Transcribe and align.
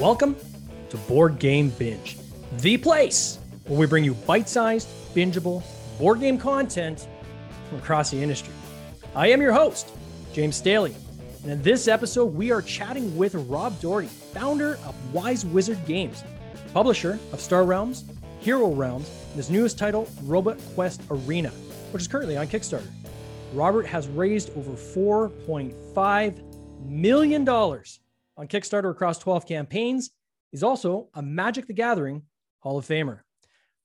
Welcome 0.00 0.36
to 0.90 0.96
Board 0.96 1.38
Game 1.38 1.70
Binge, 1.70 2.16
the 2.58 2.76
place 2.76 3.38
where 3.66 3.78
we 3.78 3.86
bring 3.86 4.04
you 4.04 4.14
bite 4.14 4.48
sized, 4.48 4.88
bingeable 5.14 5.62
board 5.98 6.20
game 6.20 6.38
content 6.38 7.08
from 7.68 7.78
across 7.78 8.10
the 8.10 8.22
industry. 8.22 8.54
I 9.14 9.26
am 9.28 9.42
your 9.42 9.52
host, 9.52 9.90
James 10.32 10.56
Staley. 10.56 10.94
And 11.42 11.52
in 11.52 11.62
this 11.62 11.88
episode, 11.88 12.34
we 12.34 12.50
are 12.50 12.62
chatting 12.62 13.16
with 13.16 13.34
Rob 13.34 13.80
Dougherty, 13.80 14.08
founder 14.08 14.74
of 14.86 14.94
White 15.12 15.44
Wizard 15.44 15.84
Games, 15.86 16.22
publisher 16.72 17.18
of 17.32 17.40
Star 17.40 17.64
Realms, 17.64 18.04
Hero 18.40 18.68
Realms, 18.72 19.10
and 19.28 19.36
his 19.36 19.50
newest 19.50 19.78
title, 19.78 20.08
Robot 20.22 20.58
Quest 20.74 21.02
Arena, 21.10 21.50
which 21.90 22.02
is 22.02 22.08
currently 22.08 22.36
on 22.36 22.46
Kickstarter. 22.46 22.88
Robert 23.54 23.86
has 23.86 24.06
raised 24.08 24.50
over 24.56 24.72
$4.5 24.72 26.86
million 26.86 27.48
on 27.48 28.46
Kickstarter 28.46 28.90
across 28.90 29.18
12 29.18 29.46
campaigns. 29.46 30.10
He's 30.50 30.62
also 30.62 31.08
a 31.14 31.22
Magic 31.22 31.66
the 31.66 31.72
Gathering 31.72 32.22
Hall 32.60 32.76
of 32.76 32.86
Famer. 32.86 33.20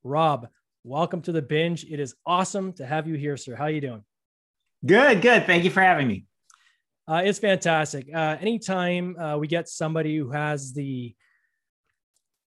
Rob, 0.04 0.49
welcome 0.84 1.21
to 1.21 1.31
the 1.31 1.41
binge. 1.41 1.85
It 1.85 2.02
is 2.02 2.13
awesome 2.26 2.73
to 2.73 2.85
have 2.85 3.07
you 3.07 3.16
here, 3.16 3.38
sir. 3.38 3.55
How 3.55 3.66
are 3.66 3.71
you 3.71 3.80
doing? 3.80 4.04
Good, 4.85 5.21
good. 5.21 5.45
Thank 5.45 5.63
you 5.63 5.70
for 5.70 5.82
having 5.82 6.09
me. 6.09 6.26
Uh, 7.07 7.21
it's 7.23 7.40
fantastic. 7.40 8.07
Uh, 8.13 8.35
anytime 8.40 9.18
uh, 9.18 9.38
we 9.38 9.48
get 9.48 9.70
somebody 9.70 10.18
who 10.18 10.30
has 10.32 10.73
the 10.73 11.16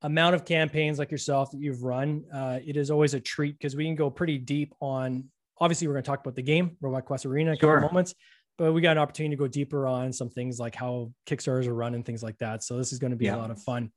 amount 0.02 0.36
of 0.36 0.46
campaigns 0.46 0.98
like 0.98 1.12
yourself 1.12 1.52
that 1.52 1.60
you've 1.60 1.84
run, 1.84 2.24
uh, 2.34 2.60
it 2.66 2.78
is 2.78 2.90
always 2.90 3.14
a 3.14 3.20
treat 3.20 3.58
because 3.58 3.76
we 3.76 3.84
can 3.84 3.96
go 3.96 4.10
pretty 4.10 4.38
deep 4.38 4.74
on. 4.80 5.26
Obviously, 5.62 5.88
we're 5.88 5.94
going 5.94 6.04
to 6.04 6.08
talk 6.10 6.20
about 6.22 6.36
the 6.36 6.42
game, 6.42 6.76
Robot 6.82 7.06
Quest 7.06 7.26
Arena, 7.26 7.52
in 7.52 7.56
a 7.58 7.60
Sure. 7.60 7.76
couple 7.76 7.90
moments, 7.94 8.16
but 8.58 8.74
we 8.74 8.82
got 8.82 8.94
an 8.94 8.98
opportunity 8.98 9.36
to 9.36 9.40
go 9.40 9.48
deeper 9.48 9.86
on 9.88 10.12
some 10.12 10.30
things 10.30 10.60
like 10.60 10.74
how 10.76 11.14
Kickstarters 11.28 11.68
are 11.68 11.74
run 11.74 11.94
and 11.94 12.04
things 12.04 12.24
like 12.24 12.38
that. 12.40 12.64
So 12.64 12.78
this 12.78 12.92
is 12.92 13.00
going 13.00 13.12
to 13.12 13.18
be 13.18 13.28
a 13.28 13.38
lot 13.38 13.52
of 13.52 13.62
fun. 13.62 13.92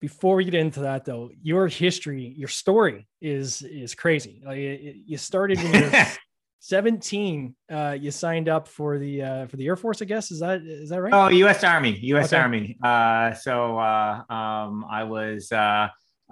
Before 0.00 0.36
we 0.36 0.44
get 0.44 0.54
into 0.54 0.80
that, 0.80 1.04
though, 1.04 1.30
your 1.42 1.66
history, 1.66 2.32
your 2.36 2.48
story 2.48 3.06
is 3.20 3.62
is 3.62 3.94
crazy. 3.94 4.42
Like 4.46 4.58
it, 4.58 4.80
it- 4.88 4.96
you 5.06 5.16
started 5.16 5.58
when 5.58 5.72
you're 5.92 6.06
17. 6.60 7.54
Uh, 7.70 7.96
you 8.00 8.10
signed 8.10 8.48
up 8.48 8.68
for 8.68 8.98
the 8.98 9.22
uh, 9.22 9.46
for 9.48 9.56
the 9.56 9.66
Air 9.66 9.76
Force, 9.76 10.00
I 10.00 10.04
guess. 10.06 10.30
Is 10.30 10.40
that 10.40 10.62
is 10.62 10.90
that 10.90 11.00
right? 11.02 11.12
oh, 11.12 11.28
U.S. 11.28 11.62
Army, 11.64 11.98
U.S. 12.14 12.32
Okay. 12.32 12.40
Army. 12.40 12.76
Uh, 12.82 13.34
so 13.34 13.78
uh, 13.78 14.22
um, 14.32 14.84
I 14.88 15.04
was. 15.04 15.50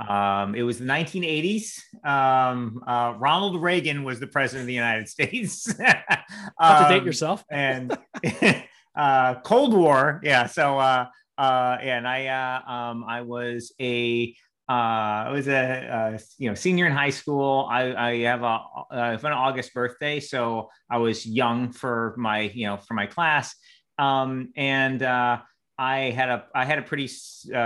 Um, 0.09 0.55
it 0.55 0.63
was 0.63 0.79
the 0.79 0.85
1980s. 0.85 1.81
Um, 2.05 2.83
uh, 2.87 3.15
Ronald 3.19 3.61
Reagan 3.63 4.05
was 4.05 4.21
the 4.21 4.27
president 4.27 4.63
of 4.63 4.67
the 4.67 4.75
United 4.75 5.09
States. 5.09 5.69
Up 5.81 6.89
to 6.89 6.93
date 6.93 7.01
Um, 7.01 7.07
yourself. 7.07 7.45
and 7.51 7.97
uh, 8.97 9.35
Cold 9.43 9.75
War. 9.75 10.21
Yeah. 10.23 10.47
So, 10.47 10.79
uh, 10.79 11.07
uh, 11.39 11.79
and 11.81 12.07
I, 12.07 12.27
uh, 12.27 12.71
um, 12.71 13.05
I 13.07 13.23
was 13.23 13.73
a, 13.81 14.35
uh, 14.69 14.73
I 14.73 15.31
was 15.31 15.49
a, 15.49 15.57
uh, 15.57 16.19
you 16.39 16.49
know, 16.49 16.55
senior 16.55 16.87
in 16.87 16.93
high 16.93 17.11
school. 17.11 17.69
I, 17.71 17.95
I 17.95 18.19
have 18.23 18.43
a, 18.43 18.47
uh, 18.47 18.85
I 18.91 19.09
have 19.11 19.25
an 19.25 19.33
August 19.33 19.75
birthday, 19.75 20.21
so 20.21 20.71
I 20.91 20.99
was 20.99 21.27
young 21.27 21.73
for 21.73 22.15
my, 22.17 22.41
you 22.41 22.67
know, 22.67 22.77
for 22.77 22.95
my 22.95 23.07
class. 23.07 23.55
Um, 23.99 24.53
and 24.57 25.03
uh, 25.03 25.41
I 25.79 25.99
had 26.11 26.29
a, 26.29 26.45
I 26.55 26.65
had 26.65 26.79
a 26.79 26.83
pretty, 26.83 27.11
uh, 27.53 27.59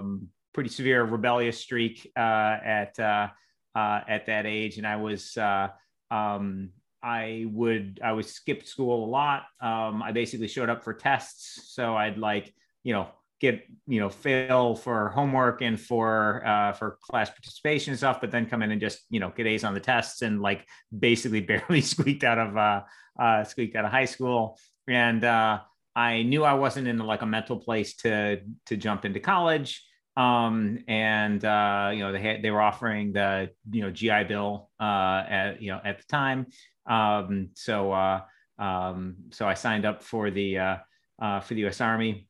um, 0.00 0.28
pretty 0.52 0.70
severe 0.70 1.04
rebellious 1.04 1.58
streak 1.58 2.10
uh, 2.16 2.20
at, 2.64 2.98
uh, 2.98 3.28
uh, 3.74 4.00
at 4.08 4.26
that 4.26 4.46
age, 4.46 4.78
and 4.78 4.86
I 4.86 4.96
was. 4.96 5.36
Uh, 5.36 5.68
um, 6.10 6.70
I 7.02 7.46
would 7.50 8.00
I 8.04 8.12
would 8.12 8.26
skip 8.26 8.66
school 8.66 9.04
a 9.04 9.08
lot. 9.08 9.44
Um, 9.60 10.02
I 10.02 10.12
basically 10.12 10.48
showed 10.48 10.68
up 10.68 10.84
for 10.84 10.92
tests, 10.92 11.72
so 11.74 11.96
I'd 11.96 12.18
like 12.18 12.52
you 12.82 12.92
know 12.92 13.08
get 13.40 13.62
you 13.86 14.00
know 14.00 14.10
fail 14.10 14.74
for 14.74 15.08
homework 15.08 15.62
and 15.62 15.80
for 15.80 16.46
uh, 16.46 16.72
for 16.72 16.98
class 17.02 17.30
participation 17.30 17.92
and 17.92 17.98
stuff, 17.98 18.20
but 18.20 18.30
then 18.30 18.46
come 18.46 18.62
in 18.62 18.70
and 18.70 18.80
just 18.80 19.00
you 19.08 19.18
know 19.18 19.32
get 19.34 19.46
A's 19.46 19.64
on 19.64 19.74
the 19.74 19.80
tests 19.80 20.22
and 20.22 20.42
like 20.42 20.66
basically 20.96 21.40
barely 21.52 21.80
squeaked 21.80 22.24
out 22.24 22.38
of 22.38 22.56
uh, 22.56 22.82
uh, 23.18 23.44
squeaked 23.44 23.76
out 23.76 23.84
of 23.84 23.90
high 23.90 24.04
school. 24.04 24.58
And 24.86 25.24
uh, 25.24 25.60
I 25.96 26.22
knew 26.22 26.44
I 26.44 26.54
wasn't 26.54 26.86
in 26.86 26.98
like 26.98 27.22
a 27.22 27.26
mental 27.26 27.58
place 27.58 27.96
to 27.96 28.40
to 28.66 28.76
jump 28.76 29.04
into 29.04 29.20
college 29.20 29.82
um 30.16 30.78
and 30.88 31.44
uh 31.44 31.90
you 31.92 32.00
know 32.00 32.12
they 32.12 32.20
had 32.20 32.42
they 32.42 32.50
were 32.50 32.60
offering 32.60 33.12
the 33.12 33.50
you 33.70 33.82
know 33.82 33.90
gi 33.90 34.24
bill 34.24 34.70
uh 34.80 35.24
at 35.28 35.62
you 35.62 35.70
know 35.70 35.80
at 35.84 35.98
the 35.98 36.04
time. 36.04 36.46
Um 36.86 37.50
so 37.54 37.92
uh 37.92 38.20
um 38.58 39.16
so 39.30 39.46
i 39.48 39.54
signed 39.54 39.86
up 39.86 40.02
for 40.02 40.30
the 40.30 40.58
uh, 40.58 40.76
uh 41.22 41.40
for 41.40 41.54
the 41.54 41.66
us 41.66 41.80
army. 41.80 42.28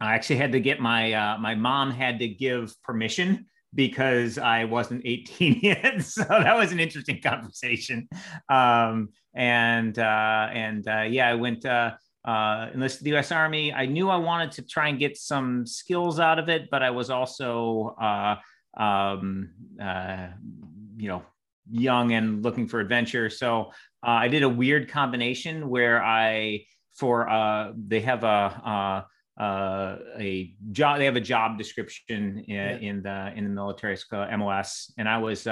I 0.00 0.14
actually 0.14 0.36
had 0.36 0.52
to 0.52 0.60
get 0.60 0.80
my 0.80 1.12
uh 1.12 1.38
my 1.38 1.54
mom 1.54 1.90
had 1.90 2.18
to 2.20 2.28
give 2.28 2.74
permission 2.82 3.46
because 3.74 4.38
i 4.38 4.64
wasn't 4.64 5.02
18 5.04 5.60
yet. 5.62 6.02
So 6.02 6.24
that 6.24 6.56
was 6.56 6.72
an 6.72 6.80
interesting 6.80 7.20
conversation. 7.20 8.08
Um 8.48 9.10
and 9.34 9.98
uh 9.98 10.48
and 10.52 10.88
uh 10.88 11.02
yeah 11.02 11.28
i 11.28 11.34
went 11.34 11.64
uh 11.66 11.92
uh, 12.24 12.68
enlisted 12.74 13.04
the 13.04 13.10
U.S. 13.10 13.32
Army. 13.32 13.72
I 13.72 13.86
knew 13.86 14.08
I 14.10 14.16
wanted 14.16 14.52
to 14.52 14.62
try 14.62 14.88
and 14.88 14.98
get 14.98 15.16
some 15.16 15.66
skills 15.66 16.18
out 16.20 16.38
of 16.38 16.48
it, 16.48 16.68
but 16.70 16.82
I 16.82 16.90
was 16.90 17.10
also, 17.10 17.94
uh, 18.00 18.36
um, 18.76 19.50
uh, 19.82 20.28
you 20.96 21.08
know, 21.08 21.22
young 21.70 22.12
and 22.12 22.42
looking 22.42 22.66
for 22.66 22.80
adventure. 22.80 23.30
So 23.30 23.72
uh, 24.06 24.10
I 24.10 24.28
did 24.28 24.42
a 24.42 24.48
weird 24.48 24.88
combination 24.90 25.68
where 25.68 26.02
I, 26.02 26.64
for 26.94 27.28
uh, 27.28 27.72
they 27.76 28.00
have 28.00 28.24
a 28.24 28.26
uh, 28.26 29.42
uh, 29.42 29.98
a 30.18 30.52
job, 30.72 30.98
they 30.98 31.04
have 31.04 31.14
a 31.14 31.20
job 31.20 31.58
description 31.58 32.44
in, 32.48 32.54
Yeah. 32.56 32.76
in 32.76 33.02
the 33.02 33.32
in 33.36 33.44
the 33.44 33.50
military, 33.50 33.96
called 34.10 34.30
MOS, 34.38 34.92
and 34.98 35.08
I 35.08 35.18
was. 35.18 35.46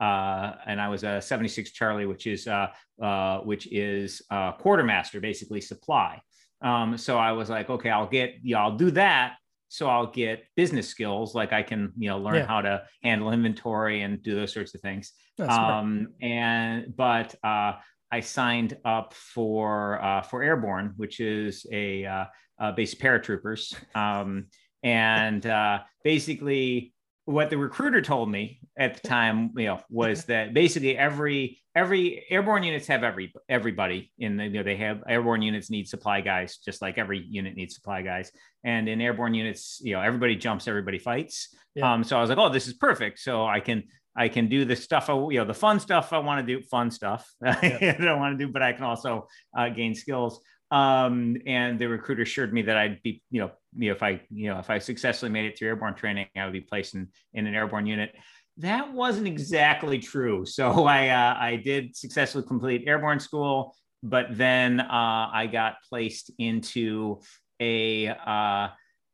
Uh, 0.00 0.52
and 0.66 0.80
I 0.80 0.88
was 0.88 1.04
a 1.04 1.20
76 1.20 1.72
Charlie, 1.72 2.06
which 2.06 2.26
is 2.26 2.46
uh, 2.46 2.68
uh, 3.02 3.38
which 3.40 3.66
is 3.72 4.22
uh, 4.30 4.52
quartermaster, 4.52 5.20
basically 5.20 5.60
supply. 5.60 6.20
Um, 6.62 6.96
so 6.98 7.18
I 7.18 7.32
was 7.32 7.50
like, 7.50 7.68
okay, 7.70 7.90
I'll 7.90 8.08
get, 8.08 8.34
yeah, 8.42 8.60
I'll 8.60 8.76
do 8.76 8.90
that. 8.92 9.36
So 9.68 9.88
I'll 9.88 10.06
get 10.10 10.44
business 10.56 10.88
skills, 10.88 11.34
like 11.34 11.52
I 11.52 11.62
can, 11.62 11.92
you 11.98 12.08
know, 12.08 12.18
learn 12.18 12.36
Yeah. 12.36 12.46
how 12.46 12.60
to 12.62 12.84
handle 13.02 13.32
inventory 13.32 14.02
and 14.02 14.22
do 14.22 14.34
those 14.34 14.52
sorts 14.54 14.74
of 14.74 14.80
things. 14.80 15.12
Um, 15.50 16.08
and 16.22 16.94
but 16.96 17.34
uh, 17.44 17.74
I 18.10 18.20
signed 18.20 18.76
up 18.84 19.12
for 19.12 20.02
uh, 20.02 20.22
for 20.22 20.42
Airborne, 20.42 20.94
which 20.96 21.20
is 21.20 21.66
a 21.72 22.04
uh, 22.06 22.24
uh, 22.58 22.72
basic 22.72 23.00
paratroopers, 23.00 23.74
um, 23.94 24.46
and 24.82 25.44
uh, 25.44 25.80
basically 26.04 26.94
what 27.26 27.50
the 27.50 27.58
recruiter 27.58 28.00
told 28.00 28.30
me 28.30 28.60
at 28.78 28.94
the 28.94 29.06
time, 29.06 29.50
you 29.56 29.66
know, 29.66 29.80
was 29.90 30.24
that 30.26 30.54
basically 30.54 30.96
every 30.96 31.58
every 31.74 32.24
airborne 32.30 32.62
units 32.62 32.86
have 32.86 33.02
every 33.02 33.34
everybody 33.48 34.10
in 34.18 34.36
the, 34.36 34.44
you 34.44 34.50
know 34.50 34.62
they 34.62 34.76
have 34.76 35.02
airborne 35.08 35.42
units 35.42 35.68
need 35.68 35.86
supply 35.86 36.20
guys 36.20 36.56
just 36.56 36.80
like 36.80 36.96
every 36.96 37.18
unit 37.28 37.54
needs 37.56 37.74
supply 37.74 38.00
guys. 38.00 38.30
And 38.64 38.88
in 38.88 39.00
airborne 39.00 39.34
units 39.34 39.80
you 39.82 39.92
know 39.92 40.00
everybody 40.00 40.36
jumps 40.36 40.68
everybody 40.68 40.98
fights. 40.98 41.54
Yeah. 41.74 41.92
um 41.92 42.04
so 42.04 42.16
i 42.16 42.20
was 42.20 42.30
like 42.30 42.38
oh 42.38 42.48
this 42.48 42.68
is 42.68 42.74
perfect. 42.74 43.18
So 43.18 43.44
i 43.44 43.58
can 43.58 43.82
i 44.16 44.28
can 44.28 44.48
do 44.48 44.64
the 44.64 44.76
stuff 44.76 45.08
you 45.08 45.34
know 45.34 45.44
the 45.44 45.52
fun 45.52 45.80
stuff 45.80 46.12
i 46.12 46.18
want 46.18 46.46
to 46.46 46.54
do 46.56 46.62
fun 46.64 46.92
stuff 46.92 47.28
i 47.44 47.96
don't 48.00 48.20
want 48.20 48.38
to 48.38 48.46
do 48.46 48.50
but 48.50 48.62
i 48.62 48.72
can 48.72 48.84
also 48.84 49.26
uh, 49.56 49.68
gain 49.68 49.94
skills. 49.94 50.40
Um 50.70 51.36
and 51.46 51.78
the 51.78 51.86
recruiter 51.86 52.22
assured 52.22 52.52
me 52.52 52.62
that 52.62 52.76
i'd 52.76 53.02
be 53.02 53.22
you 53.30 53.40
know 53.40 53.50
you 53.76 53.88
know 53.90 53.94
if 53.94 54.02
i 54.02 54.20
you 54.30 54.48
know 54.48 54.58
if 54.58 54.70
i 54.70 54.78
successfully 54.78 55.30
made 55.30 55.44
it 55.44 55.58
through 55.58 55.68
airborne 55.68 55.94
training 55.94 56.26
i 56.36 56.44
would 56.44 56.52
be 56.52 56.60
placed 56.60 56.94
in 56.94 57.08
in 57.34 57.46
an 57.46 57.54
airborne 57.54 57.86
unit. 57.86 58.14
That 58.58 58.90
wasn't 58.94 59.26
exactly 59.26 59.98
true. 59.98 60.46
So 60.46 60.86
i 60.98 61.08
uh, 61.08 61.36
i 61.38 61.56
did 61.56 61.96
successfully 61.96 62.44
complete 62.46 62.84
airborne 62.86 63.20
school 63.20 63.74
but 64.02 64.26
then 64.30 64.80
uh, 64.80 65.30
i 65.32 65.48
got 65.50 65.76
placed 65.88 66.30
into 66.38 67.20
a 67.60 68.08
uh, 68.08 68.68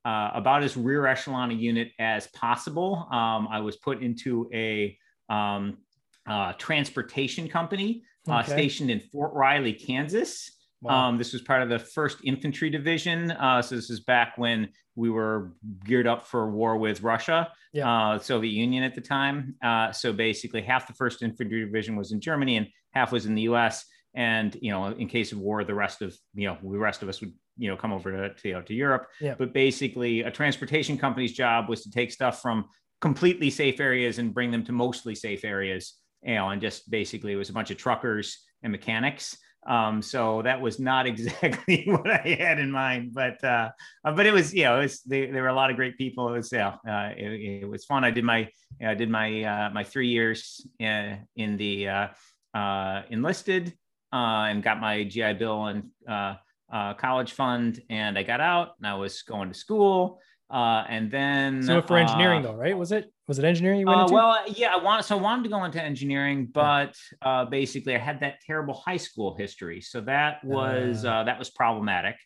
uh, 0.05 0.31
about 0.35 0.62
as 0.62 0.76
rear 0.76 1.06
echelon 1.06 1.50
a 1.50 1.55
unit 1.55 1.91
as 1.99 2.26
possible. 2.29 3.09
Um, 3.11 3.49
i 3.50 3.61
was 3.61 3.76
put 3.76 4.03
into 4.03 4.49
a 4.53 4.97
um, 5.29 5.79
uh, 6.26 6.53
transportation 6.55 7.49
company 7.49 8.03
uh, 8.29 8.41
Okay. 8.41 8.53
stationed 8.53 8.91
in 8.91 9.00
fort 9.00 9.32
riley 9.35 9.73
kansas 9.73 10.51
Wow. 10.82 11.08
um, 11.08 11.17
this 11.19 11.32
was 11.32 11.43
part 11.43 11.62
of 11.62 11.69
the 11.69 11.79
first 11.79 12.19
infantry 12.25 12.69
division. 12.69 13.31
Uh, 13.31 13.62
so 13.62 13.76
this 13.76 13.88
is 13.88 14.00
back 14.00 14.34
when 14.37 14.69
we 14.96 15.08
were 15.11 15.55
geared 15.84 16.06
up 16.06 16.26
for 16.26 16.50
war 16.50 16.76
with 16.76 17.02
Russia, 17.02 17.50
Yeah. 17.73 17.90
uh, 17.90 18.19
Soviet 18.19 18.50
Union 18.52 18.82
at 18.82 18.94
the 18.94 19.00
time. 19.00 19.55
Uh, 19.62 19.93
so 19.93 20.12
basically, 20.12 20.61
half 20.61 20.87
the 20.87 20.93
first 20.94 21.23
infantry 21.23 21.64
division 21.64 21.96
was 21.96 22.12
in 22.12 22.20
Germany 22.20 22.56
and 22.58 22.67
half 22.90 23.12
was 23.12 23.25
in 23.26 23.34
the 23.34 23.43
U.S. 23.43 23.84
And 24.14 24.56
you 24.61 24.70
know, 24.73 24.87
in 24.88 25.08
case 25.08 25.32
of 25.32 25.38
war, 25.38 25.64
the 25.64 25.75
rest 25.75 26.02
of 26.02 26.14
you 26.34 26.46
know 26.49 26.58
the 26.62 26.79
rest 26.79 27.02
of 27.02 27.08
us 27.08 27.20
would 27.23 27.32
you 27.56 27.70
know 27.70 27.76
come 27.76 27.93
over 27.93 28.11
to 28.12 28.35
to, 28.35 28.49
you 28.49 28.55
know, 28.55 28.62
to 28.62 28.75
Europe. 28.75 29.06
Yeah. 29.20 29.35
But 29.38 29.55
basically, 29.55 30.20
a 30.20 30.31
transportation 30.31 30.99
company's 30.99 31.32
job 31.32 31.69
was 31.70 31.82
to 31.85 31.90
take 31.90 32.12
stuff 32.12 32.43
from 32.43 32.67
completely 33.00 33.49
safe 33.50 33.81
areas 33.81 34.19
and 34.19 34.35
bring 34.35 34.50
them 34.50 34.64
to 34.64 34.73
mostly 34.73 35.14
safe 35.14 35.44
areas. 35.44 35.94
You 36.23 36.35
know, 36.35 36.50
and 36.50 36.61
just 36.61 36.90
basically 36.90 37.32
it 37.32 37.37
was 37.37 37.49
a 37.50 37.52
bunch 37.55 37.70
of 37.70 37.78
truckers 37.78 38.38
and 38.62 38.70
mechanics 38.70 39.37
Um, 39.67 40.03
so 40.03 40.43
that 40.43 40.61
was 40.61 40.81
not 40.81 41.06
exactly 41.12 41.85
what 41.87 42.11
I 42.11 42.37
had 42.38 42.59
in 42.59 42.70
mind, 42.70 43.14
but 43.14 43.43
uh, 43.44 43.70
uh, 44.05 44.12
but 44.12 44.26
it 44.26 44.32
was 44.32 44.53
you 44.55 44.64
know 44.64 44.79
it 44.79 44.82
was 44.82 45.00
they, 45.03 45.26
there 45.26 45.43
were 45.43 45.49
a 45.49 45.55
lot 45.55 45.70
of 45.70 45.76
great 45.76 45.97
people. 45.97 46.29
It 46.29 46.32
was 46.38 46.53
yeah 46.53 46.76
uh, 46.88 47.11
it, 47.17 47.62
it, 47.62 47.69
was 47.69 47.85
fun. 47.85 48.05
I 48.05 48.11
did 48.11 48.25
my 48.25 48.49
I 48.85 48.94
did 48.94 49.11
my 49.11 49.43
uh, 49.43 49.70
my 49.70 49.85
three 49.85 50.09
years 50.09 50.67
in, 50.79 50.88
uh, 50.88 51.17
in 51.37 51.56
the 51.56 51.88
uh, 52.55 53.03
enlisted 53.11 53.73
and 54.12 54.62
got 54.62 54.81
my 54.81 55.05
GI 55.05 55.35
Bill 55.35 55.67
and 55.67 55.91
college 56.99 57.32
fund, 57.32 57.81
and 57.88 58.19
I 58.19 58.23
got 58.23 58.41
out 58.41 58.75
and 58.79 58.87
I 58.87 58.94
was 58.94 59.23
going 59.23 59.49
to 59.49 59.55
school. 59.55 60.20
Uh, 60.52 60.84
and 60.87 61.10
then 61.10 61.62
so 61.62 61.81
for 61.81 61.96
engineering 61.96 62.44
uh, 62.44 62.50
though, 62.50 62.56
right? 62.56 62.76
Was 62.76 62.93
it 62.93 63.10
was 63.26 63.38
it 63.38 63.44
engineering 63.46 63.81
you 63.81 63.87
went 63.87 64.00
uh, 64.00 64.02
into? 64.02 64.14
Well, 64.14 64.44
yeah, 64.49 64.75
I 64.75 64.76
want 64.76 65.02
so 65.06 65.16
I 65.16 65.20
wanted 65.20 65.44
to 65.44 65.49
go 65.49 65.64
into 65.64 65.82
engineering, 65.82 66.50
but 66.52 66.94
uh, 67.22 67.46
basically 67.46 67.94
I 67.94 67.99
had 67.99 68.20
that 68.20 68.34
terrible 68.46 68.75
high 68.75 68.99
school 68.99 69.34
history, 69.34 69.81
so 69.81 70.02
that 70.02 70.44
was 70.44 71.06
uh, 71.06 71.25
that 71.25 71.38
was 71.38 71.49
problematic. 71.49 72.16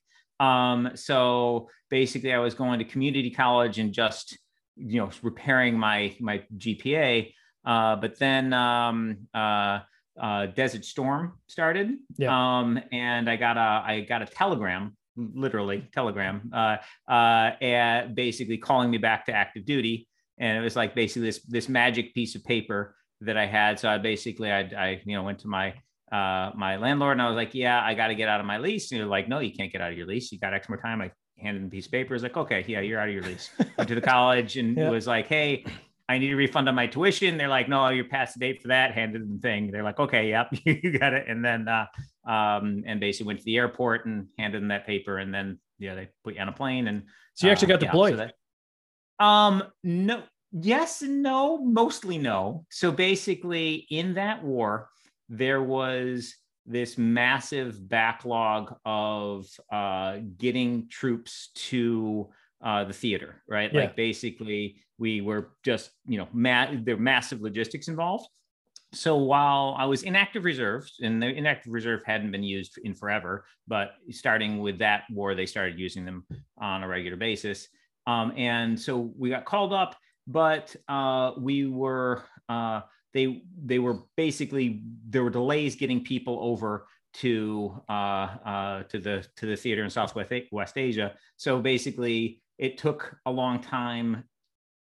Um, 0.41 0.91
so 0.95 1.69
basically, 1.89 2.33
I 2.33 2.39
was 2.39 2.55
going 2.55 2.81
to 2.81 2.85
community 2.85 3.31
college 3.31 3.79
and 3.79 3.93
just 3.93 4.37
you 4.75 5.01
know 5.01 5.11
repairing 5.23 5.79
my 5.79 6.17
my 6.19 6.43
GPA. 6.59 7.33
Uh, 7.65 7.95
but 7.95 8.19
then 8.19 8.53
um, 8.53 9.29
uh, 9.35 9.81
uh, 10.21 10.47
Desert 10.47 10.85
Storm 10.85 11.35
started, 11.47 11.93
yeah. 12.17 12.59
um, 12.59 12.81
and 12.91 13.31
I 13.31 13.37
got 13.37 13.57
a 13.57 13.85
I 13.87 14.01
got 14.01 14.23
a 14.23 14.27
telegram 14.27 14.97
literally 15.17 15.89
telegram, 15.93 16.51
uh, 16.53 16.77
uh, 17.09 17.53
and 17.61 18.15
basically 18.15 18.59
calling 18.59 18.91
me 18.91 18.99
back 18.99 19.27
to 19.27 19.33
active 19.33 19.65
duty. 19.65 20.09
And 20.39 20.59
it 20.59 20.61
was 20.61 20.77
like 20.77 20.95
basically 20.95 21.29
this 21.29 21.41
this 21.45 21.69
magic 21.69 22.15
piece 22.15 22.35
of 22.35 22.45
paper 22.45 22.95
that 23.23 23.37
I 23.37 23.47
had. 23.47 23.79
So 23.79 23.89
I 23.89 23.99
basically 23.99 24.51
I, 24.51 24.61
I 24.61 25.03
you 25.05 25.17
know 25.17 25.23
went 25.23 25.39
to 25.41 25.49
my 25.49 25.75
uh, 26.13 26.51
my 26.55 26.77
landlord 26.77 27.13
and 27.13 27.23
I 27.23 27.29
was 27.29 27.37
like, 27.37 27.55
yeah, 27.55 27.83
I 27.83 27.95
got 27.95 28.09
to 28.09 28.15
get 28.15 28.29
out 28.29 28.41
of 28.41 28.47
my 28.47 28.59
lease. 28.59 28.93
And 28.93 29.01
they're 29.01 29.09
like, 29.09 29.29
no, 29.29 29.41
you 29.41 29.53
can't 29.53 29.73
get 29.73 29.81
out 29.81 29.91
of 29.91 29.99
your 29.99 30.07
lease. 30.07 30.31
You 30.31 30.39
got 30.39 30.55
X 30.55 30.69
more 30.69 30.79
time. 30.79 31.01
I 31.01 31.11
handed 31.39 31.63
him 31.63 31.69
a 31.69 31.71
piece 31.71 31.87
of 31.87 31.93
paper. 31.93 32.15
I 32.15 32.17
was 32.17 32.23
like, 32.23 32.37
okay, 32.37 32.65
yeah, 32.69 32.81
you're 32.81 33.01
out 33.01 33.09
of 33.09 33.15
your 33.15 33.25
lease. 33.25 33.51
Went 33.77 33.89
to 33.89 33.95
the 33.95 34.01
college 34.01 34.57
and 34.57 34.77
yeah. 34.79 34.89
was 34.89 35.07
like, 35.07 35.27
hey, 35.27 35.65
I 36.09 36.19
need 36.19 36.33
a 36.33 36.37
refund 36.37 36.69
on 36.69 36.75
my 36.75 36.87
tuition. 36.87 37.37
They're 37.37 37.49
like, 37.49 37.69
no, 37.69 37.89
you're 37.89 38.05
past 38.05 38.35
the 38.35 38.41
date 38.41 38.63
for 38.63 38.69
that. 38.69 38.93
Handed 38.93 39.23
them 39.23 39.35
the 39.35 39.41
thing. 39.41 39.71
They're 39.73 39.83
like, 39.83 39.99
okay, 39.99 40.29
yep, 40.29 40.49
you 40.65 40.99
got 40.99 41.13
it. 41.13 41.27
And 41.29 41.45
then, 41.45 41.67
uh, 41.67 41.87
um, 42.27 42.83
and 42.87 43.01
basically 43.01 43.29
went 43.29 43.39
to 43.39 43.45
the 43.45 43.57
airport 43.57 44.07
and 44.07 44.27
handed 44.39 44.61
them 44.61 44.69
that 44.69 44.87
paper. 44.87 45.19
And 45.19 45.33
then, 45.33 45.59
yeah, 45.79 45.95
they 45.95 46.09
put 46.25 46.35
you 46.35 46.41
on 46.41 46.49
a 46.49 46.53
plane. 46.53 46.89
And 46.89 47.05
so 47.35 47.47
you 47.47 47.53
actually 47.53 47.69
got 47.69 47.83
uh, 47.83 47.87
deployed. 47.87 48.19
Yeah, 48.19 48.27
so 48.27 48.31
that, 49.19 49.25
um, 49.25 49.63
no, 49.83 50.23
yes 50.53 51.03
and 51.03 51.23
no, 51.23 51.59
mostly 51.59 52.19
no. 52.19 52.65
So 52.71 52.91
basically, 52.91 53.87
in 53.91 54.15
that 54.15 54.43
war, 54.43 54.89
there 55.29 55.63
was 55.63 56.35
this 56.67 56.99
massive 56.99 57.89
backlog 57.89 58.75
of 58.85 59.47
uh, 59.73 60.19
getting 60.37 60.89
troops 60.89 61.51
to 61.55 62.29
uh, 62.65 62.85
the 62.85 62.93
theater, 62.93 63.43
right? 63.49 63.73
Yeah. 63.73 63.83
Like 63.83 63.97
basically, 63.97 64.77
we 64.99 65.21
were 65.21 65.53
just, 65.63 65.91
you 66.07 66.19
know, 66.19 66.29
ma- 66.33 66.73
there 66.83 66.97
massive 66.97 67.41
logistics 67.41 67.89
involved. 67.89 68.29
So 68.93 69.17
while 69.17 69.75
I 69.79 69.85
was 69.85 70.05
in 70.05 70.17
active 70.17 70.45
reserve, 70.45 70.89
and 71.03 71.23
the 71.23 71.27
inactive 71.27 71.73
reserve 71.73 72.03
hadn't 72.05 72.31
been 72.31 72.43
used 72.43 72.79
in 72.79 72.95
forever, 72.95 73.45
but 73.67 73.95
starting 74.11 74.59
with 74.59 74.79
that 74.79 75.03
war, 75.11 75.35
they 75.35 75.47
started 75.47 75.79
using 75.79 76.05
them 76.05 76.25
on 76.59 76.83
a 76.83 76.89
regular 76.89 77.17
basis. 77.17 77.69
Um, 78.07 78.33
and 78.37 78.79
so 78.79 79.13
we 79.19 79.29
got 79.31 79.45
called 79.45 79.73
up, 79.73 79.97
but 80.27 80.75
uh, 80.89 81.33
we 81.39 81.67
were 81.67 82.25
uh, 82.49 82.83
they 83.13 83.43
they 83.65 83.79
were 83.79 84.01
basically 84.17 84.83
there 85.09 85.25
were 85.25 85.31
delays 85.31 85.75
getting 85.75 86.05
people 86.05 86.39
over 86.41 86.87
to 87.15 87.83
uh, 87.89 87.93
uh, 87.93 88.83
to 88.85 88.99
the 88.99 89.27
to 89.37 89.47
the 89.47 89.57
theater 89.57 89.83
in 89.83 89.91
Southwest 89.91 90.33
West 90.53 90.79
Asia. 90.79 91.15
So 91.37 91.61
basically, 91.61 92.43
it 92.59 92.79
took 92.79 93.17
a 93.27 93.31
long 93.31 93.61
time 93.61 94.25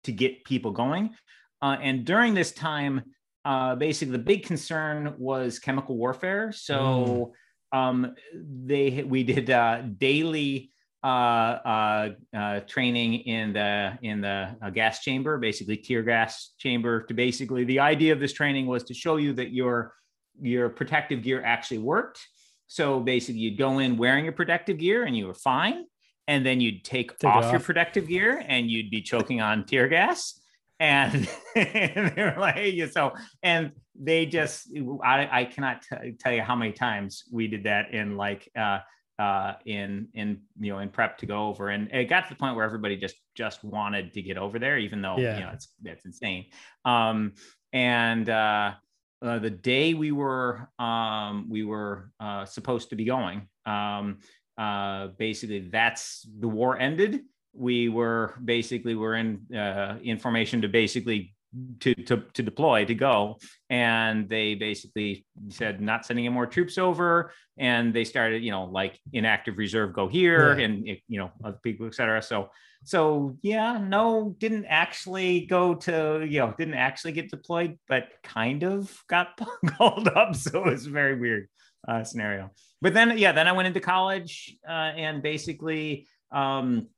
to 0.05 0.13
get 0.13 0.45
people 0.45 0.71
going. 0.71 1.15
Uh, 1.63 1.77
and 1.83 2.05
during 2.07 2.33
this 2.33 2.53
time, 2.53 3.03
uh, 3.45 3.75
basically 3.75 4.13
the 4.13 4.19
big 4.19 4.45
concern 4.45 5.15
was 5.19 5.59
chemical 5.59 5.97
warfare. 5.97 6.53
So 6.53 7.33
mm. 7.75 7.79
um, 7.79 8.15
they 8.35 9.03
we 9.03 9.23
did 9.25 9.51
uh, 9.51 9.83
daily 9.99 10.73
uh, 11.03 11.07
uh, 11.07 12.09
uh, 12.37 12.61
training 12.61 13.15
in 13.21 13.53
the 13.53 13.99
in 14.03 14.21
the 14.21 14.55
gas 14.75 15.01
chamber, 15.01 15.39
basically 15.39 15.77
tear 15.77 16.03
gas 16.03 16.53
chamber. 16.59 17.03
To 17.05 17.15
basically 17.15 17.65
the 17.65 17.81
idea 17.81 18.13
of 18.13 18.21
this 18.21 18.33
training 18.33 18.67
was 18.67 18.85
to 18.85 18.95
show 18.95 19.17
you 19.17 19.33
that 19.35 19.53
your 19.53 19.95
your 20.41 20.69
protective 20.69 21.23
gear 21.23 21.43
actually 21.43 21.79
worked. 21.79 22.21
So 22.67 23.01
basically, 23.01 23.41
you'd 23.41 23.59
go 23.59 23.81
in 23.81 23.97
wearing 23.97 24.25
your 24.25 24.33
protective 24.33 24.79
gear 24.79 25.05
and 25.05 25.17
you 25.17 25.27
were 25.27 25.35
fine 25.35 25.87
and 26.29 26.47
then 26.47 26.61
you'd 26.61 26.85
take, 26.85 27.19
take 27.19 27.29
off, 27.29 27.47
off, 27.47 27.51
your 27.51 27.61
protective 27.61 28.07
gear 28.07 28.41
and 28.47 28.71
you'd 28.71 28.89
be 28.91 29.03
choking 29.03 29.41
on 29.41 29.65
tear 29.65 29.89
gas. 29.89 30.40
And, 31.57 32.15
they 32.15 32.15
were 32.17 32.37
like, 32.39 32.55
hey, 32.55 32.87
so, 32.89 33.13
and 33.43 33.73
they 33.95 34.25
just, 34.25 34.71
I, 35.05 35.41
I 35.41 35.45
cannot 35.45 35.83
t- 35.83 36.13
tell 36.19 36.33
you 36.33 36.43
how 36.43 36.55
many 36.55 36.73
times 36.73 37.25
we 37.31 37.49
did 37.49 37.65
that 37.65 37.93
in 37.93 38.17
like, 38.17 38.49
uh, 38.57 38.79
uh, 39.21 39.57
in 39.67 40.09
in 40.15 40.41
you 40.59 40.73
know 40.73 40.79
in 40.79 40.89
prep 40.89 41.19
to 41.19 41.27
go 41.27 41.49
over, 41.49 41.69
and 41.69 41.93
it 41.93 42.09
got 42.09 42.23
to 42.27 42.31
the 42.31 42.39
point 42.39 42.57
where 42.57 42.65
everybody 42.65 42.97
just 42.97 43.17
just 43.35 43.63
wanted 43.63 44.15
to 44.15 44.23
get 44.23 44.39
over 44.39 44.59
there, 44.59 44.79
even 44.79 45.03
though 45.03 45.19
yeah. 45.19 45.35
you 45.35 45.45
know 45.45 45.51
it's 45.53 45.69
that's 45.83 46.07
insane. 46.07 46.47
Um, 46.87 47.35
and 47.75 48.31
uh, 48.31 48.73
uh, 49.21 49.39
the 49.39 49.51
day 49.51 49.93
we 49.93 50.11
were 50.11 50.71
um, 50.79 51.49
we 51.51 51.65
were 51.65 52.11
uh, 52.19 52.47
supposed 52.47 52.89
to 52.91 52.97
be 52.97 53.05
going, 53.05 53.47
um, 53.67 54.21
uh, 54.57 55.09
basically 55.19 55.69
that's 55.69 56.27
the 56.39 56.49
war 56.49 56.79
ended. 56.79 57.21
We 57.53 57.89
were 57.89 58.35
basically 58.45 58.95
we're 58.95 59.17
in 59.17 59.55
uh, 59.55 59.99
information 60.03 60.63
to 60.63 60.69
basically 60.69 61.35
to, 61.81 61.95
to 61.95 62.23
to 62.35 62.43
deploy 62.43 62.85
to 62.85 62.95
go, 62.95 63.39
and 63.69 64.29
they 64.29 64.55
basically 64.55 65.27
said 65.49 65.81
not 65.81 66.07
sending 66.07 66.27
any 66.27 66.35
more 66.35 66.47
troops 66.47 66.79
over, 66.79 67.33
and 67.59 67.93
they 67.93 68.05
started 68.05 68.45
you 68.45 68.51
know 68.51 68.65
like 68.65 68.99
inactive 69.13 69.59
reserve 69.59 69.93
go 69.93 70.07
here, 70.09 70.59
yeah. 70.59 70.65
and 70.65 70.87
you 70.87 71.19
know 71.19 71.31
other 71.45 71.59
people 71.63 71.87
etc. 71.87 72.23
So 72.23 72.51
so 72.85 73.37
yeah, 73.43 73.79
no, 73.79 74.35
didn't 74.39 74.67
actually 74.67 75.47
go 75.47 75.75
to 75.75 76.27
you 76.29 76.41
know 76.41 76.55
didn't 76.57 76.75
actually 76.75 77.13
get 77.13 77.31
deployed, 77.31 77.79
but 77.89 78.09
kind 78.23 78.63
of 78.63 78.97
got 79.09 79.39
called 79.77 80.09
up, 80.09 80.37
so 80.37 80.65
it 80.65 80.71
was 80.71 80.87
very 80.87 81.19
weird 81.19 81.49
uh, 81.87 82.05
scenario. 82.05 82.51
But 82.81 82.95
then, 82.95 83.19
yeah, 83.19 83.33
then 83.33 83.47
I 83.47 83.53
went 83.53 83.69
into 83.69 83.81
college 83.81 84.57
uh, 84.67 84.93
and 84.97 85.23
basically 85.23 86.07
um, 86.33 86.89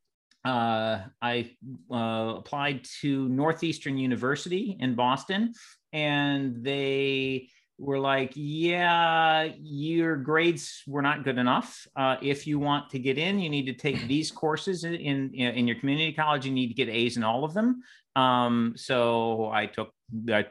uh, 0.44 1.00
I 1.20 1.50
uh, 1.90 2.34
applied 2.36 2.84
to 3.00 3.28
Northeastern 3.28 3.96
University 3.96 4.76
in 4.80 4.94
Boston, 4.94 5.52
and 5.92 6.64
they 6.64 7.48
were 7.78 7.98
like, 7.98 8.32
"Yeah, 8.34 9.50
your 9.60 10.16
grades 10.16 10.82
were 10.86 11.02
not 11.02 11.24
good 11.24 11.38
enough. 11.38 11.86
Uh, 11.94 12.16
if 12.20 12.46
you 12.46 12.58
want 12.58 12.90
to 12.90 12.98
get 12.98 13.18
in, 13.18 13.38
you 13.38 13.50
need 13.50 13.66
to 13.66 13.74
take 13.74 14.08
these 14.08 14.30
courses 14.42 14.84
in, 14.84 14.94
in 14.94 15.30
in 15.32 15.66
your 15.68 15.78
community 15.78 16.12
college. 16.12 16.44
You 16.44 16.52
need 16.52 16.68
to 16.68 16.74
get 16.74 16.88
A's 16.88 17.16
in 17.16 17.22
all 17.22 17.44
of 17.44 17.54
them." 17.54 17.82
Um, 18.16 18.74
so 18.76 19.50
I 19.52 19.66
took 19.66 19.92
I 20.28 20.46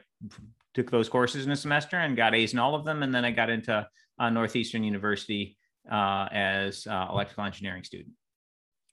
took 0.74 0.90
those 0.90 1.10
courses 1.10 1.46
in 1.46 1.52
a 1.52 1.56
semester 1.56 1.98
and 1.98 2.16
got 2.16 2.34
A's 2.34 2.54
in 2.54 2.60
all 2.60 2.76
of 2.76 2.86
them, 2.86 3.04
and 3.04 3.14
then 3.14 3.26
I 3.26 3.32
got 3.32 3.50
into 3.50 3.86
uh, 4.20 4.30
Northeastern 4.30 4.84
University 4.84 5.58
uh, 5.92 6.28
as 6.32 6.88
uh, 6.88 7.08
electrical 7.10 7.44
engineering 7.44 7.84
student. 7.84 8.14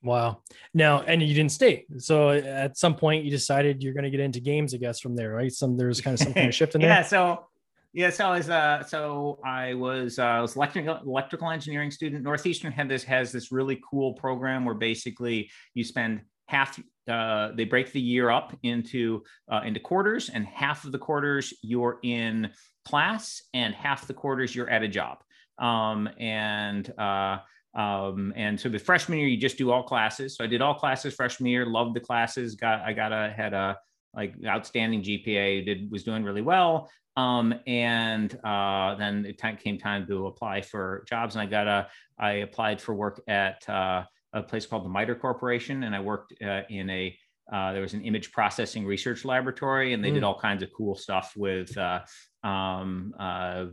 Wow. 0.01 0.41
Now, 0.73 1.01
and 1.01 1.21
you 1.21 1.33
didn't 1.33 1.51
stay. 1.51 1.85
So 1.97 2.29
at 2.29 2.77
some 2.77 2.95
point, 2.95 3.25
you 3.25 3.31
decided 3.31 3.83
you're 3.83 3.93
going 3.93 4.05
to 4.05 4.09
get 4.09 4.21
into 4.21 4.39
games, 4.39 4.73
I 4.73 4.77
guess, 4.77 4.99
from 4.99 5.15
there, 5.15 5.33
right? 5.33 5.51
Some 5.51 5.75
there's 5.75 5.99
kind 5.99 6.13
of 6.13 6.19
some 6.19 6.33
kind 6.33 6.47
of 6.47 6.55
shift 6.55 6.75
in 6.75 6.81
there. 6.81 6.89
yeah. 6.99 7.03
So 7.03 7.47
yeah. 7.93 8.09
So 8.09 8.27
I 8.27 8.37
was 8.37 8.49
uh, 8.49 8.83
so 8.83 9.39
I 9.45 9.73
was 9.73 10.17
uh, 10.19 10.23
I 10.23 10.41
was 10.41 10.55
electrical 10.55 10.99
electrical 11.05 11.49
engineering 11.49 11.91
student. 11.91 12.23
Northeastern 12.23 12.71
had 12.71 12.87
this 12.87 13.03
has 13.03 13.31
this 13.31 13.51
really 13.51 13.81
cool 13.89 14.13
program 14.13 14.63
where 14.63 14.75
basically 14.75 15.49
you 15.73 15.83
spend 15.83 16.21
half 16.47 16.79
uh, 17.09 17.51
they 17.55 17.65
break 17.65 17.91
the 17.91 17.99
year 17.99 18.29
up 18.29 18.55
into 18.63 19.23
uh, 19.51 19.61
into 19.65 19.79
quarters 19.79 20.29
and 20.29 20.45
half 20.45 20.85
of 20.85 20.91
the 20.91 20.97
quarters 20.97 21.53
you're 21.61 21.99
in 22.03 22.49
class 22.85 23.41
and 23.53 23.73
half 23.73 24.07
the 24.07 24.13
quarters 24.13 24.55
you're 24.55 24.69
at 24.69 24.83
a 24.83 24.87
job. 24.87 25.17
Um, 25.57 26.07
and 26.17 26.89
uh, 26.97 27.39
um, 27.75 28.33
and 28.35 28.59
so 28.59 28.69
the 28.69 28.79
freshman 28.79 29.19
year 29.19 29.27
you 29.27 29.37
just 29.37 29.57
do 29.57 29.71
all 29.71 29.83
classes. 29.83 30.35
So 30.35 30.43
I 30.43 30.47
did 30.47 30.61
all 30.61 30.73
classes 30.73 31.13
freshman 31.13 31.49
year, 31.49 31.65
loved 31.65 31.95
the 31.95 31.99
classes. 31.99 32.55
Got 32.55 32.81
I 32.81 32.93
got 32.93 33.11
a 33.11 33.33
had 33.35 33.53
a 33.53 33.77
like 34.15 34.33
outstanding 34.45 35.03
GPA, 35.03 35.65
did 35.65 35.91
was 35.91 36.03
doing 36.03 36.23
really 36.23 36.41
well. 36.41 36.89
Um, 37.15 37.53
and 37.67 38.33
uh, 38.43 38.95
then 38.95 39.25
it 39.25 39.37
time, 39.37 39.57
came 39.57 39.77
time 39.77 40.07
to 40.07 40.27
apply 40.27 40.61
for 40.61 41.03
jobs, 41.07 41.35
and 41.35 41.41
I 41.41 41.45
got 41.45 41.67
a 41.67 41.87
I 42.17 42.31
applied 42.31 42.81
for 42.81 42.95
work 42.95 43.21
at 43.27 43.67
uh, 43.69 44.03
a 44.33 44.41
place 44.41 44.65
called 44.65 44.85
the 44.85 44.89
MITRE 44.89 45.15
Corporation, 45.15 45.83
and 45.83 45.95
I 45.95 45.99
worked 45.99 46.33
uh, 46.41 46.61
in 46.69 46.89
a 46.89 47.17
uh, 47.51 47.73
there 47.73 47.81
was 47.81 47.93
an 47.93 48.03
image 48.03 48.31
processing 48.31 48.85
research 48.85 49.25
laboratory, 49.25 49.93
and 49.93 50.03
they 50.03 50.11
mm. 50.11 50.15
did 50.15 50.23
all 50.23 50.39
kinds 50.39 50.61
of 50.61 50.69
cool 50.75 50.95
stuff 50.95 51.33
with 51.35 51.75
uh, 51.77 52.01
um, 52.43 53.13
uh, 53.19 53.65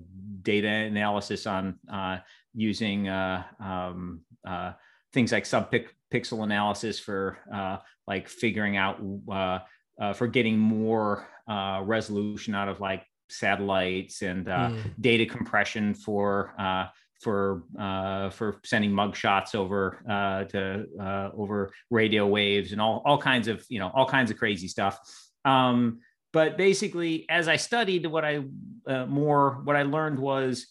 data 0.42 0.66
analysis 0.66 1.46
on 1.46 1.78
uh, 1.92 2.18
using 2.56 3.08
uh, 3.08 3.44
um, 3.60 4.22
uh, 4.46 4.72
things 5.12 5.30
like 5.30 5.46
sub-pixel 5.46 6.42
analysis 6.42 6.98
for 6.98 7.38
uh, 7.54 7.76
like 8.06 8.28
figuring 8.28 8.76
out 8.76 8.98
for 10.14 10.26
getting 10.26 10.58
more 10.58 11.28
resolution 11.84 12.54
out 12.54 12.68
of 12.68 12.80
like 12.80 13.04
satellites 13.28 14.22
and 14.22 14.46
mm. 14.46 14.94
data 15.00 15.26
compression 15.26 15.94
for 15.94 16.54
for 17.20 17.64
uh, 17.78 18.30
for 18.30 18.60
sending 18.64 18.90
mugshots 18.90 19.54
over 19.54 20.02
uh, 20.08 20.44
to 20.44 20.86
uh, 21.00 21.30
over 21.36 21.72
radio 21.90 22.26
waves 22.26 22.72
and 22.72 22.80
all 22.80 23.02
all 23.04 23.18
kinds 23.18 23.48
of 23.48 23.64
you 23.68 23.78
know 23.78 23.90
all 23.94 24.06
kinds 24.06 24.30
of 24.30 24.36
crazy 24.36 24.68
stuff. 24.68 24.98
Um, 25.44 26.00
but 26.32 26.58
basically, 26.58 27.24
as 27.30 27.48
I 27.48 27.56
studied, 27.56 28.06
what 28.06 28.24
I 28.24 28.44
uh, 28.86 29.06
more 29.06 29.60
what 29.64 29.76
I 29.76 29.82
learned 29.82 30.18
was 30.18 30.66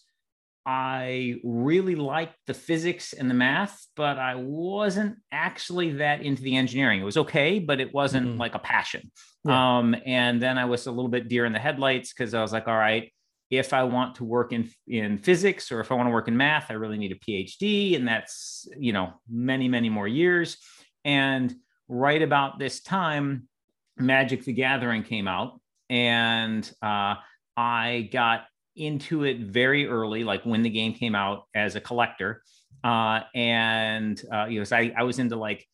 I 0.66 1.36
really 1.44 1.94
liked 1.94 2.34
the 2.48 2.54
physics 2.54 3.12
and 3.12 3.30
the 3.30 3.34
math, 3.34 3.86
but 3.94 4.18
I 4.18 4.34
wasn't 4.34 5.18
actually 5.30 5.92
that 5.94 6.22
into 6.22 6.42
the 6.42 6.56
engineering. 6.56 7.00
It 7.00 7.04
was 7.04 7.16
okay, 7.18 7.60
but 7.60 7.80
it 7.80 7.94
wasn't 7.94 8.26
mm-hmm. 8.26 8.40
like 8.40 8.56
a 8.56 8.58
passion. 8.58 9.12
Yeah. 9.44 9.78
Um, 9.78 9.94
and 10.04 10.42
then 10.42 10.58
I 10.58 10.64
was 10.64 10.86
a 10.86 10.90
little 10.90 11.08
bit 11.08 11.28
deer 11.28 11.44
in 11.44 11.52
the 11.52 11.60
headlights 11.60 12.12
because 12.12 12.34
I 12.34 12.42
was 12.42 12.52
like, 12.52 12.66
all 12.66 12.76
right, 12.76 13.12
if 13.48 13.72
I 13.72 13.84
want 13.84 14.16
to 14.16 14.24
work 14.24 14.52
in 14.52 14.68
in 14.88 15.18
physics 15.18 15.70
or 15.70 15.78
if 15.78 15.92
I 15.92 15.94
want 15.94 16.08
to 16.08 16.12
work 16.12 16.26
in 16.26 16.36
math, 16.36 16.66
I 16.68 16.74
really 16.74 16.98
need 16.98 17.12
a 17.12 17.14
PhD, 17.14 17.94
and 17.94 18.06
that's 18.06 18.66
you 18.76 18.92
know 18.92 19.12
many 19.30 19.68
many 19.68 19.88
more 19.88 20.08
years. 20.08 20.56
And 21.04 21.54
right 21.86 22.20
about 22.20 22.58
this 22.58 22.80
time, 22.80 23.48
Magic 23.96 24.44
the 24.44 24.52
Gathering 24.52 25.04
came 25.04 25.28
out, 25.28 25.60
and 25.88 26.68
uh, 26.82 27.14
I 27.56 28.08
got 28.12 28.46
into 28.76 29.24
it 29.24 29.40
very 29.40 29.88
early, 29.88 30.24
like 30.24 30.44
when 30.44 30.62
the 30.62 30.70
game 30.70 30.92
came 30.92 31.14
out 31.14 31.44
as 31.54 31.76
a 31.76 31.80
collector. 31.80 32.42
Uh, 32.84 33.20
and 33.34 34.22
uh, 34.32 34.46
you 34.46 34.60
know, 34.60 34.64
so 34.64 34.76
I, 34.76 34.92
I 34.96 35.02
was 35.02 35.18
into 35.18 35.36
like 35.36 35.66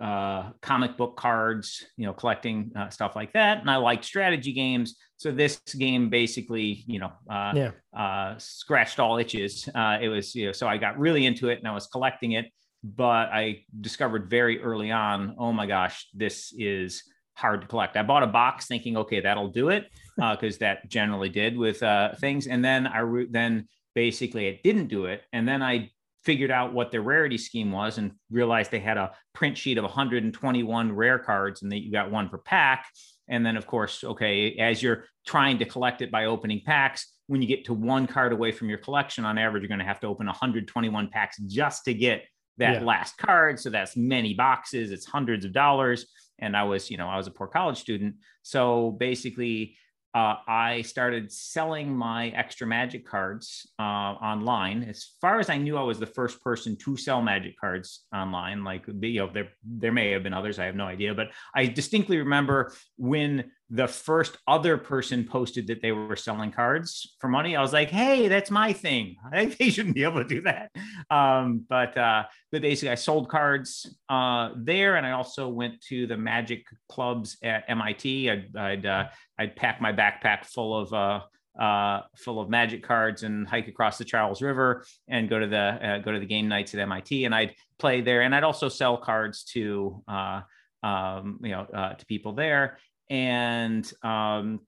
uh, 0.00 0.50
comic 0.60 0.96
book 0.96 1.16
cards, 1.16 1.84
you 1.96 2.06
know, 2.06 2.12
collecting 2.12 2.70
uh, 2.76 2.88
stuff 2.88 3.16
like 3.16 3.32
that. 3.32 3.60
And 3.60 3.70
I 3.70 3.76
liked 3.76 4.04
strategy 4.04 4.52
games. 4.52 4.96
So 5.16 5.32
this 5.32 5.60
game 5.76 6.08
basically, 6.08 6.84
you 6.86 7.00
know, 7.00 7.12
uh, 7.28 7.52
yeah. 7.54 7.70
uh, 7.96 8.34
scratched 8.38 9.00
all 9.00 9.18
itches. 9.18 9.68
Uh, 9.74 9.98
it 10.00 10.08
was, 10.08 10.34
you 10.34 10.46
know, 10.46 10.52
so 10.52 10.68
I 10.68 10.76
got 10.76 10.98
really 10.98 11.26
into 11.26 11.48
it 11.48 11.58
and 11.58 11.66
I 11.66 11.72
was 11.72 11.86
collecting 11.86 12.32
it. 12.32 12.46
But 12.84 13.30
I 13.32 13.64
discovered 13.80 14.30
very 14.30 14.62
early 14.62 14.92
on, 14.92 15.34
oh 15.38 15.52
my 15.52 15.66
gosh, 15.66 16.08
this 16.14 16.54
is 16.56 17.02
hard 17.34 17.62
to 17.62 17.66
collect. 17.66 17.96
I 17.96 18.02
bought 18.02 18.22
a 18.22 18.28
box 18.28 18.66
thinking, 18.66 18.96
okay, 18.98 19.20
that'll 19.20 19.48
do 19.48 19.70
it, 19.70 19.86
because 20.16 20.56
uh, 20.56 20.60
that 20.60 20.88
generally 20.88 21.28
did 21.28 21.56
with 21.56 21.82
uh, 21.82 22.14
things. 22.16 22.46
And 22.46 22.64
then 22.64 22.86
I 22.86 23.00
re- 23.00 23.28
then 23.30 23.68
basically 23.94 24.46
it 24.46 24.62
didn't 24.62 24.88
do 24.88 25.06
it. 25.06 25.22
And 25.32 25.46
then 25.46 25.62
I 25.62 25.90
figured 26.24 26.50
out 26.50 26.72
what 26.72 26.90
their 26.90 27.02
rarity 27.02 27.38
scheme 27.38 27.70
was 27.70 27.98
and 27.98 28.12
realized 28.30 28.70
they 28.70 28.80
had 28.80 28.96
a 28.96 29.12
print 29.32 29.56
sheet 29.56 29.78
of 29.78 29.84
121 29.84 30.92
rare 30.92 31.18
cards 31.20 31.62
and 31.62 31.70
that 31.70 31.78
you 31.78 31.92
got 31.92 32.10
one 32.10 32.28
per 32.28 32.38
pack. 32.38 32.86
And 33.28 33.44
then, 33.44 33.56
of 33.56 33.66
course, 33.66 34.02
okay, 34.02 34.56
as 34.56 34.82
you're 34.82 35.04
trying 35.26 35.58
to 35.58 35.64
collect 35.64 36.02
it 36.02 36.10
by 36.10 36.26
opening 36.26 36.62
packs, 36.64 37.12
when 37.28 37.42
you 37.42 37.48
get 37.48 37.64
to 37.66 37.74
one 37.74 38.06
card 38.06 38.32
away 38.32 38.52
from 38.52 38.68
your 38.68 38.78
collection, 38.78 39.24
on 39.24 39.38
average, 39.38 39.62
you're 39.62 39.68
going 39.68 39.80
to 39.80 39.84
have 39.84 40.00
to 40.00 40.06
open 40.06 40.26
121 40.26 41.08
packs 41.08 41.38
just 41.38 41.84
to 41.84 41.94
get 41.94 42.24
that 42.58 42.74
yeah. 42.74 42.86
last 42.86 43.16
card. 43.18 43.58
So 43.60 43.70
that's 43.70 43.96
many 43.96 44.34
boxes, 44.34 44.90
it's 44.90 45.06
hundreds 45.06 45.44
of 45.44 45.52
dollars. 45.52 46.06
And 46.38 46.56
I 46.56 46.64
was, 46.64 46.90
you 46.90 46.96
know, 46.96 47.08
I 47.08 47.16
was 47.16 47.26
a 47.26 47.30
poor 47.30 47.46
college 47.46 47.78
student. 47.78 48.16
So 48.42 48.92
basically, 48.92 49.76
uh, 50.16 50.36
I 50.48 50.80
started 50.80 51.30
selling 51.30 51.94
my 51.94 52.28
extra 52.28 52.66
magic 52.66 53.06
cards 53.06 53.70
uh, 53.78 53.82
online. 53.82 54.82
As 54.84 55.04
far 55.20 55.40
as 55.40 55.50
I 55.50 55.58
knew, 55.58 55.76
I 55.76 55.82
was 55.82 55.98
the 55.98 56.06
first 56.06 56.42
person 56.42 56.74
to 56.84 56.96
sell 56.96 57.20
magic 57.20 57.60
cards 57.60 58.06
online. 58.14 58.64
Like, 58.64 58.86
you 58.86 59.20
know, 59.20 59.30
there 59.30 59.50
there 59.62 59.92
may 59.92 60.12
have 60.12 60.22
been 60.22 60.32
others. 60.32 60.58
I 60.58 60.64
have 60.64 60.74
no 60.74 60.86
idea, 60.86 61.12
but 61.12 61.32
I 61.54 61.66
distinctly 61.66 62.16
remember 62.16 62.72
when 62.96 63.52
the 63.68 63.88
first 63.88 64.38
other 64.46 64.78
person 64.78 65.24
posted 65.24 65.66
that 65.66 65.82
they 65.82 65.90
were 65.90 66.14
selling 66.14 66.52
cards 66.52 67.16
for 67.20 67.28
money, 67.28 67.56
I 67.56 67.62
was 67.62 67.72
like, 67.72 67.90
"Hey, 67.90 68.28
that's 68.28 68.50
my 68.50 68.72
thing. 68.72 69.16
I 69.32 69.38
think 69.38 69.56
they 69.56 69.70
shouldn't 69.70 69.94
be 69.94 70.04
able 70.04 70.22
to 70.22 70.28
do 70.28 70.42
that." 70.42 70.70
Um, 71.10 71.64
but 71.68 71.96
uh, 71.98 72.24
but 72.52 72.62
basically, 72.62 72.90
I 72.90 72.94
sold 72.94 73.28
cards 73.28 73.96
uh, 74.08 74.50
there, 74.56 74.96
and 74.96 75.06
I 75.06 75.12
also 75.12 75.48
went 75.48 75.80
to 75.88 76.06
the 76.06 76.16
magic 76.16 76.64
clubs 76.88 77.38
at 77.42 77.64
MIT. 77.68 78.30
I'd 78.30 78.56
I'd, 78.56 78.86
uh, 78.86 79.08
I'd 79.38 79.56
pack 79.56 79.80
my 79.80 79.92
backpack 79.92 80.46
full 80.46 80.78
of 80.78 80.92
uh, 80.92 81.20
uh, 81.60 82.02
full 82.16 82.40
of 82.40 82.48
magic 82.48 82.84
cards 82.84 83.24
and 83.24 83.48
hike 83.48 83.66
across 83.66 83.98
the 83.98 84.04
Charles 84.04 84.42
River 84.42 84.84
and 85.08 85.28
go 85.28 85.40
to 85.40 85.46
the 85.46 85.58
uh, 85.58 85.98
go 85.98 86.12
to 86.12 86.20
the 86.20 86.26
game 86.26 86.46
nights 86.48 86.72
at 86.74 86.80
MIT, 86.80 87.24
and 87.24 87.34
I'd 87.34 87.54
play 87.80 88.00
there, 88.00 88.22
and 88.22 88.32
I'd 88.32 88.44
also 88.44 88.68
sell 88.68 88.96
cards 88.96 89.42
to 89.54 90.04
uh, 90.06 90.42
um, 90.84 91.40
you 91.42 91.50
know 91.50 91.62
uh, 91.62 91.94
to 91.94 92.06
people 92.06 92.32
there 92.32 92.78
and 93.10 93.90
um, 94.02 94.60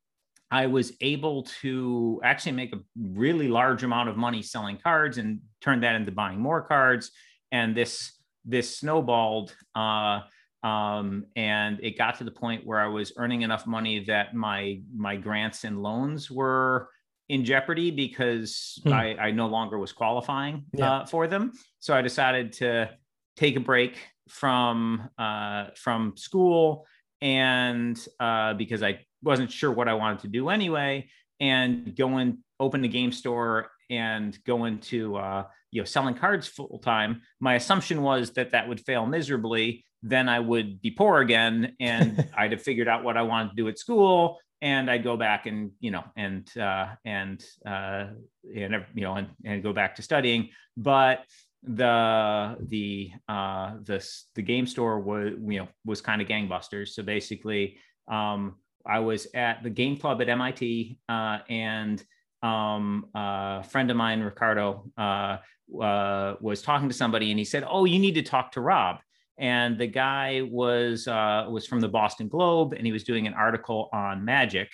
I 0.51 0.67
was 0.67 0.93
able 1.01 1.45
to 1.61 2.21
actually 2.25 2.53
make 2.53 2.75
a 2.75 2.79
really 2.97 3.49
large 3.49 3.83
amount 3.83 4.09
of 4.09 4.17
money 4.17 4.43
selling 4.43 4.79
cards 4.79 5.19
and 5.19 5.41
turn 5.61 5.81
that 5.81 5.95
into 5.95 6.13
buying 6.13 6.41
more 6.41 6.63
cards. 6.63 7.11
And 7.53 7.77
this 7.77 8.13
this 8.45 8.79
snowballed, 8.79 9.55
uh, 9.75 10.21
um, 10.63 11.27
and 11.37 11.79
it 11.83 11.99
got 11.99 12.19
to 12.19 12.25
the 12.25 12.31
point 12.31 12.67
where 12.67 12.81
I 12.81 12.87
was 12.87 13.13
earning 13.17 13.43
enough 13.43 13.67
money 13.67 14.05
that 14.05 14.35
my 14.35 14.81
my 14.95 15.17
grants 15.17 15.65
and 15.65 15.83
loans 15.83 16.31
were 16.31 16.89
in 17.29 17.45
jeopardy 17.45 17.91
because 17.91 18.81
hmm. 18.83 18.93
I, 18.93 19.15
I, 19.17 19.31
no 19.33 19.49
longer 19.49 19.79
was 19.79 19.93
qualifying 19.93 20.65
yeah. 20.73 21.01
uh, 21.01 21.05
for 21.05 21.27
them. 21.27 21.53
So 21.79 21.95
I 21.95 22.01
decided 22.01 22.55
to 22.55 22.89
take 23.37 23.55
a 23.57 23.61
break 23.61 23.99
from 24.29 25.11
uh, 25.19 25.67
from 25.75 26.17
school 26.17 26.87
and 27.21 27.99
uh, 28.21 28.55
because 28.55 28.83
I 28.83 29.01
wasn't 29.23 29.51
sure 29.51 29.73
what 29.73 29.89
I 29.89 29.95
wanted 29.95 30.21
to 30.21 30.29
do 30.29 30.49
anyway, 30.49 31.09
and 31.41 31.97
go 31.97 32.17
and 32.17 32.39
open 32.61 32.85
a 32.85 32.89
game 32.89 33.13
store 33.13 33.71
and 33.91 34.37
go 34.45 34.65
into 34.65 35.17
uh, 35.17 35.45
you 35.71 35.81
know 35.81 35.85
selling 35.85 36.15
cards 36.15 36.47
full 36.47 36.79
time. 36.79 37.23
My 37.41 37.55
assumption 37.55 38.03
was 38.03 38.33
that 38.33 38.53
that 38.53 38.69
would 38.69 38.81
fail 38.81 39.07
miserably. 39.07 39.85
Then 40.03 40.29
I 40.29 40.41
would 40.41 40.81
be 40.81 40.91
poor 40.91 41.21
again, 41.21 41.75
and 41.81 42.29
I'd 42.37 42.53
have 42.53 42.63
figured 42.63 42.89
out 42.89 43.05
what 43.05 43.17
I 43.17 43.23
wanted 43.23 43.51
to 43.51 43.57
do 43.57 43.69
at 43.69 43.79
school, 43.79 44.39
and 44.63 44.91
I'd 44.91 45.05
go 45.05 45.17
back 45.17 45.47
and 45.47 45.73
you 45.81 45.91
know 45.91 46.05
and 46.17 46.49
uh, 46.57 46.89
and 47.05 47.45
uh, 47.67 48.07
and 48.55 48.85
you 48.95 49.03
know 49.03 49.15
and, 49.15 49.29
and 49.45 49.63
go 49.63 49.73
back 49.73 49.97
to 49.97 50.03
studying. 50.03 50.51
But 50.77 51.25
the 51.63 52.57
the 52.69 53.11
uh 53.29 53.75
the 53.83 54.05
the 54.35 54.43
game 54.43 54.67
store 54.67 55.01
was 55.01 55.33
you 55.47 55.59
know 55.59 55.69
was 55.85 56.01
kind 56.01 56.23
of 56.23 56.29
gangbusters 56.29 56.89
so 56.89 57.03
basically 57.03 57.77
um 58.07 58.55
i 58.87 58.99
was 58.99 59.27
at 59.35 59.63
the 59.63 59.71
game 59.71 59.97
club 59.97 60.23
at 60.23 60.29
mit 60.29 60.97
uh 61.09 61.39
and 61.49 62.05
um 62.43 63.07
a 63.15 63.63
friend 63.65 63.91
of 63.91 63.97
mine 63.97 64.21
ricardo 64.21 64.85
uh, 64.97 65.39
uh 65.83 66.35
was 66.41 66.63
talking 66.63 66.89
to 66.89 66.95
somebody 66.95 67.31
and 67.31 67.39
he 67.39 67.45
said 67.45 67.65
oh 67.69 67.85
you 67.85 67.99
need 67.99 68.15
to 68.15 68.23
talk 68.23 68.53
to 68.53 68.61
rob 68.61 68.99
and 69.37 69.77
the 69.79 69.87
guy 69.87 70.43
was 70.49 71.09
uh 71.09 71.45
was 71.51 71.67
from 71.67 71.81
the 71.81 71.89
boston 71.89 72.29
globe 72.29 72.73
and 72.73 72.87
he 72.87 72.93
was 72.93 73.03
doing 73.03 73.27
an 73.27 73.35
article 73.35 73.89
on 73.93 74.25
magic 74.25 74.69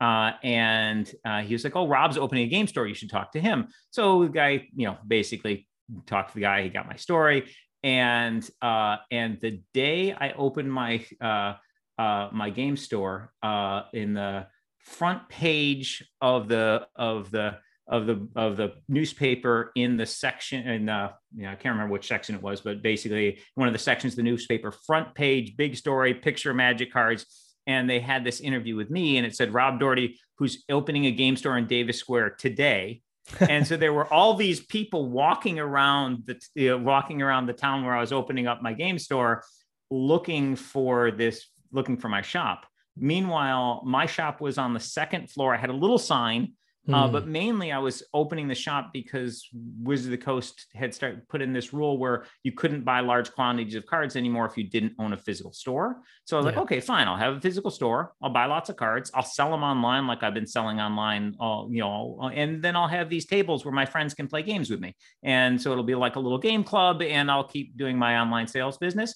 uh, 0.00 0.30
and 0.44 1.12
uh, 1.24 1.40
he 1.40 1.52
was 1.54 1.64
like, 1.64 1.74
"Oh, 1.74 1.88
Rob's 1.88 2.16
opening 2.16 2.44
a 2.44 2.48
game 2.48 2.68
store. 2.68 2.86
You 2.86 2.94
should 2.94 3.10
talk 3.10 3.32
to 3.32 3.40
him." 3.40 3.66
So 3.90 4.22
the 4.22 4.28
guy, 4.28 4.68
you 4.76 4.86
know, 4.86 4.96
basically 5.04 5.66
talked 6.06 6.30
to 6.30 6.34
the 6.34 6.40
guy. 6.40 6.62
He 6.62 6.68
got 6.68 6.86
my 6.86 6.96
story, 6.96 7.50
and 7.82 8.48
uh, 8.60 8.96
and 9.10 9.38
the 9.40 9.62
day 9.74 10.12
I 10.12 10.32
opened 10.32 10.72
my 10.72 11.04
uh, 11.20 11.54
uh, 11.98 12.28
my 12.32 12.50
game 12.50 12.76
store 12.76 13.32
uh, 13.42 13.82
in 13.92 14.14
the 14.14 14.46
front 14.78 15.28
page 15.28 16.04
of 16.20 16.48
the 16.48 16.86
of 16.96 17.30
the 17.30 17.58
of 17.88 18.06
the 18.06 18.28
of 18.36 18.56
the 18.56 18.74
newspaper 18.88 19.72
in 19.74 19.96
the 19.96 20.06
section 20.06 20.66
in 20.68 20.86
the 20.86 21.10
you 21.34 21.42
know, 21.42 21.50
I 21.50 21.54
can't 21.54 21.74
remember 21.74 21.92
which 21.92 22.06
section 22.06 22.34
it 22.34 22.42
was, 22.42 22.60
but 22.60 22.82
basically 22.82 23.40
one 23.54 23.68
of 23.68 23.72
the 23.72 23.78
sections 23.78 24.12
of 24.12 24.18
the 24.18 24.22
newspaper, 24.22 24.70
front 24.70 25.14
page, 25.14 25.56
big 25.56 25.76
story, 25.76 26.14
picture 26.14 26.52
magic 26.54 26.92
cards. 26.92 27.26
And 27.66 27.88
they 27.88 28.00
had 28.00 28.24
this 28.24 28.40
interview 28.40 28.76
with 28.76 28.88
me, 28.88 29.18
and 29.18 29.26
it 29.26 29.36
said 29.36 29.52
Rob 29.52 29.78
Dougherty, 29.78 30.18
who's 30.38 30.64
opening 30.70 31.04
a 31.04 31.10
game 31.10 31.36
store 31.36 31.58
in 31.58 31.66
Davis 31.66 31.98
Square 31.98 32.36
today 32.38 33.02
and 33.40 33.66
so 33.66 33.76
there 33.76 33.92
were 33.92 34.12
all 34.12 34.34
these 34.34 34.60
people 34.60 35.08
walking 35.08 35.58
around 35.58 36.24
the 36.26 36.40
you 36.54 36.70
know, 36.70 36.78
walking 36.78 37.22
around 37.22 37.46
the 37.46 37.52
town 37.52 37.84
where 37.84 37.94
I 37.94 38.00
was 38.00 38.12
opening 38.12 38.46
up 38.46 38.62
my 38.62 38.72
game 38.72 38.98
store, 38.98 39.44
looking 39.90 40.56
for 40.56 41.10
this, 41.10 41.46
looking 41.72 41.96
for 41.96 42.08
my 42.08 42.22
shop. 42.22 42.66
Meanwhile, 42.96 43.82
my 43.86 44.06
shop 44.06 44.40
was 44.40 44.58
on 44.58 44.74
the 44.74 44.80
second 44.80 45.30
floor. 45.30 45.54
I 45.54 45.58
had 45.58 45.70
a 45.70 45.74
little 45.74 45.98
sign 45.98 46.54
Uh, 46.90 47.06
but 47.06 47.24
hmm. 47.24 47.32
mainly, 47.32 47.70
I 47.70 47.78
was 47.78 48.02
opening 48.14 48.48
the 48.48 48.54
shop 48.54 48.90
because 48.94 49.46
Wizard 49.52 50.06
of 50.06 50.18
the 50.18 50.24
Coast 50.24 50.66
had 50.74 50.94
started 50.94 51.28
put 51.28 51.42
in 51.42 51.52
this 51.52 51.74
rule 51.74 51.98
where 51.98 52.24
you 52.44 52.52
couldn't 52.52 52.82
buy 52.82 53.00
large 53.00 53.30
quantities 53.32 53.74
of 53.74 53.84
cards 53.84 54.16
anymore 54.16 54.46
if 54.46 54.56
you 54.56 54.64
didn't 54.64 54.94
own 54.98 55.12
a 55.12 55.18
physical 55.18 55.52
store. 55.52 56.00
So 56.24 56.36
I 56.36 56.40
was 56.40 56.44
yeah. 56.44 56.50
like, 56.52 56.62
okay, 56.62 56.80
fine, 56.80 57.06
I'll 57.06 57.16
have 57.16 57.36
a 57.36 57.40
physical 57.40 57.70
store. 57.70 58.14
I'll 58.22 58.30
buy 58.32 58.46
lots 58.46 58.70
of 58.70 58.76
cards. 58.76 59.10
I'll 59.14 59.22
sell 59.22 59.50
them 59.50 59.62
online, 59.62 60.06
like 60.06 60.22
I've 60.22 60.32
been 60.32 60.46
selling 60.46 60.80
online. 60.80 61.36
All 61.38 61.68
you 61.70 61.80
know, 61.80 62.30
and 62.32 62.62
then 62.62 62.74
I'll 62.74 62.88
have 62.88 63.10
these 63.10 63.26
tables 63.26 63.66
where 63.66 63.74
my 63.74 63.84
friends 63.84 64.14
can 64.14 64.26
play 64.26 64.42
games 64.42 64.70
with 64.70 64.80
me, 64.80 64.96
and 65.22 65.60
so 65.60 65.72
it'll 65.72 65.84
be 65.84 65.94
like 65.94 66.16
a 66.16 66.20
little 66.20 66.38
game 66.38 66.64
club, 66.64 67.02
and 67.02 67.30
I'll 67.30 67.44
keep 67.44 67.76
doing 67.76 67.98
my 67.98 68.18
online 68.18 68.46
sales 68.46 68.78
business. 68.78 69.14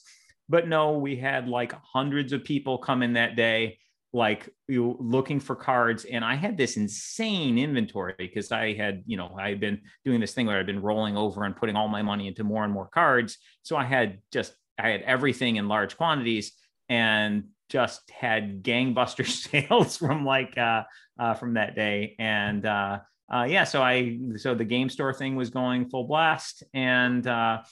But 0.49 0.69
no, 0.69 0.99
we 0.99 1.16
had 1.16 1.49
like 1.49 1.73
hundreds 1.95 2.35
of 2.35 2.45
people 2.45 2.76
come 2.76 3.02
in 3.02 3.14
that 3.14 3.35
day 3.35 3.78
like 4.12 4.49
you 4.69 4.97
looking 5.00 5.40
for 5.40 5.57
cards 5.57 6.04
and 6.04 6.25
i 6.25 6.35
had 6.35 6.57
this 6.57 6.76
insane 6.76 7.59
inventory 7.59 8.14
because 8.19 8.52
i 8.52 8.75
had 8.75 9.02
you 9.07 9.16
know 9.16 9.35
i 9.38 9.49
had 9.49 9.61
been 9.61 9.81
doing 10.04 10.21
this 10.21 10.35
thing 10.35 10.47
where 10.47 10.59
i've 10.59 10.66
been 10.66 10.83
rolling 10.83 11.16
over 11.16 11.45
and 11.45 11.57
putting 11.57 11.76
all 11.76 11.88
my 11.88 12.02
money 12.02 12.26
into 12.26 12.45
more 12.45 12.64
and 12.64 12.73
more 12.73 12.88
cards. 12.88 13.38
So 13.62 13.76
i 13.76 13.85
had 13.85 14.19
just 14.33 14.54
i 14.78 14.88
had 14.88 15.02
everything 15.02 15.57
in 15.57 15.69
large 15.69 15.97
quantities 15.97 16.52
and 16.88 17.45
just 17.69 18.11
had 18.11 18.62
gangbuster 18.62 19.26
sales 19.26 19.97
from 19.97 20.25
like 20.25 20.59
uh, 20.59 20.83
uh 21.19 21.35
from 21.35 21.54
that 21.54 21.75
day. 21.75 22.14
And 22.19 22.66
uh 22.66 22.99
uh, 23.33 23.45
yeah, 23.45 23.64
so 23.64 23.83
I 23.83 24.19
so 24.37 24.54
the 24.54 24.64
game 24.64 24.90
store 24.90 25.14
thing 25.14 25.37
was 25.37 25.49
going 25.49 25.88
full 25.88 26.07
blast, 26.07 26.62
and 26.75 27.26
uh, 27.26 27.62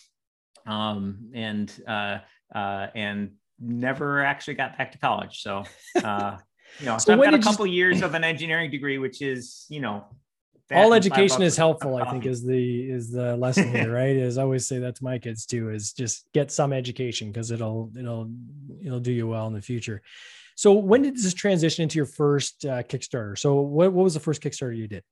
um, 0.66 1.30
and 1.34 1.70
uh, 1.86 2.18
uh, 2.54 2.86
and 2.94 3.32
never 3.60 4.24
actually 4.24 4.54
got 4.54 4.76
back 4.78 4.92
to 4.92 4.98
college. 4.98 5.42
So, 5.42 5.64
uh, 6.04 6.38
you 6.78 6.86
know, 6.86 6.98
so 6.98 7.12
I've 7.12 7.22
got 7.22 7.34
a 7.34 7.38
couple 7.38 7.66
you... 7.66 7.74
years 7.74 8.02
of 8.02 8.14
an 8.14 8.24
engineering 8.24 8.70
degree, 8.70 8.98
which 8.98 9.22
is, 9.22 9.66
you 9.68 9.80
know, 9.80 10.04
all 10.72 10.94
education 10.94 11.42
is 11.42 11.56
helpful. 11.56 11.96
I 11.96 12.10
think 12.10 12.26
is 12.26 12.44
the 12.44 12.90
is 12.90 13.10
the 13.10 13.36
lesson 13.36 13.74
here, 13.74 13.92
right? 13.94 14.14
Is 14.14 14.38
I 14.38 14.42
always 14.42 14.66
say 14.66 14.78
that 14.78 14.96
to 14.96 15.04
my 15.04 15.18
kids 15.18 15.46
too. 15.46 15.70
Is 15.70 15.92
just 15.92 16.26
get 16.32 16.50
some 16.50 16.72
education 16.72 17.32
because 17.32 17.50
it'll 17.50 17.90
it'll 17.98 18.30
it'll 18.84 19.00
do 19.00 19.12
you 19.12 19.26
well 19.26 19.46
in 19.48 19.52
the 19.52 19.60
future. 19.60 20.02
So 20.56 20.72
when 20.72 21.02
did 21.02 21.16
this 21.16 21.34
transition 21.34 21.82
into 21.82 21.96
your 21.96 22.06
first 22.06 22.64
uh, 22.64 22.82
Kickstarter? 22.82 23.36
So 23.38 23.60
what 23.60 23.92
what 23.92 24.04
was 24.04 24.14
the 24.14 24.20
first 24.20 24.42
Kickstarter 24.42 24.76
you 24.76 24.86
did? 24.86 25.02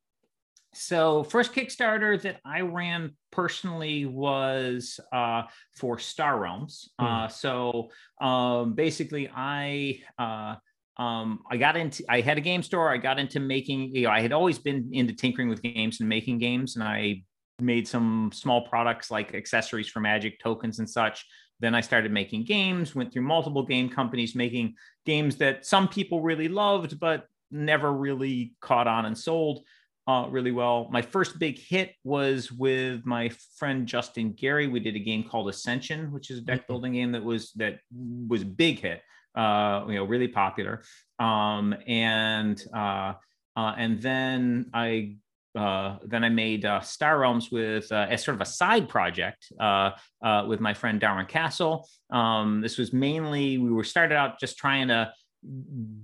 So 0.78 1.24
first 1.24 1.52
Kickstarter 1.52 2.20
that 2.22 2.40
I 2.44 2.60
ran 2.60 3.16
personally 3.32 4.06
was 4.06 5.00
uh, 5.12 5.42
for 5.76 5.98
Star 5.98 6.38
Realms. 6.38 6.88
Uh, 6.98 7.26
so 7.28 7.90
um, 8.20 8.74
basically, 8.74 9.28
I 9.34 10.00
uh, 10.18 10.54
um, 11.02 11.40
I 11.50 11.56
got 11.56 11.76
into 11.76 12.04
I 12.08 12.20
had 12.20 12.38
a 12.38 12.40
game 12.40 12.62
store. 12.62 12.90
I 12.90 12.96
got 12.96 13.18
into 13.18 13.40
making. 13.40 13.94
You 13.94 14.02
know, 14.02 14.10
I 14.10 14.20
had 14.20 14.32
always 14.32 14.58
been 14.58 14.90
into 14.92 15.12
tinkering 15.12 15.48
with 15.48 15.62
games 15.62 16.00
and 16.00 16.08
making 16.08 16.38
games, 16.38 16.76
and 16.76 16.84
I 16.84 17.22
made 17.60 17.88
some 17.88 18.30
small 18.32 18.62
products 18.62 19.10
like 19.10 19.34
accessories 19.34 19.88
for 19.88 20.00
Magic 20.00 20.38
tokens 20.38 20.78
and 20.78 20.88
such. 20.88 21.26
Then 21.60 21.74
I 21.74 21.80
started 21.80 22.12
making 22.12 22.44
games. 22.44 22.94
Went 22.94 23.12
through 23.12 23.22
multiple 23.22 23.64
game 23.64 23.88
companies 23.88 24.36
making 24.36 24.74
games 25.04 25.36
that 25.36 25.66
some 25.66 25.88
people 25.88 26.22
really 26.22 26.48
loved, 26.48 27.00
but 27.00 27.26
never 27.50 27.92
really 27.92 28.54
caught 28.60 28.86
on 28.86 29.06
and 29.06 29.16
sold 29.18 29.64
uh, 30.08 30.26
really 30.30 30.52
well. 30.52 30.88
My 30.90 31.02
first 31.02 31.38
big 31.38 31.58
hit 31.58 31.94
was 32.02 32.50
with 32.50 33.04
my 33.04 33.30
friend 33.56 33.86
Justin 33.86 34.32
Gary. 34.32 34.66
We 34.66 34.80
did 34.80 34.96
a 34.96 35.00
game 35.00 35.22
called 35.22 35.50
Ascension, 35.50 36.10
which 36.12 36.30
is 36.30 36.38
a 36.38 36.40
deck 36.40 36.60
mm-hmm. 36.60 36.72
building 36.72 36.92
game 36.94 37.12
that 37.12 37.22
was 37.22 37.52
that 37.56 37.80
was 37.92 38.42
big 38.42 38.80
hit. 38.80 39.02
Uh, 39.34 39.84
you 39.86 39.96
know, 39.96 40.04
really 40.04 40.26
popular. 40.26 40.82
Um, 41.20 41.74
and 41.86 42.60
uh, 42.74 43.12
uh, 43.54 43.74
and 43.76 44.00
then 44.00 44.70
I 44.72 45.16
uh, 45.54 45.98
then 46.04 46.24
I 46.24 46.30
made 46.30 46.64
uh, 46.64 46.80
Star 46.80 47.18
Realms 47.18 47.50
with 47.50 47.92
uh, 47.92 48.06
as 48.08 48.24
sort 48.24 48.36
of 48.36 48.40
a 48.40 48.46
side 48.46 48.88
project 48.88 49.52
uh, 49.60 49.90
uh, 50.22 50.46
with 50.48 50.60
my 50.60 50.72
friend 50.72 50.98
Darwin 50.98 51.26
Kastle. 51.26 51.84
Um, 52.10 52.62
this 52.62 52.78
was 52.78 52.94
mainly 52.94 53.58
we 53.58 53.70
were 53.70 53.84
started 53.84 54.14
out 54.14 54.40
just 54.40 54.56
trying 54.56 54.88
to 54.88 55.12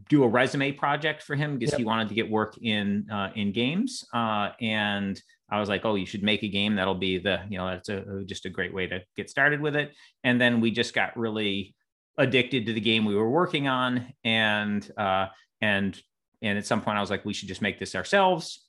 do 0.09 0.23
a 0.23 0.29
resume 0.29 0.73
project 0.73 1.23
for 1.23 1.35
him 1.35 1.59
because 1.59 1.73
yep. 1.73 1.79
he 1.79 1.85
wanted 1.85 2.09
to 2.09 2.15
get 2.15 2.31
work 2.31 2.57
in 2.63 3.09
uh, 3.11 3.31
in 3.35 3.53
games 3.53 4.05
uh, 4.15 4.51
and 4.61 5.21
i 5.51 5.59
was 5.59 5.69
like 5.69 5.85
oh 5.85 5.97
you 5.97 6.07
should 6.07 6.23
make 6.23 6.43
a 6.43 6.49
game. 6.49 6.77
That'll 6.77 6.95
be 6.95 7.19
the 7.19 7.41
you 7.49 7.59
know 7.59 7.69
that's 7.69 7.89
a 7.89 8.23
just 8.25 8.47
a 8.47 8.51
great 8.51 8.73
way 8.73 8.87
to 8.87 9.01
get 9.17 9.31
started 9.31 9.61
with 9.61 9.77
it. 9.77 9.93
And 10.23 10.41
then 10.41 10.61
we 10.61 10.71
just 10.71 10.95
got 10.95 11.17
really 11.17 11.75
addicted 12.17 12.67
to 12.67 12.73
the 12.73 12.81
game 12.81 13.05
we 13.05 13.17
were 13.17 13.29
working 13.29 13.67
on 13.67 14.13
and 14.23 14.89
uh, 14.97 15.27
and 15.61 16.01
and 16.43 16.59
at 16.59 16.67
some 16.67 16.81
point 16.81 16.97
i 16.97 17.01
was 17.01 17.11
like 17.11 17.25
we 17.25 17.35
should 17.35 17.49
just 17.49 17.63
make 17.63 17.79
this 17.79 17.95
ourselves. 17.95 18.61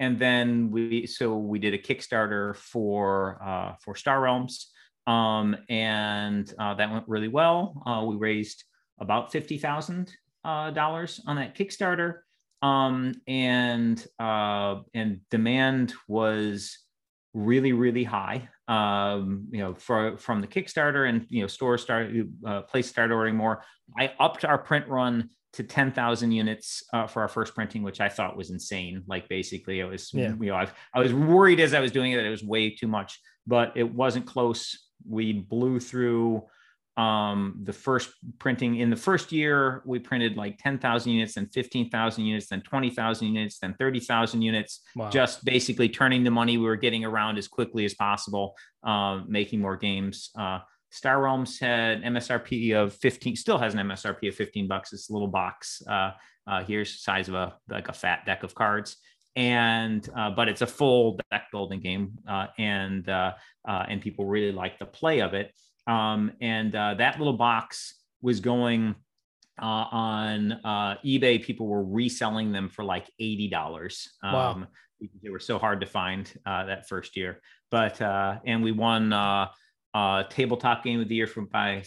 And 0.00 0.18
then 0.18 0.70
we 0.70 1.06
so 1.06 1.36
we 1.36 1.58
did 1.58 1.74
a 1.74 1.78
kickstarter 1.78 2.56
for 2.56 3.40
uh, 3.44 3.74
for 3.80 3.94
star 3.94 4.20
realms 4.20 4.72
um, 5.06 5.56
and 5.68 6.52
uh, 6.58 6.74
that 6.74 6.90
went 6.90 7.08
really 7.08 7.28
well. 7.28 7.82
Uh, 7.86 8.04
we 8.04 8.16
raised 8.16 8.64
about 8.98 9.32
fifty 9.32 9.58
thousand 9.58 10.12
uh, 10.44 10.70
dollars 10.70 11.20
on 11.26 11.36
that 11.36 11.56
Kickstarter, 11.56 12.20
um, 12.62 13.14
and 13.26 14.04
uh, 14.18 14.80
and 14.94 15.20
demand 15.30 15.94
was 16.08 16.78
really 17.32 17.72
really 17.72 18.04
high. 18.04 18.48
Um, 18.66 19.48
you 19.50 19.58
know, 19.58 19.74
for 19.74 20.16
from 20.16 20.40
the 20.40 20.46
Kickstarter 20.46 21.08
and 21.08 21.26
you 21.28 21.42
know 21.42 21.48
stores 21.48 21.82
started 21.82 22.32
uh, 22.46 22.62
place 22.62 22.88
started 22.88 23.14
ordering 23.14 23.36
more. 23.36 23.62
I 23.98 24.12
upped 24.18 24.44
our 24.44 24.58
print 24.58 24.88
run 24.88 25.28
to 25.54 25.62
10,000 25.62 26.32
units 26.32 26.82
uh, 26.92 27.06
for 27.06 27.22
our 27.22 27.28
first 27.28 27.54
printing, 27.54 27.82
which 27.84 28.00
I 28.00 28.08
thought 28.08 28.36
was 28.36 28.50
insane. 28.50 29.04
Like 29.06 29.28
basically 29.28 29.78
it 29.78 29.84
was, 29.84 30.12
yeah. 30.12 30.34
you 30.40 30.46
know, 30.46 30.56
I've, 30.56 30.74
I 30.92 30.98
was 30.98 31.14
worried 31.14 31.60
as 31.60 31.74
I 31.74 31.80
was 31.80 31.92
doing 31.92 32.10
it 32.12 32.16
that 32.16 32.24
it 32.24 32.30
was 32.30 32.42
way 32.42 32.70
too 32.70 32.88
much, 32.88 33.20
but 33.46 33.72
it 33.76 33.94
wasn't 33.94 34.26
close. 34.26 34.88
We 35.08 35.32
blew 35.32 35.78
through 35.78 36.42
um, 36.96 37.60
the 37.62 37.72
first 37.72 38.10
printing 38.38 38.76
in 38.76 38.90
the 38.90 38.96
first 38.96 39.32
year, 39.32 39.82
we 39.84 39.98
printed 39.98 40.36
like 40.36 40.58
10,000 40.58 41.10
units, 41.10 41.34
then 41.34 41.46
15,000 41.48 42.24
units, 42.24 42.48
then 42.48 42.60
20,000 42.60 43.26
units, 43.26 43.58
then 43.58 43.74
30,000 43.78 44.42
units, 44.42 44.80
wow. 44.94 45.10
just 45.10 45.44
basically 45.44 45.88
turning 45.88 46.22
the 46.22 46.30
money 46.30 46.56
we 46.56 46.64
were 46.64 46.76
getting 46.76 47.04
around 47.04 47.36
as 47.36 47.48
quickly 47.48 47.84
as 47.84 47.94
possible, 47.94 48.54
uh, 48.84 49.20
making 49.26 49.60
more 49.60 49.76
games. 49.76 50.30
Uh, 50.38 50.60
Star 50.90 51.20
Realms 51.20 51.58
had 51.58 52.02
MSRP 52.02 52.74
of 52.76 52.94
15, 52.94 53.34
still 53.34 53.58
has 53.58 53.74
an 53.74 53.80
MSRP 53.80 54.28
of 54.28 54.34
15 54.36 54.68
bucks. 54.68 54.92
It's 54.92 55.10
a 55.10 55.12
little 55.12 55.28
box. 55.28 55.82
Uh, 55.88 56.12
uh, 56.46 56.62
here's 56.62 57.02
size 57.02 57.28
of 57.28 57.34
a 57.34 57.56
like 57.68 57.88
a 57.88 57.92
fat 57.92 58.26
deck 58.26 58.42
of 58.42 58.54
cards 58.54 58.96
and 59.36 60.08
uh, 60.16 60.30
but 60.30 60.48
it's 60.48 60.62
a 60.62 60.66
full 60.66 61.18
deck 61.30 61.46
building 61.50 61.80
game 61.80 62.12
uh, 62.28 62.46
and 62.58 63.08
uh, 63.08 63.32
uh 63.66 63.84
and 63.88 64.00
people 64.00 64.26
really 64.26 64.52
like 64.52 64.78
the 64.78 64.86
play 64.86 65.20
of 65.20 65.34
it 65.34 65.52
um, 65.86 66.32
and 66.40 66.74
uh, 66.74 66.94
that 66.94 67.18
little 67.18 67.36
box 67.36 67.94
was 68.22 68.40
going 68.40 68.94
uh, 69.60 69.64
on 69.64 70.52
uh, 70.64 70.96
eBay. 71.04 71.42
People 71.42 71.66
were 71.66 71.84
reselling 71.84 72.52
them 72.52 72.68
for 72.68 72.84
like 72.84 73.10
eighty 73.18 73.48
dollars. 73.48 74.12
Um, 74.22 74.32
wow. 74.32 74.66
They 75.22 75.30
were 75.30 75.40
so 75.40 75.58
hard 75.58 75.80
to 75.80 75.86
find 75.86 76.32
uh, 76.46 76.64
that 76.64 76.88
first 76.88 77.16
year. 77.16 77.40
But 77.70 78.00
uh, 78.00 78.38
and 78.46 78.62
we 78.62 78.72
won 78.72 79.12
uh, 79.12 79.48
tabletop 80.30 80.84
game 80.84 81.00
of 81.00 81.08
the 81.08 81.14
year 81.14 81.26
from 81.26 81.46
by 81.46 81.82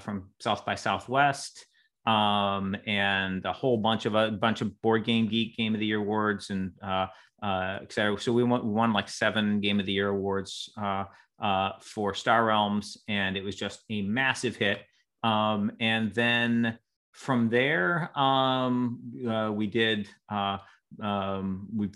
from 0.00 0.30
South 0.40 0.64
by 0.66 0.74
Southwest 0.74 1.66
um, 2.06 2.76
and 2.86 3.44
a 3.44 3.52
whole 3.52 3.76
bunch 3.76 4.06
of 4.06 4.14
a 4.14 4.30
bunch 4.30 4.60
of 4.60 4.80
board 4.82 5.04
game 5.04 5.26
geek 5.28 5.56
game 5.56 5.74
of 5.74 5.80
the 5.80 5.86
year 5.86 5.98
awards 5.98 6.50
and 6.50 6.72
uh, 6.82 7.06
uh, 7.42 7.78
etc. 7.82 8.18
So 8.20 8.32
we 8.32 8.44
won, 8.44 8.64
we 8.66 8.72
won 8.72 8.92
like 8.92 9.08
seven 9.08 9.60
game 9.60 9.80
of 9.80 9.86
the 9.86 9.92
year 9.92 10.08
awards 10.08 10.72
uh, 10.80 11.04
uh, 11.42 11.72
for 11.80 12.14
Star 12.14 12.44
Realms, 12.44 12.96
and 13.08 13.36
it 13.36 13.42
was 13.42 13.56
just 13.56 13.80
a 13.90 14.02
massive 14.02 14.56
hit. 14.56 14.80
Um, 15.24 15.72
and 15.80 16.14
then 16.14 16.78
from 17.12 17.48
there, 17.48 18.16
um, 18.18 19.00
uh, 19.28 19.50
we 19.52 19.66
did 19.66 20.08
uh, 20.30 20.58
um, 21.00 21.68
we 21.74 21.90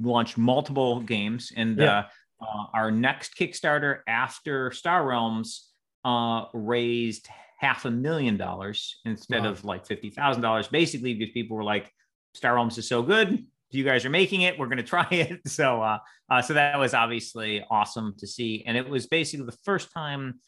launched 0.00 0.38
multiple 0.38 1.00
games, 1.00 1.52
and 1.56 1.78
yeah. 1.78 1.98
Uh, 1.98 2.04
uh, 2.40 2.66
our 2.74 2.90
next 2.90 3.36
Kickstarter 3.36 4.00
after 4.06 4.70
Star 4.70 5.06
Realms 5.06 5.70
uh, 6.04 6.44
raised 6.52 7.28
half 7.58 7.84
a 7.84 7.90
million 7.90 8.36
dollars 8.36 9.00
instead 9.04 9.44
wow. 9.44 9.50
of 9.50 9.64
like 9.64 9.86
fifty 9.86 10.10
thousand 10.10 10.42
dollars. 10.42 10.68
Basically, 10.68 11.14
because 11.14 11.32
people 11.32 11.56
were 11.56 11.64
like, 11.64 11.90
"Star 12.34 12.54
Realms 12.54 12.78
is 12.78 12.88
so 12.88 13.02
good, 13.02 13.44
you 13.74 13.84
guys 13.84 14.04
are 14.04 14.10
making 14.10 14.42
it. 14.42 14.58
We're 14.58 14.66
going 14.66 14.78
to 14.78 14.82
try 14.82 15.06
it. 15.10 15.48
So, 15.48 15.82
uh, 15.82 15.98
uh, 16.30 16.42
so 16.42 16.54
that 16.54 16.78
was 16.78 16.94
obviously 16.94 17.64
awesome 17.70 18.14
to 18.18 18.26
see. 18.26 18.64
And 18.66 18.76
it 18.76 18.88
was 18.88 19.06
basically 19.06 19.46
the 19.46 19.58
first 19.64 19.92
time 19.92 20.40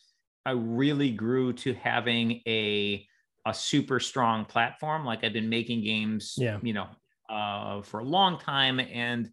I 0.44 0.52
really 0.52 1.10
grew 1.10 1.52
to 1.54 1.74
having 1.74 2.40
a, 2.46 3.06
a 3.44 3.52
super 3.52 4.00
strong 4.00 4.44
platform. 4.44 5.04
Like 5.04 5.24
I've 5.24 5.32
been 5.32 5.48
making 5.48 5.82
games, 5.82 6.34
yeah. 6.38 6.58
you 6.62 6.72
know, 6.72 6.86
uh, 7.28 7.82
for 7.82 8.00
a 8.00 8.04
long 8.04 8.38
time 8.38 8.78
and 8.80 9.30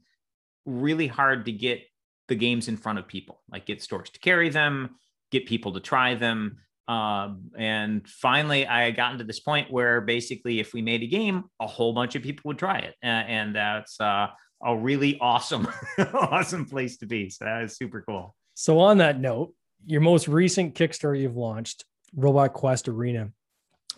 really 0.66 1.08
hard 1.08 1.46
to 1.46 1.52
get 1.52 1.82
the 2.28 2.36
games 2.36 2.68
in 2.68 2.78
front 2.78 3.00
of 3.00 3.08
people, 3.08 3.42
like 3.52 3.66
get 3.66 3.82
stores 3.82 4.10
to 4.10 4.20
carry 4.20 4.50
them, 4.50 4.96
get 5.32 5.46
people 5.46 5.74
to 5.74 5.80
try 5.80 6.16
them. 6.16 6.58
Um, 6.88 7.52
and 7.58 8.08
finally, 8.08 8.68
I 8.68 8.84
had 8.84 8.96
gotten 8.96 9.20
to 9.20 9.24
this 9.24 9.40
point 9.40 9.72
where 9.72 10.02
basically, 10.02 10.60
if 10.60 10.74
we 10.74 10.82
made 10.82 11.02
a 11.02 11.08
game, 11.08 11.46
a 11.60 11.68
whole 11.68 11.94
bunch 11.94 12.16
of 12.16 12.24
people 12.24 12.44
would 12.46 12.60
try 12.60 12.80
it, 12.80 12.96
uh, 13.04 13.08
and 13.08 13.56
that's 13.56 14.00
uh, 14.02 14.28
a 14.64 14.76
really 14.76 15.18
awesome, 15.20 15.68
awesome 16.14 16.66
place 16.66 16.98
to 16.98 17.06
be. 17.06 17.30
So 17.30 17.46
that 17.46 17.64
is 17.64 17.78
super 17.78 18.04
cool. 18.08 18.36
So 18.54 18.80
on 18.80 18.98
that 19.00 19.20
note, 19.20 19.54
your 19.86 20.02
most 20.02 20.28
recent 20.28 20.76
Kickstarter 20.76 21.20
you've 21.20 21.38
launched, 21.38 21.86
Robot 22.16 22.54
Quest 22.54 22.88
Arena. 22.88 23.30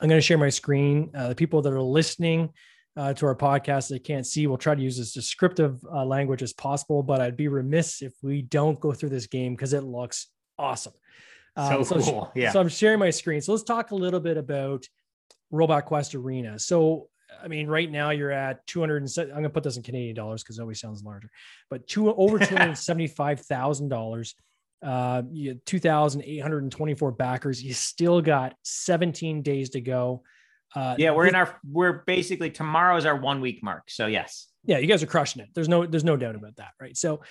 I'm 0.01 0.09
going 0.09 0.19
to 0.19 0.25
share 0.25 0.37
my 0.37 0.49
screen. 0.49 1.11
Uh, 1.15 1.29
the 1.29 1.35
people 1.35 1.61
that 1.61 1.73
are 1.73 1.81
listening 1.81 2.49
uh, 2.97 3.13
to 3.13 3.25
our 3.25 3.35
podcast 3.35 3.89
they 3.89 3.99
can't 3.99 4.25
see, 4.25 4.47
we'll 4.47 4.57
try 4.57 4.75
to 4.75 4.81
use 4.81 4.99
as 4.99 5.11
descriptive 5.11 5.79
uh, 5.91 6.05
language 6.05 6.41
as 6.41 6.53
possible. 6.53 7.03
But 7.03 7.21
I'd 7.21 7.37
be 7.37 7.47
remiss 7.47 8.01
if 8.01 8.13
we 8.21 8.41
don't 8.41 8.79
go 8.79 8.93
through 8.93 9.09
this 9.09 9.27
game 9.27 9.55
because 9.55 9.73
it 9.73 9.83
looks 9.83 10.27
awesome. 10.57 10.93
Uh, 11.55 11.83
so, 11.83 11.99
so 11.99 12.11
cool. 12.11 12.31
Yeah. 12.35 12.51
So 12.51 12.59
I'm 12.59 12.69
sharing 12.69 12.99
my 12.99 13.09
screen. 13.09 13.41
So 13.41 13.53
let's 13.53 13.63
talk 13.63 13.91
a 13.91 13.95
little 13.95 14.19
bit 14.19 14.37
about 14.37 14.85
Robot 15.51 15.85
Quest 15.85 16.15
Arena. 16.15 16.59
So 16.59 17.09
I 17.43 17.47
mean, 17.47 17.67
right 17.67 17.89
now 17.89 18.11
you're 18.11 18.31
at 18.31 18.65
200. 18.67 19.03
I'm 19.17 19.27
going 19.29 19.43
to 19.43 19.49
put 19.49 19.63
this 19.63 19.77
in 19.77 19.83
Canadian 19.83 20.15
dollars 20.15 20.43
because 20.43 20.57
it 20.57 20.61
always 20.61 20.79
sounds 20.79 21.03
larger, 21.03 21.29
but 21.69 21.87
two 21.87 22.13
over 22.13 22.39
$275,000 22.39 24.33
uh, 24.83 25.23
you 25.31 25.55
2,824 25.65 27.11
backers. 27.11 27.63
You 27.63 27.73
still 27.73 28.21
got 28.21 28.55
17 28.63 29.41
days 29.41 29.71
to 29.71 29.81
go. 29.81 30.23
Uh, 30.75 30.95
yeah, 30.97 31.11
we're 31.11 31.27
in 31.27 31.35
our, 31.35 31.59
we're 31.69 32.03
basically 32.05 32.49
tomorrow 32.49 32.97
is 32.97 33.05
our 33.05 33.15
one 33.15 33.41
week 33.41 33.63
mark. 33.63 33.83
So 33.89 34.07
yes. 34.07 34.47
Yeah, 34.65 34.79
you 34.79 34.87
guys 34.87 35.03
are 35.03 35.07
crushing 35.07 35.41
it. 35.41 35.49
There's 35.53 35.69
no, 35.69 35.85
there's 35.85 36.03
no 36.03 36.17
doubt 36.17 36.35
about 36.35 36.55
that. 36.57 36.71
Right. 36.81 36.97
So 36.97 37.21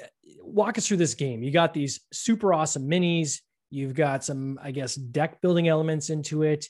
uh, 0.00 0.06
walk 0.40 0.78
us 0.78 0.86
through 0.86 0.98
this 0.98 1.14
game. 1.14 1.42
You 1.42 1.50
got 1.50 1.74
these 1.74 2.00
super 2.12 2.54
awesome 2.54 2.88
minis. 2.88 3.40
You've 3.74 3.94
got 3.94 4.24
some, 4.24 4.58
I 4.62 4.70
guess, 4.70 4.94
deck 4.94 5.40
building 5.40 5.68
elements 5.68 6.08
into 6.10 6.42
it. 6.42 6.68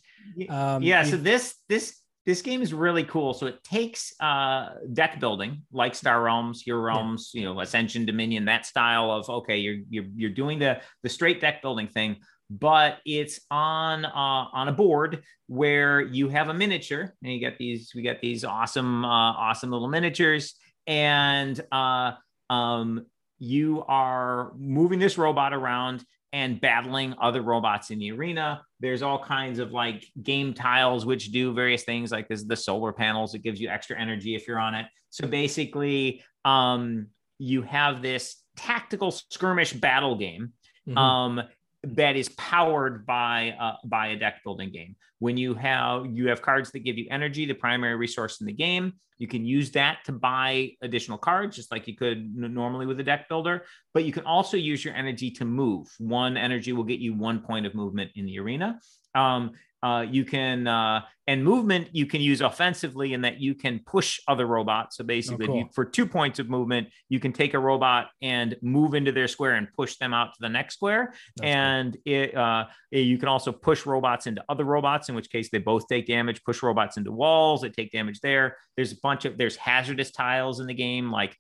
Um, 0.49 0.83
yeah. 0.83 1.05
So 1.05 1.17
this, 1.17 1.57
this 1.69 2.01
this 2.27 2.41
game 2.41 2.63
is 2.63 2.73
really 2.73 3.05
cool. 3.05 3.35
So 3.35 3.47
it 3.47 3.63
takes 3.63 4.15
uh, 4.19 4.71
deck 4.93 5.21
building 5.21 5.63
like 5.73 5.95
Star 5.95 6.23
Realms, 6.23 6.63
Hero 6.63 6.81
Realms, 6.81 7.31
yeah. 7.35 7.41
you 7.41 7.47
know, 7.47 7.61
Ascension, 7.61 8.07
Dominion, 8.07 8.47
that 8.47 8.65
style 8.65 9.11
of 9.11 9.29
okay, 9.29 9.59
you're 9.59 9.77
you're 9.91 10.07
you're 10.17 10.31
doing 10.31 10.59
the 10.59 10.81
the 11.03 11.09
straight 11.09 11.41
deck 11.41 11.61
building 11.61 11.89
thing, 11.89 12.17
but 12.51 12.99
it's 13.05 13.41
on 13.51 14.05
uh, 14.07 14.09
on 14.53 14.69
a 14.69 14.73
board 14.73 15.23
where 15.49 16.01
you 16.01 16.31
have 16.31 16.49
a 16.49 16.55
miniature, 16.55 17.15
and 17.23 17.33
you 17.33 17.41
get 17.41 17.59
these 17.59 17.93
we 17.95 18.01
get 18.01 18.23
these 18.23 18.45
awesome 18.45 19.05
uh, 19.05 19.33
awesome 19.33 19.71
little 19.71 19.89
miniatures, 19.89 20.55
and 20.87 21.61
uh, 21.71 22.13
um, 22.49 23.05
you 23.39 23.85
are 23.87 24.53
moving 24.57 24.99
this 24.99 25.19
robot 25.19 25.53
around 25.53 26.05
and 26.35 26.61
battling 26.61 27.15
other 27.23 27.43
robots 27.43 27.93
in 27.93 28.01
the 28.01 28.11
arena. 28.11 28.61
There's 28.81 29.03
all 29.03 29.23
kinds 29.23 29.61
of 29.61 29.71
like 29.71 30.05
game 30.21 30.53
tiles 30.53 31.07
which 31.07 31.31
do 31.31 31.55
various 31.55 31.85
things, 31.85 32.11
like 32.11 32.27
this 32.27 32.41
is 32.41 32.49
the 32.49 32.57
solar 32.57 32.93
panels. 32.93 33.37
It 33.37 33.45
gives 33.45 33.61
you 33.61 33.69
extra 33.69 33.97
energy 33.97 34.35
if 34.35 34.49
you're 34.49 34.59
on 34.59 34.75
it. 34.75 34.87
So 35.11 35.29
basically, 35.29 36.25
um, 36.45 37.07
you 37.39 37.63
have 37.63 38.03
this 38.03 38.43
tactical 38.57 39.13
skirmish 39.13 39.75
battle 39.75 40.17
game. 40.17 40.53
Mm-hmm. 40.89 40.99
Um, 40.99 41.43
that 41.85 42.17
is 42.17 42.29
powered 42.31 43.07
by 43.07 43.55
uh, 43.61 43.75
by 43.85 44.09
a 44.09 44.17
deck 44.17 44.41
building 44.45 44.71
game. 44.71 44.97
When 45.19 45.37
you 45.37 45.55
have 45.55 46.07
you 46.07 46.29
have 46.29 46.43
cards 46.43 46.71
that 46.73 46.81
give 46.81 46.99
you 46.99 47.07
energy, 47.11 47.47
the 47.47 47.55
primary 47.55 47.97
resource 47.97 48.41
in 48.41 48.47
the 48.47 48.53
game, 48.53 48.95
you 49.19 49.29
can 49.29 49.45
use 49.45 49.71
that 49.73 49.99
to 50.07 50.13
buy 50.13 50.73
additional 50.83 51.19
cards, 51.19 51.57
just 51.57 51.71
like 51.71 51.87
you 51.87 51.97
could 51.97 52.35
normally 52.35 52.87
with 52.87 52.99
a 53.01 53.05
deck 53.05 53.29
builder. 53.29 53.65
But 53.93 54.05
you 54.05 54.13
can 54.13 54.25
also 54.25 54.57
use 54.57 54.85
your 54.85 54.95
energy 54.95 55.31
to 55.33 55.45
move. 55.45 55.89
One 55.99 56.37
energy 56.37 56.73
will 56.73 56.85
get 56.85 57.01
you 57.01 57.15
one 57.15 57.41
point 57.41 57.67
of 57.67 57.75
movement 57.75 58.11
in 58.17 58.27
the 58.27 58.39
arena. 58.39 58.81
Um, 59.15 59.53
uh, 59.85 60.01
you 60.01 60.25
can 60.25 60.67
uh, 60.67 61.03
and 61.27 61.45
movement 61.45 61.89
you 61.93 62.07
can 62.07 62.23
use 62.23 62.41
offensively 62.41 63.13
in 63.13 63.21
that 63.21 63.39
you 63.39 63.55
can 63.55 63.81
push 63.85 64.19
other 64.27 64.47
robots. 64.47 64.97
So 64.97 65.05
basically, 65.05 65.45
oh, 65.45 65.49
cool. 65.49 65.59
you, 65.59 65.69
for 65.75 65.85
two 65.85 66.07
points 66.07 66.39
of 66.39 66.49
movement, 66.49 66.89
you 67.11 67.21
can 67.21 67.35
take 67.35 67.53
a 67.53 67.59
robot 67.59 68.09
and 68.23 68.57
move 68.63 68.95
into 68.95 69.13
their 69.13 69.29
square 69.29 69.57
and 69.57 69.69
push 69.77 69.97
them 69.97 70.15
out 70.15 70.29
to 70.29 70.39
the 70.41 70.49
next 70.49 70.77
square. 70.77 71.13
That's 71.37 71.51
and 71.51 71.93
cool. 71.93 72.15
it, 72.15 72.35
uh, 72.35 72.65
you 72.93 73.19
can 73.19 73.29
also 73.29 73.53
push 73.53 73.85
robots 73.85 74.27
into 74.27 74.43
other 74.49 74.65
robots, 74.65 75.11
in 75.11 75.15
which 75.15 75.29
case 75.29 75.51
they 75.53 75.59
both 75.59 75.87
take 75.87 76.07
damage. 76.07 76.43
Push 76.45 76.63
robots 76.63 76.97
into 76.97 77.13
walls, 77.13 77.61
they 77.61 77.69
take 77.69 77.93
damage 77.93 78.21
there. 78.21 78.57
There's 78.77 78.93
a 78.93 78.97
bunch 79.03 79.27
of 79.27 79.37
there's 79.37 79.57
hazardous 79.57 80.13
tiles 80.13 80.61
in 80.61 80.67
the 80.67 80.75
game 80.75 81.13
like 81.13 81.37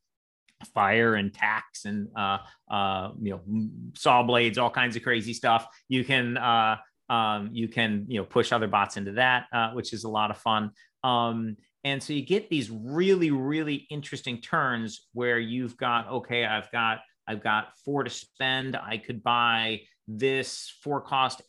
fire 0.74 1.14
and 1.14 1.32
tacks 1.32 1.86
and 1.86 2.08
uh, 2.14 2.38
uh, 2.70 3.12
you 3.22 3.30
know 3.30 3.68
saw 3.94 4.22
blades, 4.22 4.58
all 4.58 4.70
kinds 4.70 4.96
of 4.96 5.02
crazy 5.02 5.32
stuff. 5.32 5.66
You 5.88 6.04
can 6.04 6.36
uh, 6.36 6.76
um, 7.08 7.50
you 7.52 7.68
can 7.68 8.06
you 8.08 8.18
know 8.18 8.24
push 8.24 8.52
other 8.52 8.68
bots 8.68 8.96
into 8.96 9.12
that, 9.12 9.46
uh, 9.52 9.72
which 9.72 9.92
is 9.92 10.04
a 10.04 10.08
lot 10.08 10.30
of 10.30 10.38
fun. 10.38 10.70
Um, 11.02 11.56
and 11.84 12.02
so 12.02 12.12
you 12.12 12.24
get 12.24 12.48
these 12.48 12.70
really 12.70 13.30
really 13.30 13.86
interesting 13.90 14.40
turns 14.40 15.06
where 15.12 15.38
you've 15.38 15.76
got 15.76 16.08
okay, 16.08 16.44
I've 16.44 16.70
got 16.72 17.00
I've 17.26 17.42
got 17.42 17.76
four 17.84 18.04
to 18.04 18.10
spend. 18.10 18.76
I 18.76 18.98
could 18.98 19.22
buy 19.22 19.80
this 20.06 20.72
four 20.82 21.00
cost 21.00 21.42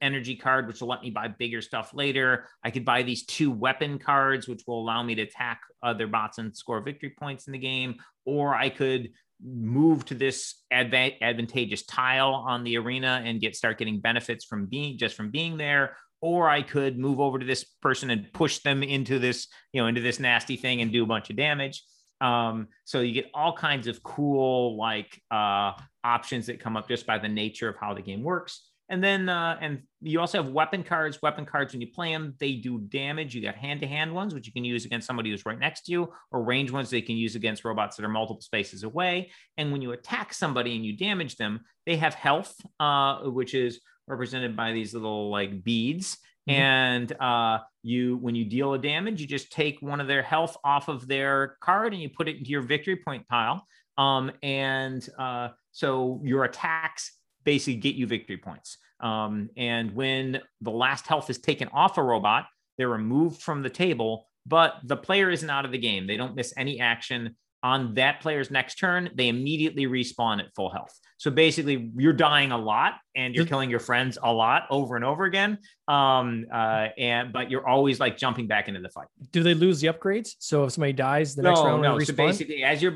energy 0.00 0.34
card, 0.34 0.66
which 0.66 0.80
will 0.80 0.88
let 0.88 1.02
me 1.02 1.10
buy 1.10 1.28
bigger 1.28 1.60
stuff 1.60 1.92
later. 1.92 2.46
I 2.64 2.70
could 2.70 2.84
buy 2.84 3.02
these 3.02 3.26
two 3.26 3.50
weapon 3.50 3.98
cards, 3.98 4.48
which 4.48 4.62
will 4.66 4.80
allow 4.80 5.02
me 5.02 5.14
to 5.16 5.22
attack 5.22 5.60
other 5.82 6.06
bots 6.06 6.38
and 6.38 6.56
score 6.56 6.80
victory 6.80 7.14
points 7.18 7.46
in 7.46 7.52
the 7.52 7.58
game. 7.58 7.96
Or 8.24 8.54
I 8.54 8.70
could 8.70 9.10
move 9.42 10.04
to 10.04 10.14
this 10.14 10.56
adva- 10.72 11.20
advantageous 11.20 11.84
tile 11.84 12.34
on 12.34 12.64
the 12.64 12.76
arena 12.76 13.22
and 13.24 13.40
get 13.40 13.54
start 13.54 13.78
getting 13.78 14.00
benefits 14.00 14.44
from 14.44 14.66
being 14.66 14.98
just 14.98 15.14
from 15.14 15.30
being 15.30 15.56
there 15.56 15.96
or 16.20 16.48
i 16.48 16.60
could 16.60 16.98
move 16.98 17.20
over 17.20 17.38
to 17.38 17.46
this 17.46 17.64
person 17.80 18.10
and 18.10 18.32
push 18.32 18.58
them 18.58 18.82
into 18.82 19.18
this 19.18 19.46
you 19.72 19.80
know 19.80 19.86
into 19.86 20.00
this 20.00 20.18
nasty 20.18 20.56
thing 20.56 20.80
and 20.80 20.92
do 20.92 21.02
a 21.02 21.06
bunch 21.06 21.30
of 21.30 21.36
damage. 21.36 21.84
Um, 22.20 22.66
so 22.84 23.00
you 23.00 23.12
get 23.12 23.30
all 23.32 23.52
kinds 23.52 23.86
of 23.86 24.02
cool 24.02 24.76
like 24.76 25.20
uh, 25.30 25.72
options 26.02 26.46
that 26.46 26.58
come 26.58 26.76
up 26.76 26.88
just 26.88 27.06
by 27.06 27.18
the 27.18 27.28
nature 27.28 27.68
of 27.68 27.76
how 27.76 27.94
the 27.94 28.02
game 28.02 28.24
works 28.24 28.67
and 28.88 29.04
then, 29.04 29.28
uh, 29.28 29.58
and 29.60 29.82
you 30.00 30.18
also 30.18 30.42
have 30.42 30.52
weapon 30.52 30.82
cards. 30.82 31.20
Weapon 31.20 31.44
cards, 31.44 31.74
when 31.74 31.80
you 31.80 31.88
play 31.88 32.12
them, 32.12 32.34
they 32.38 32.54
do 32.54 32.78
damage. 32.78 33.34
You 33.34 33.42
got 33.42 33.54
hand 33.54 33.80
to 33.82 33.86
hand 33.86 34.14
ones, 34.14 34.34
which 34.34 34.46
you 34.46 34.52
can 34.52 34.64
use 34.64 34.84
against 34.86 35.06
somebody 35.06 35.30
who's 35.30 35.44
right 35.44 35.58
next 35.58 35.82
to 35.82 35.92
you, 35.92 36.12
or 36.30 36.42
range 36.42 36.70
ones 36.70 36.88
they 36.88 37.02
can 37.02 37.16
use 37.16 37.34
against 37.34 37.64
robots 37.64 37.96
that 37.96 38.04
are 38.04 38.08
multiple 38.08 38.40
spaces 38.40 38.84
away. 38.84 39.30
And 39.58 39.72
when 39.72 39.82
you 39.82 39.92
attack 39.92 40.32
somebody 40.32 40.74
and 40.74 40.86
you 40.86 40.96
damage 40.96 41.36
them, 41.36 41.60
they 41.84 41.96
have 41.96 42.14
health, 42.14 42.54
uh, 42.80 43.18
which 43.24 43.54
is 43.54 43.80
represented 44.06 44.56
by 44.56 44.72
these 44.72 44.94
little 44.94 45.30
like 45.30 45.62
beads. 45.62 46.16
Mm-hmm. 46.48 46.60
And 46.60 47.12
uh, 47.20 47.58
you, 47.82 48.16
when 48.16 48.34
you 48.34 48.46
deal 48.46 48.72
a 48.72 48.78
damage, 48.78 49.20
you 49.20 49.26
just 49.26 49.52
take 49.52 49.82
one 49.82 50.00
of 50.00 50.06
their 50.06 50.22
health 50.22 50.56
off 50.64 50.88
of 50.88 51.06
their 51.06 51.58
card 51.60 51.92
and 51.92 52.00
you 52.00 52.08
put 52.08 52.28
it 52.28 52.38
into 52.38 52.50
your 52.50 52.62
victory 52.62 52.96
point 52.96 53.28
pile. 53.28 53.66
Um, 53.98 54.30
and 54.42 55.06
uh, 55.18 55.48
so 55.72 56.22
your 56.24 56.44
attacks 56.44 57.12
basically 57.44 57.76
get 57.76 57.94
you 57.94 58.06
victory 58.06 58.36
points. 58.36 58.78
Um, 59.00 59.50
and 59.56 59.94
when 59.94 60.40
the 60.60 60.70
last 60.70 61.06
health 61.06 61.30
is 61.30 61.38
taken 61.38 61.68
off 61.68 61.98
a 61.98 62.02
robot, 62.02 62.46
they're 62.76 62.88
removed 62.88 63.42
from 63.42 63.62
the 63.62 63.70
table, 63.70 64.26
but 64.46 64.74
the 64.84 64.96
player 64.96 65.30
isn't 65.30 65.50
out 65.50 65.64
of 65.64 65.72
the 65.72 65.78
game. 65.78 66.06
They 66.06 66.16
don't 66.16 66.34
miss 66.34 66.52
any 66.56 66.80
action 66.80 67.36
on 67.62 67.94
that 67.94 68.20
player's 68.20 68.50
next 68.50 68.76
turn. 68.76 69.10
They 69.14 69.28
immediately 69.28 69.86
respawn 69.86 70.40
at 70.40 70.54
full 70.54 70.70
health. 70.70 70.96
So 71.18 71.32
basically, 71.32 71.90
you're 71.96 72.12
dying 72.12 72.52
a 72.52 72.56
lot 72.56 72.94
and 73.16 73.34
you're 73.34 73.44
killing 73.44 73.68
your 73.68 73.80
friends 73.80 74.18
a 74.22 74.32
lot 74.32 74.66
over 74.70 74.94
and 74.94 75.04
over 75.04 75.24
again. 75.24 75.58
Um, 75.88 76.46
uh, 76.52 76.88
and 76.96 77.32
but 77.32 77.50
you're 77.50 77.66
always 77.66 77.98
like 77.98 78.16
jumping 78.16 78.46
back 78.46 78.68
into 78.68 78.80
the 78.80 78.88
fight. 78.88 79.08
Do 79.32 79.42
they 79.42 79.54
lose 79.54 79.80
the 79.80 79.88
upgrades? 79.88 80.36
So 80.38 80.64
if 80.64 80.72
somebody 80.72 80.92
dies, 80.92 81.34
the 81.34 81.42
next 81.42 81.60
round, 81.60 81.82
no. 81.82 81.98
So 81.98 82.12
basically, 82.12 82.62
as 82.62 82.80
you're 82.80 82.94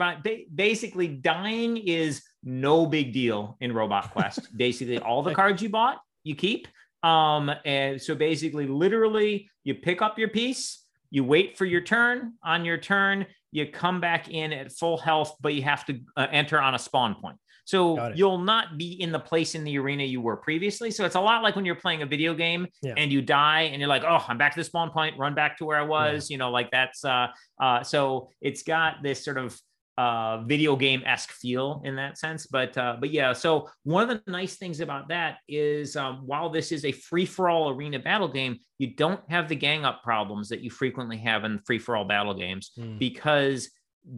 basically 0.54 1.08
dying 1.08 1.76
is 1.76 2.22
no 2.44 2.86
big 2.86 3.12
deal 3.12 3.56
in 3.60 3.72
Robot 3.72 4.10
Quest. 4.12 4.56
basically, 4.56 4.98
all 4.98 5.22
the 5.22 5.34
cards 5.34 5.60
you 5.60 5.68
bought, 5.68 5.98
you 6.22 6.36
keep. 6.36 6.68
Um, 7.02 7.50
and 7.64 8.00
so 8.00 8.14
basically, 8.14 8.66
literally, 8.66 9.50
you 9.64 9.74
pick 9.74 10.00
up 10.00 10.18
your 10.18 10.28
piece, 10.28 10.81
you 11.12 11.22
wait 11.22 11.56
for 11.56 11.66
your 11.66 11.82
turn. 11.82 12.32
On 12.42 12.64
your 12.64 12.78
turn, 12.78 13.26
you 13.52 13.66
come 13.66 14.00
back 14.00 14.30
in 14.30 14.52
at 14.52 14.72
full 14.72 14.96
health, 14.96 15.36
but 15.40 15.54
you 15.54 15.62
have 15.62 15.84
to 15.86 16.00
uh, 16.16 16.26
enter 16.32 16.60
on 16.60 16.74
a 16.74 16.78
spawn 16.78 17.14
point. 17.14 17.36
So 17.64 18.12
you'll 18.14 18.38
not 18.38 18.76
be 18.76 19.00
in 19.00 19.12
the 19.12 19.20
place 19.20 19.54
in 19.54 19.62
the 19.62 19.78
arena 19.78 20.02
you 20.02 20.20
were 20.20 20.36
previously. 20.36 20.90
So 20.90 21.04
it's 21.04 21.14
a 21.14 21.20
lot 21.20 21.42
like 21.42 21.54
when 21.54 21.64
you're 21.64 21.76
playing 21.76 22.02
a 22.02 22.06
video 22.06 22.34
game 22.34 22.66
yeah. 22.82 22.94
and 22.96 23.12
you 23.12 23.22
die 23.22 23.62
and 23.62 23.78
you're 23.78 23.88
like, 23.88 24.02
oh, 24.02 24.24
I'm 24.26 24.36
back 24.36 24.52
to 24.54 24.60
the 24.60 24.64
spawn 24.64 24.90
point, 24.90 25.16
run 25.16 25.34
back 25.34 25.58
to 25.58 25.64
where 25.64 25.78
I 25.78 25.82
was, 25.82 26.28
yeah. 26.28 26.34
you 26.34 26.38
know, 26.38 26.50
like 26.50 26.70
that's 26.72 27.04
uh 27.04 27.28
uh 27.60 27.82
so 27.84 28.30
it's 28.40 28.64
got 28.64 29.02
this 29.02 29.24
sort 29.24 29.38
of 29.38 29.56
uh, 29.98 30.42
video 30.44 30.74
game 30.74 31.02
esque 31.04 31.32
feel 31.32 31.82
in 31.84 31.96
that 31.96 32.18
sense. 32.18 32.46
But 32.46 32.76
uh, 32.78 32.96
but 32.98 33.10
yeah, 33.10 33.32
so 33.32 33.68
one 33.84 34.08
of 34.08 34.24
the 34.24 34.30
nice 34.30 34.56
things 34.56 34.80
about 34.80 35.08
that 35.08 35.38
is 35.48 35.96
um, 35.96 36.22
while 36.24 36.50
this 36.50 36.72
is 36.72 36.84
a 36.84 36.92
free 36.92 37.26
for 37.26 37.48
all 37.48 37.70
arena 37.70 37.98
battle 37.98 38.28
game, 38.28 38.58
you 38.78 38.94
don't 38.94 39.20
have 39.30 39.48
the 39.48 39.56
gang 39.56 39.84
up 39.84 40.02
problems 40.02 40.48
that 40.48 40.60
you 40.60 40.70
frequently 40.70 41.18
have 41.18 41.44
in 41.44 41.58
free 41.66 41.78
for 41.78 41.96
all 41.96 42.04
battle 42.04 42.34
games 42.34 42.72
mm. 42.78 42.98
because 42.98 43.70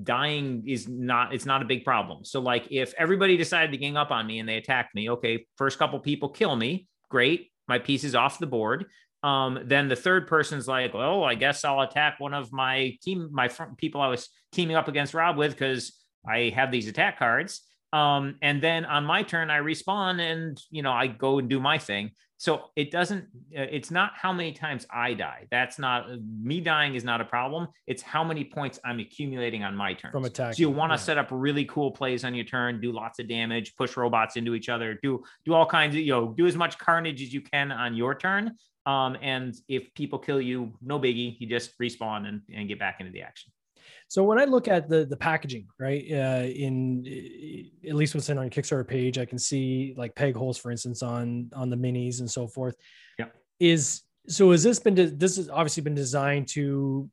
dying 0.03 0.65
is 0.67 0.89
not 0.89 1.35
it's 1.35 1.47
not 1.47 1.63
a 1.63 1.65
big 1.65 1.85
problem. 1.85 2.25
So 2.25 2.41
like 2.41 2.69
if 2.71 2.95
everybody 2.97 3.37
decided 3.37 3.73
to 3.73 3.79
gang 3.79 3.97
up 3.97 4.11
on 4.11 4.27
me 4.27 4.39
and 4.39 4.49
they 4.49 4.57
attacked 4.57 4.95
me, 4.95 5.11
okay, 5.11 5.47
first 5.57 5.79
couple 5.79 5.99
people 5.99 6.29
kill 6.29 6.57
me, 6.57 6.89
great, 7.11 7.51
my 7.69 7.79
piece 7.79 8.05
is 8.05 8.15
off 8.15 8.39
the 8.39 8.47
board. 8.47 8.87
Um, 9.25 9.59
then 9.65 9.89
the 9.89 9.97
third 9.97 10.27
person's 10.27 10.69
like, 10.69 10.93
well, 10.93 11.25
I 11.25 11.35
guess 11.35 11.65
I'll 11.65 11.81
attack 11.81 12.21
one 12.21 12.35
of 12.35 12.53
my 12.53 12.95
team, 13.01 13.31
my 13.33 13.49
people 13.79 14.03
I 14.03 14.09
was 14.09 14.29
teaming 14.53 14.77
up 14.77 14.87
against 14.87 15.15
Rob 15.15 15.39
with 15.39 15.53
because 15.53 15.99
I 16.29 16.53
have 16.55 16.71
these 16.71 16.89
attack 16.89 17.19
cards. 17.19 17.63
Um, 17.95 18.37
and 18.43 18.63
then 18.63 18.85
on 18.85 19.07
my 19.07 19.23
turn, 19.23 19.49
I 19.49 19.61
respawn 19.61 20.21
and 20.21 20.61
you 20.71 20.83
know 20.83 20.93
I 20.93 21.07
go 21.07 21.39
and 21.39 21.49
do 21.49 21.59
my 21.59 21.79
thing. 21.79 22.11
So 22.37 22.71
it 22.77 22.91
doesn't. 22.91 23.25
Uh, 23.57 23.63
it's 23.71 23.91
not 23.91 24.13
how 24.15 24.33
many 24.33 24.53
times 24.53 24.87
I 24.91 25.15
die. 25.15 25.47
That's 25.51 25.79
not 25.79 26.07
me 26.21 26.61
dying 26.61 26.95
is 26.95 27.05
not 27.05 27.21
a 27.21 27.25
problem. 27.25 27.69
It's 27.87 28.03
how 28.03 28.25
many 28.25 28.45
points 28.45 28.79
I'm 28.85 28.99
accumulating 28.99 29.63
on 29.63 29.77
my 29.77 29.95
turn. 29.95 30.11
From 30.11 30.25
attack. 30.25 30.55
So 30.55 30.61
you 30.61 30.71
want 30.71 30.91
to 30.91 30.95
yeah. 30.95 31.05
set 31.05 31.19
up 31.19 31.29
really 31.31 31.65
cool 31.65 31.91
plays 31.91 32.25
on 32.25 32.35
your 32.35 32.45
turn, 32.45 32.81
do 32.81 32.93
lots 32.93 33.19
of 33.19 33.29
damage, 33.29 33.77
push 33.77 33.97
robots 33.97 34.37
into 34.37 34.55
each 34.55 34.69
other, 34.69 34.99
do 35.03 35.23
do 35.45 35.55
all 35.55 35.67
kinds 35.67 35.95
of 35.95 36.01
you 36.01 36.13
know 36.13 36.35
do 36.37 36.47
as 36.47 36.57
much 36.57 36.79
carnage 36.79 37.23
as 37.23 37.33
you 37.33 37.41
can 37.41 37.71
on 37.71 37.95
your 37.95 38.15
turn. 38.15 38.57
Um, 38.87 39.17
and 39.23 39.55
if 39.69 39.95
people 39.95 40.19
kill 40.19 40.41
you, 40.41 40.75
no 40.83 40.99
biggie. 40.99 41.37
You 41.39 41.47
just 41.47 41.79
respawn 41.79 42.27
and, 42.29 42.43
and 42.53 42.69
get 42.69 42.79
back 42.79 43.01
into 43.01 43.13
the 43.13 43.23
action. 43.23 43.53
So 44.09 44.23
when 44.25 44.39
I 44.39 44.45
look 44.45 44.69
at 44.69 44.89
the 44.89 45.05
the 45.05 45.17
packaging, 45.17 45.69
right, 45.79 46.05
uh, 46.11 46.45
in 46.45 47.71
at 47.89 47.95
least 47.95 48.15
what's 48.15 48.29
in 48.29 48.39
on 48.39 48.45
your 48.45 48.51
Kickstarter 48.51 48.87
page, 48.87 49.19
I 49.19 49.25
can 49.25 49.39
see 49.39 49.95
like 49.97 50.15
peg 50.15 50.37
holes, 50.37 50.59
for 50.59 50.71
instance, 50.71 51.03
on 51.03 51.51
on 51.55 51.71
the 51.71 51.77
minis 51.77 52.21
and 52.21 52.31
so 52.31 52.47
forth. 52.47 52.77
Yeah. 53.19 53.27
Is 53.61 54.03
so 54.29 54.51
has 54.51 54.63
this 54.63 54.79
been 54.79 54.95
this 55.19 55.37
has 55.37 55.49
obviously 55.49 55.83
been 55.83 55.95
designed 55.95 56.49
to 56.49 57.11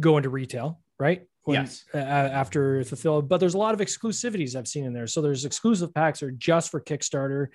go 0.00 0.16
into 0.16 0.30
retail, 0.30 0.80
right? 0.98 1.22
When, 1.44 1.62
yes. 1.62 1.84
Uh, 1.94 1.98
after 1.98 2.84
fulfilled, 2.84 3.28
but 3.28 3.38
there's 3.38 3.54
a 3.54 3.58
lot 3.58 3.72
of 3.72 3.80
exclusivities 3.80 4.54
I've 4.54 4.68
seen 4.68 4.84
in 4.84 4.92
there. 4.92 5.06
So 5.06 5.22
there's 5.22 5.46
exclusive 5.46 5.94
packs 5.94 6.22
are 6.22 6.30
just 6.30 6.70
for 6.70 6.80
Kickstarter. 6.80 7.46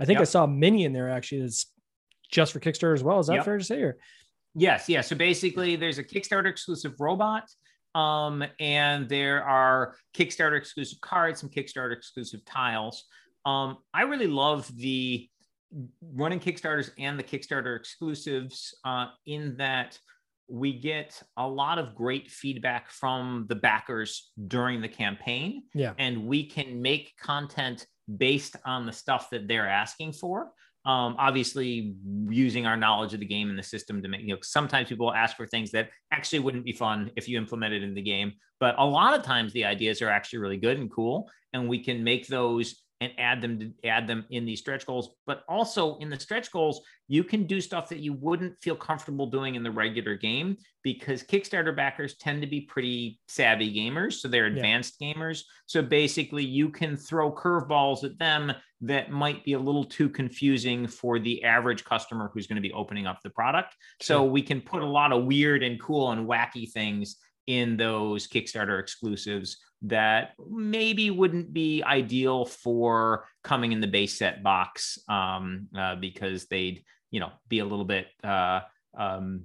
I 0.00 0.06
think 0.06 0.16
yep. 0.16 0.22
I 0.22 0.24
saw 0.24 0.44
a 0.44 0.48
mini 0.48 0.84
in 0.84 0.92
there 0.92 1.10
actually 1.10 1.42
that's 1.42 1.66
just 2.30 2.52
for 2.52 2.60
Kickstarter 2.60 2.94
as 2.94 3.02
well. 3.02 3.20
Is 3.20 3.26
that 3.26 3.34
yep. 3.34 3.44
fair 3.44 3.58
to 3.58 3.64
say? 3.64 3.82
Or 3.82 3.98
yes, 4.54 4.88
yeah. 4.88 5.02
So 5.02 5.14
basically, 5.14 5.76
there's 5.76 5.98
a 5.98 6.04
Kickstarter 6.04 6.48
exclusive 6.48 6.94
robot 6.98 7.44
um, 7.94 8.44
and 8.58 9.08
there 9.08 9.44
are 9.44 9.94
Kickstarter 10.14 10.56
exclusive 10.56 11.00
cards, 11.00 11.40
some 11.40 11.50
Kickstarter 11.50 11.92
exclusive 11.92 12.44
tiles. 12.44 13.04
Um, 13.44 13.78
I 13.92 14.02
really 14.02 14.26
love 14.26 14.70
the 14.76 15.28
running 16.14 16.40
Kickstarters 16.40 16.90
and 16.98 17.18
the 17.18 17.22
Kickstarter 17.22 17.76
exclusives 17.76 18.74
uh, 18.84 19.06
in 19.26 19.56
that 19.56 19.98
we 20.48 20.78
get 20.78 21.22
a 21.36 21.46
lot 21.46 21.78
of 21.78 21.94
great 21.94 22.30
feedback 22.30 22.90
from 22.90 23.46
the 23.48 23.54
backers 23.54 24.32
during 24.48 24.80
the 24.80 24.88
campaign. 24.88 25.62
Yeah. 25.74 25.94
And 25.98 26.26
we 26.26 26.44
can 26.46 26.82
make 26.82 27.14
content 27.16 27.86
based 28.16 28.56
on 28.64 28.84
the 28.84 28.92
stuff 28.92 29.30
that 29.30 29.48
they're 29.48 29.68
asking 29.68 30.12
for 30.12 30.50
um, 30.84 31.14
obviously 31.18 31.94
using 32.28 32.66
our 32.66 32.76
knowledge 32.76 33.14
of 33.14 33.20
the 33.20 33.26
game 33.26 33.50
and 33.50 33.58
the 33.58 33.62
system 33.62 34.02
to 34.02 34.08
make 34.08 34.22
you 34.22 34.34
know 34.34 34.38
sometimes 34.42 34.88
people 34.88 35.12
ask 35.14 35.36
for 35.36 35.46
things 35.46 35.70
that 35.70 35.90
actually 36.10 36.40
wouldn't 36.40 36.64
be 36.64 36.72
fun 36.72 37.10
if 37.16 37.28
you 37.28 37.38
implemented 37.38 37.82
in 37.82 37.94
the 37.94 38.02
game 38.02 38.32
but 38.58 38.74
a 38.78 38.84
lot 38.84 39.18
of 39.18 39.24
times 39.24 39.52
the 39.52 39.64
ideas 39.64 40.02
are 40.02 40.08
actually 40.08 40.40
really 40.40 40.56
good 40.56 40.78
and 40.78 40.90
cool 40.90 41.30
and 41.52 41.68
we 41.68 41.82
can 41.82 42.02
make 42.02 42.26
those 42.26 42.82
and 43.02 43.12
add 43.18 43.42
them 43.42 43.58
to 43.58 43.88
add 43.88 44.06
them 44.06 44.24
in 44.30 44.44
these 44.44 44.60
stretch 44.60 44.86
goals. 44.86 45.10
But 45.26 45.44
also 45.48 45.96
in 45.98 46.08
the 46.08 46.18
stretch 46.18 46.50
goals, 46.50 46.80
you 47.08 47.24
can 47.24 47.46
do 47.46 47.60
stuff 47.60 47.88
that 47.88 47.98
you 47.98 48.12
wouldn't 48.14 48.54
feel 48.62 48.76
comfortable 48.76 49.26
doing 49.26 49.54
in 49.54 49.62
the 49.62 49.70
regular 49.70 50.16
game 50.16 50.56
because 50.82 51.22
Kickstarter 51.22 51.74
backers 51.74 52.16
tend 52.16 52.40
to 52.42 52.48
be 52.48 52.62
pretty 52.62 53.20
savvy 53.28 53.74
gamers. 53.74 54.14
So 54.14 54.28
they're 54.28 54.46
advanced 54.46 54.96
yeah. 54.98 55.12
gamers. 55.12 55.42
So 55.66 55.82
basically, 55.82 56.44
you 56.44 56.70
can 56.70 56.96
throw 56.96 57.32
curveballs 57.32 58.04
at 58.04 58.18
them 58.18 58.52
that 58.82 59.10
might 59.10 59.44
be 59.44 59.52
a 59.52 59.58
little 59.58 59.84
too 59.84 60.08
confusing 60.08 60.86
for 60.86 61.18
the 61.18 61.44
average 61.44 61.84
customer 61.84 62.30
who's 62.32 62.46
going 62.46 62.56
to 62.56 62.62
be 62.62 62.72
opening 62.72 63.06
up 63.06 63.20
the 63.22 63.30
product. 63.30 63.76
Sure. 64.00 64.16
So 64.16 64.24
we 64.24 64.42
can 64.42 64.60
put 64.60 64.82
a 64.82 64.86
lot 64.86 65.12
of 65.12 65.24
weird 65.24 65.62
and 65.62 65.80
cool 65.80 66.10
and 66.10 66.26
wacky 66.28 66.70
things 66.70 67.16
in 67.46 67.76
those 67.76 68.28
Kickstarter 68.28 68.78
exclusives 68.78 69.58
that 69.82 70.34
maybe 70.48 71.10
wouldn't 71.10 71.52
be 71.52 71.82
ideal 71.82 72.44
for 72.44 73.26
coming 73.42 73.72
in 73.72 73.80
the 73.80 73.86
base 73.86 74.16
set 74.16 74.42
box 74.42 74.98
um, 75.08 75.66
uh, 75.76 75.96
because 75.96 76.46
they'd 76.46 76.84
you 77.10 77.20
know 77.20 77.30
be 77.48 77.58
a 77.58 77.64
little 77.64 77.84
bit 77.84 78.06
uh, 78.22 78.60
um, 78.96 79.42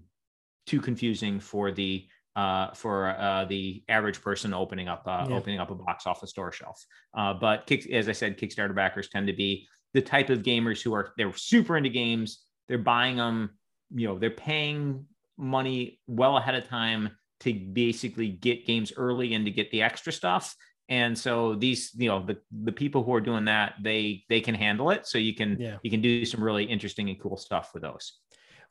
too 0.65 0.79
confusing 0.79 1.39
for 1.39 1.71
the 1.71 2.07
uh, 2.35 2.71
for 2.73 3.09
uh, 3.19 3.45
the 3.45 3.83
average 3.89 4.21
person 4.21 4.53
opening 4.53 4.87
up 4.87 5.01
uh, 5.07 5.25
yeah. 5.27 5.35
opening 5.35 5.59
up 5.59 5.71
a 5.71 5.75
box 5.75 6.05
off 6.05 6.21
a 6.21 6.27
store 6.27 6.51
shelf. 6.51 6.85
Uh, 7.17 7.33
but 7.33 7.65
kick, 7.65 7.89
as 7.89 8.07
I 8.07 8.11
said, 8.11 8.37
Kickstarter 8.37 8.75
backers 8.75 9.09
tend 9.09 9.25
to 9.27 9.33
be 9.33 9.67
the 9.93 10.01
type 10.01 10.29
of 10.29 10.43
gamers 10.43 10.81
who 10.81 10.93
are 10.93 11.13
they're 11.17 11.33
super 11.33 11.77
into 11.77 11.89
games. 11.89 12.43
They're 12.67 12.77
buying 12.77 13.17
them, 13.17 13.57
you 13.89 14.07
know, 14.07 14.19
they're 14.19 14.29
paying 14.29 15.05
money 15.37 15.99
well 16.05 16.37
ahead 16.37 16.53
of 16.53 16.67
time 16.67 17.09
to 17.41 17.53
basically 17.53 18.29
get 18.29 18.65
games 18.65 18.91
early 18.97 19.33
and 19.33 19.45
to 19.45 19.51
get 19.51 19.69
the 19.71 19.81
extra 19.81 20.11
stuff 20.11 20.55
and 20.89 21.17
so 21.17 21.55
these 21.55 21.91
you 21.95 22.09
know 22.09 22.25
the 22.25 22.37
the 22.63 22.71
people 22.71 23.03
who 23.03 23.13
are 23.13 23.21
doing 23.21 23.45
that 23.45 23.73
they 23.81 24.23
they 24.29 24.39
can 24.39 24.55
handle 24.55 24.89
it 24.89 25.05
so 25.05 25.17
you 25.17 25.35
can 25.35 25.57
yeah. 25.59 25.77
you 25.83 25.91
can 25.91 26.01
do 26.01 26.25
some 26.25 26.43
really 26.43 26.63
interesting 26.63 27.09
and 27.09 27.19
cool 27.19 27.37
stuff 27.37 27.71
with 27.73 27.83
those 27.83 28.13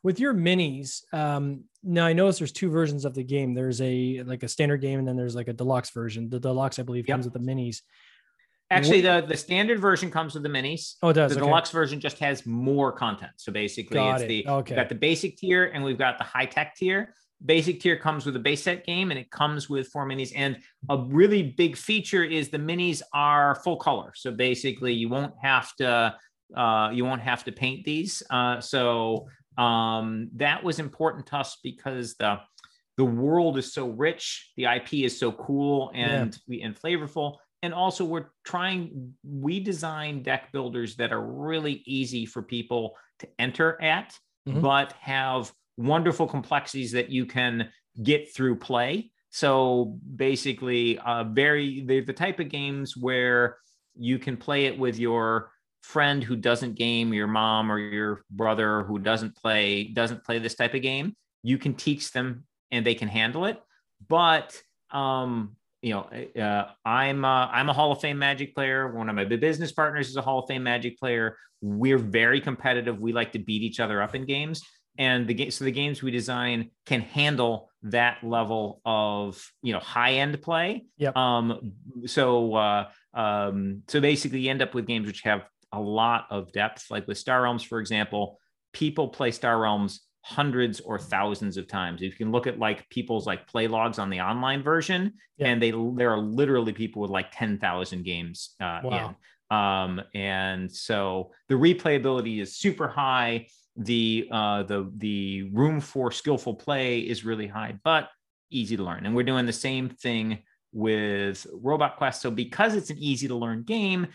with 0.02 0.18
your 0.18 0.33
minis 0.33 1.02
um 1.12 1.64
now 1.83 2.07
i 2.07 2.12
notice 2.12 2.38
there's 2.38 2.52
two 2.52 2.70
versions 2.70 3.05
of 3.05 3.14
the 3.14 3.24
game 3.24 3.55
there's 3.55 3.81
a 3.81 4.22
like 4.24 4.42
a 4.42 4.48
standard 4.48 4.81
game 4.81 4.98
and 4.98 5.07
then 5.07 5.16
there's 5.16 5.35
like 5.35 5.48
a 5.48 5.52
deluxe 5.52 5.90
version 5.90 6.29
the 6.31 6.40
deluxe 6.40 6.79
i 6.79 6.83
believe 6.83 7.07
yep. 7.07 7.14
comes 7.14 7.26
with 7.26 7.35
the 7.35 7.40
minis 7.40 7.83
Actually, 8.68 9.00
the, 9.00 9.24
the 9.26 9.37
standard 9.37 9.79
version 9.79 10.11
comes 10.11 10.35
with 10.35 10.42
the 10.42 10.48
minis. 10.48 10.94
Oh, 11.00 11.11
it 11.11 11.12
does. 11.12 11.33
The 11.33 11.38
okay. 11.38 11.46
deluxe 11.46 11.70
version 11.70 12.00
just 12.00 12.18
has 12.18 12.44
more 12.44 12.90
content. 12.90 13.31
So 13.37 13.52
basically, 13.52 13.94
got 13.94 14.16
it's 14.16 14.24
it. 14.24 14.26
the 14.26 14.48
okay. 14.48 14.74
got 14.74 14.88
the 14.88 14.96
basic 14.96 15.37
tier 15.37 15.66
and 15.66 15.85
we've 15.85 15.96
got 15.96 16.18
the 16.18 16.24
high 16.24 16.46
tech 16.46 16.74
tier 16.74 17.14
basic 17.44 17.81
tier 17.81 17.96
comes 17.96 18.25
with 18.25 18.35
a 18.37 18.38
base 18.38 18.62
set 18.62 18.87
game 18.87 19.11
and 19.11 19.20
it 19.20 19.31
comes 19.31 19.68
with 19.68 19.88
four 19.88 20.09
minis 20.09 20.33
and 20.35 20.57
a 20.88 20.99
really 21.09 21.42
big 21.42 21.77
feature 21.77 22.25
is 22.25 22.49
the 22.49 22.59
minis 22.59 23.03
are 23.12 23.57
full 23.57 23.77
color 23.77 24.12
so 24.14 24.31
basically 24.31 24.92
you 24.92 25.09
won't 25.09 25.35
have 25.42 25.75
to 25.77 26.14
uh, 26.57 26.90
you 26.92 27.05
won't 27.05 27.20
have 27.20 27.44
to 27.44 27.53
paint 27.53 27.85
these 27.85 28.22
uh, 28.31 28.61
so 28.61 29.27
um, 29.59 30.29
that 30.35 30.62
was 30.62 30.79
important 30.79 31.27
to 31.27 31.37
us 31.37 31.59
because 31.62 32.14
the 32.14 32.38
the 32.96 33.05
world 33.05 33.59
is 33.59 33.75
so 33.75 33.88
rich 33.88 34.53
the 34.57 34.64
ip 34.64 34.92
is 34.94 35.18
so 35.18 35.31
cool 35.33 35.90
and 35.94 36.38
yeah. 36.46 36.64
and 36.64 36.75
flavorful 36.75 37.37
and 37.62 37.75
also 37.75 38.05
we're 38.05 38.31
trying 38.44 39.12
we 39.25 39.61
design 39.61 40.22
deck 40.22 40.51
builders 40.53 40.96
that 40.96 41.12
are 41.12 41.20
really 41.20 41.83
easy 41.85 42.25
for 42.25 42.42
people 42.42 42.96
to 43.18 43.29
enter 43.38 43.81
at 43.83 44.18
mm-hmm. 44.49 44.61
but 44.61 44.92
have 45.01 45.53
wonderful 45.77 46.27
complexities 46.27 46.93
that 46.93 47.11
you 47.11 47.27
can 47.27 47.71
get 48.03 48.35
through 48.35 48.57
play. 48.57 49.11
So 49.31 49.99
basically, 50.17 50.99
uh, 50.99 51.25
very 51.25 51.83
they're 51.83 52.03
the 52.03 52.12
type 52.12 52.41
of 52.41 52.49
games 52.49 52.97
where 52.97 53.59
you 53.95 54.19
can 54.19 54.37
play 54.37 54.67
it 54.67 54.79
with 54.79 54.99
your 54.99 55.51
friend 55.83 56.23
who 56.23 56.37
doesn't 56.37 56.75
game, 56.75 57.12
your 57.12 57.27
mom 57.27 57.71
or 57.71 57.79
your 57.79 58.23
brother 58.31 58.83
who 58.85 58.99
doesn't 58.99 59.37
play 59.37 59.85
doesn't 59.85 60.25
play 60.25 60.39
this 60.39 60.55
type 60.55 60.75
of 60.75 60.83
game. 60.83 61.17
You 61.43 61.59
can 61.59 61.75
teach 61.75 62.12
them 62.12 62.45
and 62.71 62.85
they 62.85 62.95
can 62.95 63.09
handle 63.09 63.45
it. 63.45 63.61
But 64.09 64.61
um, 64.91 65.57
you 65.83 65.93
know, 65.93 66.43
uh, 66.43 66.71
I'm 66.85 67.25
I'm 67.25 67.69
a 67.69 67.73
Hall 67.73 67.93
of 67.93 68.01
Fame 68.01 68.19
Magic 68.19 68.55
player. 68.55 68.93
One 68.93 69.09
of 69.09 69.15
my 69.15 69.25
business 69.25 69.73
partners 69.73 70.09
is 70.09 70.17
a 70.17 70.23
Hall 70.23 70.41
of 70.41 70.49
Fame 70.49 70.62
Magic 70.62 70.99
player. 70.99 71.37
We're 71.61 71.99
very 71.99 72.41
competitive. 72.41 73.01
We 73.01 73.12
like 73.12 73.33
to 73.33 73.39
beat 73.39 73.62
each 73.62 73.81
other 73.81 74.03
up 74.03 74.15
in 74.15 74.25
games 74.25 74.62
and 74.99 75.27
the 75.27 75.35
game 75.35 75.51
so 75.51 75.65
the 75.65 75.71
games 75.71 76.03
we 76.03 76.11
design 76.11 76.71
can 76.85 77.01
handle 77.01 77.71
that 77.83 78.23
level 78.23 78.81
of 78.85 79.51
you 79.63 79.73
know 79.73 79.79
high 79.79 80.15
end 80.15 80.41
play 80.43 80.85
yep. 80.99 81.17
um 81.17 81.73
so 82.05 82.55
uh 82.55 82.89
um 83.15 83.83
so 83.89 84.01
basically 84.01 84.41
you 84.41 84.51
end 84.51 84.63
up 84.63 84.75
with 84.75 84.87
games 84.87 85.07
which 85.07 85.23
have 85.23 85.45
a 85.73 85.81
lot 85.81 86.27
of 86.31 86.53
depth 86.53 86.87
like 86.91 87.07
with 87.07 87.19
star 87.19 87.43
realms 87.43 87.63
for 87.63 87.81
example 87.81 88.39
people 88.73 89.09
play 89.09 89.31
star 89.31 89.61
realms 89.61 90.01
hundreds 90.23 90.81
or 90.81 90.99
thousands 90.99 91.57
of 91.57 91.69
times 91.69 92.01
you 92.01 92.11
can 92.11 92.33
look 92.33 92.49
at 92.49 92.59
like 92.59 92.89
people's 92.89 93.27
like 93.27 93.47
play 93.47 93.69
logs 93.69 93.99
on 93.99 94.11
the 94.11 94.21
online 94.21 94.61
version 94.61 95.13
yep. 95.39 95.49
and 95.49 95.63
they 95.63 95.71
there 95.95 96.13
are 96.13 96.19
literally 96.19 96.73
people 96.73 97.01
with 97.01 97.11
like 97.13 97.31
10,000 97.31 98.05
games 98.05 98.57
uh 98.61 98.81
wow. 98.83 99.15
in 99.51 99.57
um 99.57 100.01
and 100.15 100.73
so 100.73 101.31
the 101.49 101.55
replayability 101.55 102.41
is 102.41 102.57
super 102.57 102.89
high 102.89 103.47
the 103.77 104.29
uh, 104.31 104.62
the 104.62 104.91
the 104.97 105.45
room 105.53 105.81
for 105.81 106.11
skillful 106.11 106.55
play 106.55 107.01
is 107.01 107.25
really 107.25 107.47
high, 107.47 107.79
but 107.85 108.09
easy 108.51 108.77
to 108.77 108.83
learn. 108.83 109.07
And 109.07 109.15
we're 109.15 109.23
doing 109.23 109.47
the 109.47 109.53
same 109.53 109.89
thing 109.89 110.39
with 110.73 111.47
Robot 111.53 111.97
Quest. 111.97 112.23
So 112.23 112.31
because 112.31 112.75
it's 112.75 112.91
an 112.91 112.99
easy 112.99 113.29
to 113.29 113.35
learn 113.35 113.62
game, 113.62 114.09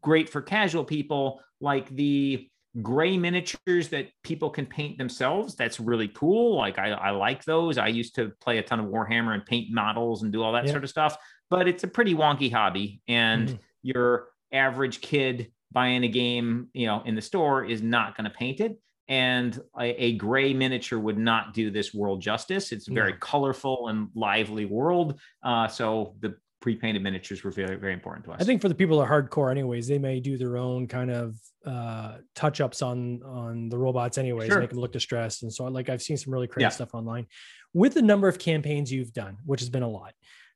great 0.00 0.28
for 0.28 0.40
casual 0.40 0.84
people, 0.84 1.40
like 1.60 1.88
the 1.88 2.48
gray 2.80 3.18
miniatures 3.18 3.88
that 3.90 4.08
people 4.22 4.48
can 4.48 4.64
paint 4.64 4.96
themselves. 4.96 5.54
That's 5.54 5.78
really 5.78 6.08
cool. 6.08 6.56
Like 6.56 6.78
I, 6.78 6.90
I 6.90 7.10
like 7.10 7.44
those. 7.44 7.76
I 7.76 7.88
used 7.88 8.14
to 8.14 8.32
play 8.40 8.58
a 8.58 8.62
ton 8.62 8.80
of 8.80 8.86
Warhammer 8.86 9.34
and 9.34 9.44
paint 9.44 9.70
models 9.70 10.22
and 10.22 10.32
do 10.32 10.42
all 10.42 10.52
that 10.52 10.66
yeah. 10.66 10.72
sort 10.72 10.84
of 10.84 10.90
stuff, 10.90 11.16
but 11.50 11.68
it's 11.68 11.84
a 11.84 11.88
pretty 11.88 12.14
wonky 12.14 12.50
hobby. 12.50 13.02
And 13.08 13.48
mm-hmm. 13.48 13.56
your 13.82 14.28
average 14.52 15.00
kid 15.00 15.52
buying 15.70 16.04
a 16.04 16.08
game, 16.08 16.68
you 16.72 16.86
know, 16.86 17.02
in 17.04 17.14
the 17.14 17.22
store 17.22 17.64
is 17.64 17.82
not 17.82 18.16
going 18.16 18.24
to 18.24 18.36
paint 18.36 18.60
it 18.60 18.78
and 19.12 19.60
a, 19.78 20.04
a, 20.04 20.12
gray 20.16 20.54
miniature 20.54 20.98
would 20.98 21.18
not 21.18 21.52
do 21.52 21.70
this 21.70 21.92
world 21.92 22.22
justice. 22.22 22.72
It's 22.72 22.88
a 22.88 22.92
very 22.94 23.12
colorful 23.20 23.88
and 23.88 24.08
lively 24.14 24.64
world. 24.64 25.20
Uh, 25.44 25.68
so 25.68 26.14
the 26.20 26.34
pre-painted 26.62 27.02
miniatures 27.02 27.44
were 27.44 27.50
very, 27.50 27.76
very 27.76 27.92
important 27.92 28.24
to 28.24 28.32
us. 28.32 28.40
I 28.40 28.44
think 28.44 28.62
for 28.62 28.70
the 28.70 28.74
people 28.74 28.98
that 29.00 29.10
are 29.10 29.22
hardcore, 29.22 29.50
anyways, 29.50 29.86
they 29.86 29.98
may 29.98 30.18
do 30.18 30.38
their 30.38 30.56
own 30.56 30.86
kind 30.86 31.10
of 31.10 31.36
uh, 31.66 32.16
touch-ups 32.34 32.80
on 32.80 33.22
on 33.22 33.68
the 33.68 33.76
robots, 33.76 34.16
anyways, 34.16 34.48
sure. 34.48 34.60
make 34.60 34.70
them 34.70 34.78
look 34.78 34.92
distressed. 34.92 35.42
And 35.42 35.52
so, 35.52 35.64
like, 35.64 35.90
I've 35.90 36.00
seen 36.00 36.16
some 36.16 36.32
really 36.32 36.46
crazy 36.46 36.64
yeah. 36.64 36.70
stuff 36.70 36.94
online. 36.94 37.26
With 37.74 37.92
the 37.92 38.02
number 38.02 38.28
of 38.28 38.38
campaigns 38.38 38.90
you've 38.90 39.12
done, 39.12 39.36
which 39.44 39.60
has 39.60 39.68
been 39.68 39.82
a 39.82 39.88
lot, 39.88 40.14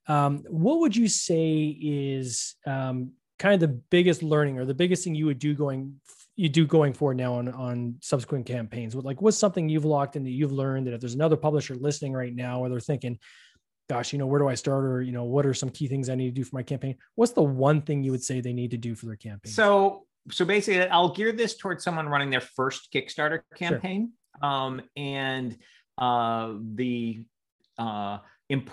um, 0.08 0.44
what 0.48 0.80
would 0.80 0.96
you 0.96 1.08
say 1.08 1.76
is 1.78 2.54
um, 2.66 3.12
kind 3.38 3.52
of 3.52 3.60
the 3.60 3.76
biggest 3.90 4.22
learning 4.22 4.58
or 4.58 4.64
the 4.64 4.72
biggest 4.72 5.04
thing 5.04 5.14
you 5.14 5.26
would 5.26 5.38
do 5.38 5.54
going 5.54 6.00
you 6.36 6.50
do 6.50 6.66
going 6.66 6.92
forward 6.92 7.16
now 7.16 7.34
on 7.34 7.48
on 7.48 7.96
subsequent 8.02 8.46
campaigns? 8.46 8.94
Like, 8.94 9.22
what's 9.22 9.38
something 9.38 9.68
you've 9.68 9.86
locked 9.86 10.16
in 10.16 10.24
that 10.24 10.30
you've 10.30 10.52
learned 10.52 10.86
that 10.86 10.94
if 10.94 11.00
there's 11.00 11.14
another 11.14 11.36
publisher 11.36 11.74
listening 11.74 12.12
right 12.12 12.34
now, 12.34 12.60
or 12.60 12.68
they're 12.68 12.78
thinking, 12.78 13.18
"Gosh, 13.88 14.12
you 14.12 14.18
know, 14.18 14.26
where 14.26 14.38
do 14.38 14.46
I 14.46 14.54
start?" 14.54 14.84
or 14.84 15.02
you 15.02 15.12
know, 15.12 15.24
what 15.24 15.46
are 15.46 15.54
some 15.54 15.70
key 15.70 15.88
things 15.88 16.10
I 16.10 16.14
need 16.14 16.26
to 16.26 16.40
do 16.40 16.44
for 16.44 16.54
my 16.54 16.62
campaign? 16.62 16.96
What's 17.14 17.32
the 17.32 17.42
one 17.42 17.80
thing 17.82 18.02
you 18.02 18.10
would 18.12 18.22
say 18.22 18.40
they 18.40 18.52
need 18.52 18.70
to 18.72 18.76
do 18.76 18.94
for 18.94 19.06
their 19.06 19.16
campaign? 19.16 19.50
So, 19.50 20.06
so 20.30 20.44
basically, 20.44 20.86
I'll 20.88 21.14
gear 21.14 21.32
this 21.32 21.56
towards 21.56 21.82
someone 21.82 22.06
running 22.08 22.30
their 22.30 22.42
first 22.42 22.92
Kickstarter 22.92 23.40
campaign, 23.56 24.12
sure. 24.40 24.50
um, 24.50 24.82
and 24.94 25.56
uh, 25.96 26.52
the 26.74 27.24
uh, 27.78 28.18
imp- 28.50 28.70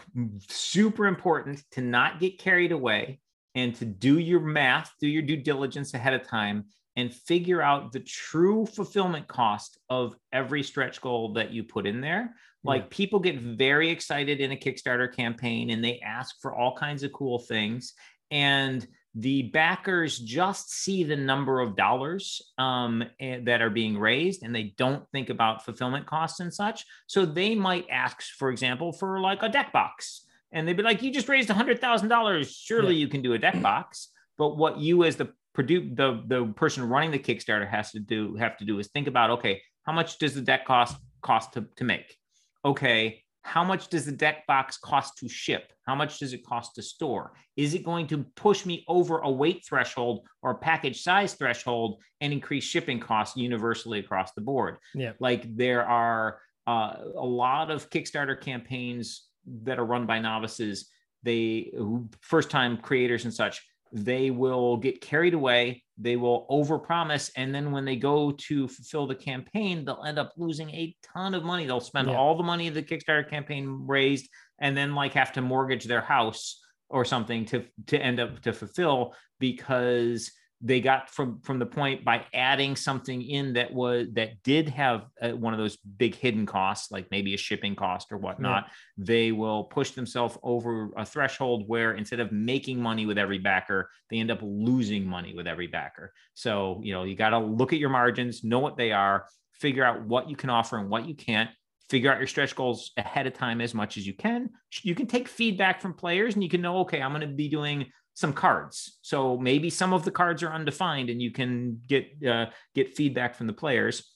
super 0.50 1.08
important 1.08 1.64
to 1.72 1.82
not 1.82 2.20
get 2.20 2.40
carried 2.40 2.74
away 2.74 3.22
and 3.56 3.74
to 3.76 3.86
do 3.86 4.20
your 4.20 4.42
math, 4.42 4.92
do 5.00 5.08
your 5.08 5.22
due 5.22 5.38
diligence 5.38 5.94
ahead 5.94 6.14
of 6.14 6.28
time 6.28 6.66
and 6.96 7.14
figure 7.14 7.62
out 7.62 7.92
the 7.92 8.00
true 8.00 8.66
fulfillment 8.66 9.28
cost 9.28 9.80
of 9.90 10.16
every 10.32 10.64
stretch 10.64 11.02
goal 11.02 11.34
that 11.34 11.52
you 11.52 11.64
put 11.64 11.88
in 11.88 12.02
there. 12.02 12.36
Like 12.64 12.84
yeah. 12.84 12.88
people 12.92 13.20
get 13.20 13.40
very 13.40 13.90
excited 13.90 14.40
in 14.40 14.52
a 14.52 14.56
Kickstarter 14.56 15.14
campaign 15.14 15.72
and 15.72 15.84
they 15.84 16.00
ask 16.00 16.36
for 16.42 16.56
all 16.56 16.76
kinds 16.76 17.04
of 17.04 17.12
cool 17.12 17.40
things. 17.40 17.94
And 18.32 18.86
the 19.16 19.44
backers 19.44 20.18
just 20.18 20.72
see 20.72 21.04
the 21.04 21.16
number 21.16 21.60
of 21.60 21.76
dollars 21.76 22.42
um, 22.58 23.04
eh, 23.20 23.40
that 23.44 23.62
are 23.62 23.70
being 23.70 23.98
raised 23.98 24.44
and 24.44 24.56
they 24.56 24.74
don't 24.78 25.08
think 25.12 25.30
about 25.30 25.66
fulfillment 25.66 26.08
costs 26.08 26.40
and 26.40 26.54
such. 26.54 26.86
So 27.08 27.26
they 27.26 27.54
might 27.54 27.88
ask, 27.92 28.24
for 28.24 28.50
example, 28.50 28.92
for 28.92 29.20
like 29.20 29.44
a 29.44 29.50
deck 29.50 29.72
box. 29.72 30.26
And 30.52 30.68
they'd 30.68 30.78
be 30.78 30.84
like, 30.84 31.02
you 31.02 31.12
just 31.12 31.30
raised 31.30 31.50
$100,000. 31.50 32.56
Surely 32.56 32.96
yeah. 32.96 33.00
you 33.00 33.08
can 33.08 33.22
do 33.22 33.34
a 33.34 33.40
deck 33.40 33.60
box. 33.62 34.10
But 34.38 34.58
what 34.58 34.80
you 34.80 35.04
as 35.04 35.16
the 35.16 35.34
produce 35.54 35.92
the 35.96 36.24
the 36.28 36.46
person 36.56 36.88
running 36.88 37.12
the 37.12 37.20
Kickstarter 37.20 37.70
has 37.70 37.92
to 37.92 38.00
do 38.00 38.36
have 38.36 38.58
to 38.58 38.66
do 38.66 38.80
is 38.80 38.88
think 38.88 39.08
about 39.08 39.30
okay, 39.32 39.62
how 39.84 39.94
much 39.94 40.18
does 40.18 40.34
the 40.34 40.42
deck 40.42 40.66
cost 40.66 40.98
cost 41.22 41.54
to, 41.54 41.66
to 41.78 41.84
make? 41.84 42.18
Okay, 42.66 43.24
how 43.44 43.64
much 43.64 43.90
does 43.90 44.06
the 44.06 44.12
deck 44.12 44.48
box 44.48 44.78
cost 44.78 45.18
to 45.18 45.28
ship? 45.28 45.74
How 45.86 45.96
much 45.96 46.20
does 46.20 46.34
it 46.34 46.46
cost 46.46 46.76
to 46.76 46.82
store? 46.82 47.34
Is 47.58 47.74
it 47.74 47.84
going 47.84 48.08
to 48.08 48.26
push 48.36 48.66
me 48.66 48.86
over 48.88 49.20
a 49.20 49.30
weight 49.30 49.64
threshold 49.68 50.26
or 50.42 50.56
package 50.56 51.02
size 51.02 51.34
threshold 51.34 52.02
and 52.22 52.32
increase 52.32 52.64
shipping 52.64 53.00
costs 53.00 53.36
universally 53.36 54.00
across 54.00 54.32
the 54.32 54.42
board? 54.42 54.78
Yeah. 54.96 55.12
Like 55.20 55.56
there 55.56 55.86
are 55.86 56.40
uh, 56.66 56.96
a 57.18 57.26
lot 57.26 57.70
of 57.70 57.90
Kickstarter 57.90 58.40
campaigns 58.40 59.28
that 59.64 59.78
are 59.78 59.86
run 59.86 60.06
by 60.06 60.20
novices. 60.20 60.90
They 61.24 61.74
first 62.22 62.50
time 62.50 62.78
creators 62.78 63.26
and 63.26 63.34
such 63.34 63.62
they 63.94 64.32
will 64.32 64.76
get 64.78 65.02
carried 65.02 65.36
away 65.36 65.84
they 66.00 66.16
will 66.16 66.48
overpromise 66.50 67.30
and 67.38 67.54
then 67.54 67.72
when 67.72 67.86
they 67.86 67.96
go 67.96 68.32
to 68.32 68.68
fulfill 68.68 69.06
the 69.06 69.14
campaign 69.14 69.86
they'll 69.86 70.04
end 70.04 70.18
up 70.18 70.34
losing 70.36 70.70
a 70.72 70.96
ton 71.04 71.36
of 71.36 71.44
money 71.44 71.68
they'll 71.68 71.80
spend 71.80 72.08
yeah. 72.08 72.16
all 72.16 72.36
the 72.36 72.44
money 72.44 72.70
the 72.70 72.82
kickstarter 72.82 73.30
campaign 73.30 73.84
raised 73.86 74.28
and 74.60 74.76
then 74.76 74.96
like 74.96 75.14
have 75.14 75.32
to 75.32 75.42
mortgage 75.42 75.86
their 75.86 76.02
house 76.02 76.60
or 76.90 77.06
something 77.06 77.46
to 77.46 77.64
to 77.86 77.98
end 78.00 78.20
up 78.20 78.42
to 78.42 78.52
fulfill 78.52 79.14
because 79.40 80.32
they 80.66 80.80
got 80.80 81.10
from 81.10 81.40
from 81.42 81.60
the 81.60 81.66
point 81.66 82.06
by 82.06 82.26
adding 82.34 82.76
something 82.76 83.22
in 83.22 83.54
that 83.54 83.72
was 83.72 84.08
that 84.14 84.42
did 84.44 84.70
have 84.70 85.06
uh, 85.22 85.32
one 85.32 85.54
of 85.54 85.60
those 85.60 85.76
big 85.76 86.16
hidden 86.16 86.46
costs 86.46 86.90
like 86.90 87.06
maybe 87.12 87.34
a 87.34 87.38
shipping 87.38 87.76
cost 87.76 88.12
or 88.12 88.18
whatnot 88.18 88.64
yeah. 88.66 88.74
they 88.98 89.32
will 89.34 89.66
push 89.66 89.92
themselves 89.92 90.38
over 90.42 90.90
a 90.96 91.06
threshold 91.06 91.66
where 91.68 91.94
instead 91.94 92.22
of 92.22 92.32
making 92.32 92.82
money 92.82 93.06
with 93.06 93.18
every 93.18 93.38
backer 93.38 93.90
they 94.10 94.18
end 94.18 94.32
up 94.32 94.40
losing 94.42 95.06
money 95.06 95.34
with 95.34 95.48
every 95.48 95.68
backer 95.68 96.14
so 96.34 96.80
you 96.82 96.94
know 96.94 97.04
you 97.04 97.16
got 97.16 97.30
to 97.30 97.40
look 97.40 97.74
at 97.74 97.80
your 97.80 97.90
margins 97.90 98.44
know 98.44 98.60
what 98.60 98.78
they 98.78 98.94
are 98.94 99.26
figure 99.52 99.84
out 99.84 100.02
what 100.06 100.30
you 100.30 100.36
can 100.36 100.50
offer 100.50 100.78
and 100.78 100.90
what 100.90 101.06
you 101.06 101.14
can't 101.14 101.50
figure 101.90 102.12
out 102.12 102.18
your 102.18 102.28
stretch 102.28 102.56
goals 102.56 102.92
ahead 102.98 103.28
of 103.28 103.34
time 103.34 103.60
as 103.60 103.74
much 103.74 103.98
as 103.98 104.08
you 104.08 104.14
can 104.14 104.50
you 104.82 104.96
can 104.96 105.06
take 105.06 105.28
feedback 105.28 105.82
from 105.82 105.94
players 105.94 106.36
and 106.36 106.44
you 106.44 106.50
can 106.50 106.62
know 106.62 106.78
okay 106.78 107.02
i'm 107.02 107.12
going 107.12 107.22
to 107.22 107.28
be 107.28 107.50
doing 107.50 107.86
some 108.14 108.34
cards. 108.34 109.00
So 109.02 109.38
maybe 109.38 109.70
some 109.70 109.94
of 109.94 110.06
the 110.06 110.12
cards 110.12 110.44
are 110.44 110.52
undefined, 110.52 111.10
and 111.10 111.22
you 111.22 111.32
can 111.32 111.82
get 111.88 112.08
uh, 112.26 112.48
get 112.76 112.96
feedback 112.96 113.36
from 113.36 113.48
the 113.48 113.54
players. 113.54 114.16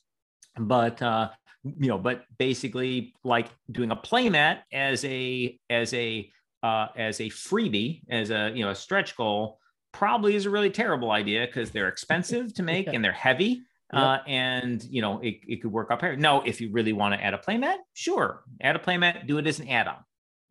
But 0.58 1.02
uh, 1.02 1.30
you 1.64 1.88
know, 1.88 1.98
but 1.98 2.24
basically, 2.38 3.14
like 3.24 3.50
doing 3.72 3.92
a 3.92 3.96
playmat 3.96 4.60
as 4.72 5.04
a 5.06 5.60
as 5.70 5.94
a 5.94 6.32
uh, 6.64 6.88
as 6.96 7.20
a 7.20 7.30
freebie, 7.30 8.02
as 8.10 8.30
a 8.30 8.52
you 8.54 8.64
know 8.64 8.72
a 8.72 8.76
stretch 8.76 9.16
goal, 9.16 9.60
probably 9.92 10.36
is 10.36 10.46
a 10.46 10.50
really 10.50 10.70
terrible 10.70 11.12
idea 11.12 11.46
because 11.46 11.72
they're 11.72 11.88
expensive 11.88 12.54
to 12.56 12.64
make 12.64 12.88
and 12.94 13.04
they're 13.04 13.12
heavy. 13.12 13.64
Yep. 13.94 14.04
Uh, 14.04 14.18
and 14.28 14.84
you 14.84 15.02
know 15.02 15.20
it, 15.20 15.36
it 15.48 15.62
could 15.62 15.72
work 15.72 15.92
up 15.92 16.02
here. 16.02 16.16
No, 16.16 16.42
if 16.46 16.60
you 16.62 16.72
really 16.72 16.94
want 16.94 17.14
to 17.14 17.24
add 17.24 17.34
a 17.34 17.38
playmat, 17.38 17.78
sure, 17.94 18.44
add 18.62 18.76
a 18.76 18.80
playmat, 18.80 19.28
do 19.28 19.38
it 19.38 19.48
as 19.48 19.60
an 19.60 19.70
add-on. 19.70 19.98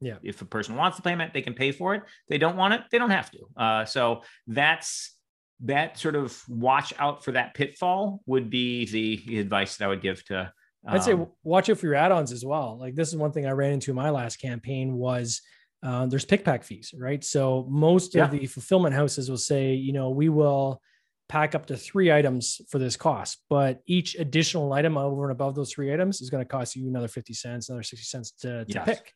Yeah. 0.01 0.17
If 0.23 0.43
a 0.43 0.45
person 0.45 0.77
wants 0.77 0.97
the 0.97 1.03
payment, 1.03 1.33
they 1.33 1.43
can 1.43 1.55
pay 1.55 1.73
for 1.73 1.95
it. 1.95 2.03
they 2.29 2.39
don't 2.39 2.57
want 2.57 2.75
it, 2.75 2.83
they 2.91 2.99
don't 2.99 3.11
have 3.11 3.31
to. 3.31 3.39
Uh, 3.57 3.85
so 3.85 4.23
that's 4.47 5.15
that 5.61 5.99
sort 5.99 6.17
of 6.17 6.39
watch 6.49 6.93
out 6.99 7.25
for 7.25 7.33
that 7.33 7.55
pitfall 7.55 8.21
would 8.27 8.51
be 8.51 8.85
the 8.87 9.39
advice 9.39 9.77
that 9.77 9.87
I 9.87 9.89
would 9.89 10.03
give 10.03 10.25
to. 10.27 10.53
Um, 10.87 10.95
I'd 10.95 11.03
say 11.03 11.13
um, 11.13 11.29
watch 11.43 11.71
out 11.71 11.79
for 11.79 11.87
your 11.87 11.95
add-ons 11.95 12.31
as 12.31 12.45
well. 12.45 12.79
Like 12.79 12.95
this 12.95 13.09
is 13.09 13.17
one 13.17 13.33
thing 13.33 13.47
I 13.47 13.53
ran 13.53 13.73
into 13.73 13.91
in 13.91 13.97
my 13.97 14.11
last 14.11 14.37
campaign 14.37 14.95
was 14.95 15.41
uh, 15.83 16.07
there's 16.07 16.25
pick 16.25 16.45
pack 16.45 16.63
fees, 16.63 16.93
right? 16.99 17.25
So 17.25 17.67
most 17.71 18.15
yeah. 18.15 18.25
of 18.25 18.31
the 18.31 18.47
fulfillment 18.47 18.95
houses 18.95 19.31
will 19.31 19.39
say, 19.39 19.75
you 19.75 19.93
know, 19.93 20.11
we 20.11 20.29
will 20.29 20.81
pack 21.29 21.55
up 21.55 21.67
to 21.67 21.77
three 21.77 22.13
items 22.13 22.61
for 22.69 22.79
this 22.79 22.97
cost, 22.97 23.39
but 23.51 23.81
each 23.87 24.15
additional 24.17 24.73
item 24.73 24.97
over 24.97 25.25
and 25.25 25.33
above 25.33 25.55
those 25.55 25.73
three 25.73 25.93
items 25.93 26.21
is 26.21 26.31
going 26.31 26.43
to 26.43 26.49
cost 26.49 26.77
you 26.77 26.89
another 26.89 27.09
50 27.09 27.35
cents, 27.35 27.69
another 27.69 27.83
60 27.83 28.05
cents 28.05 28.31
to, 28.43 28.65
to 28.65 28.73
yes. 28.73 28.85
pick. 28.85 29.13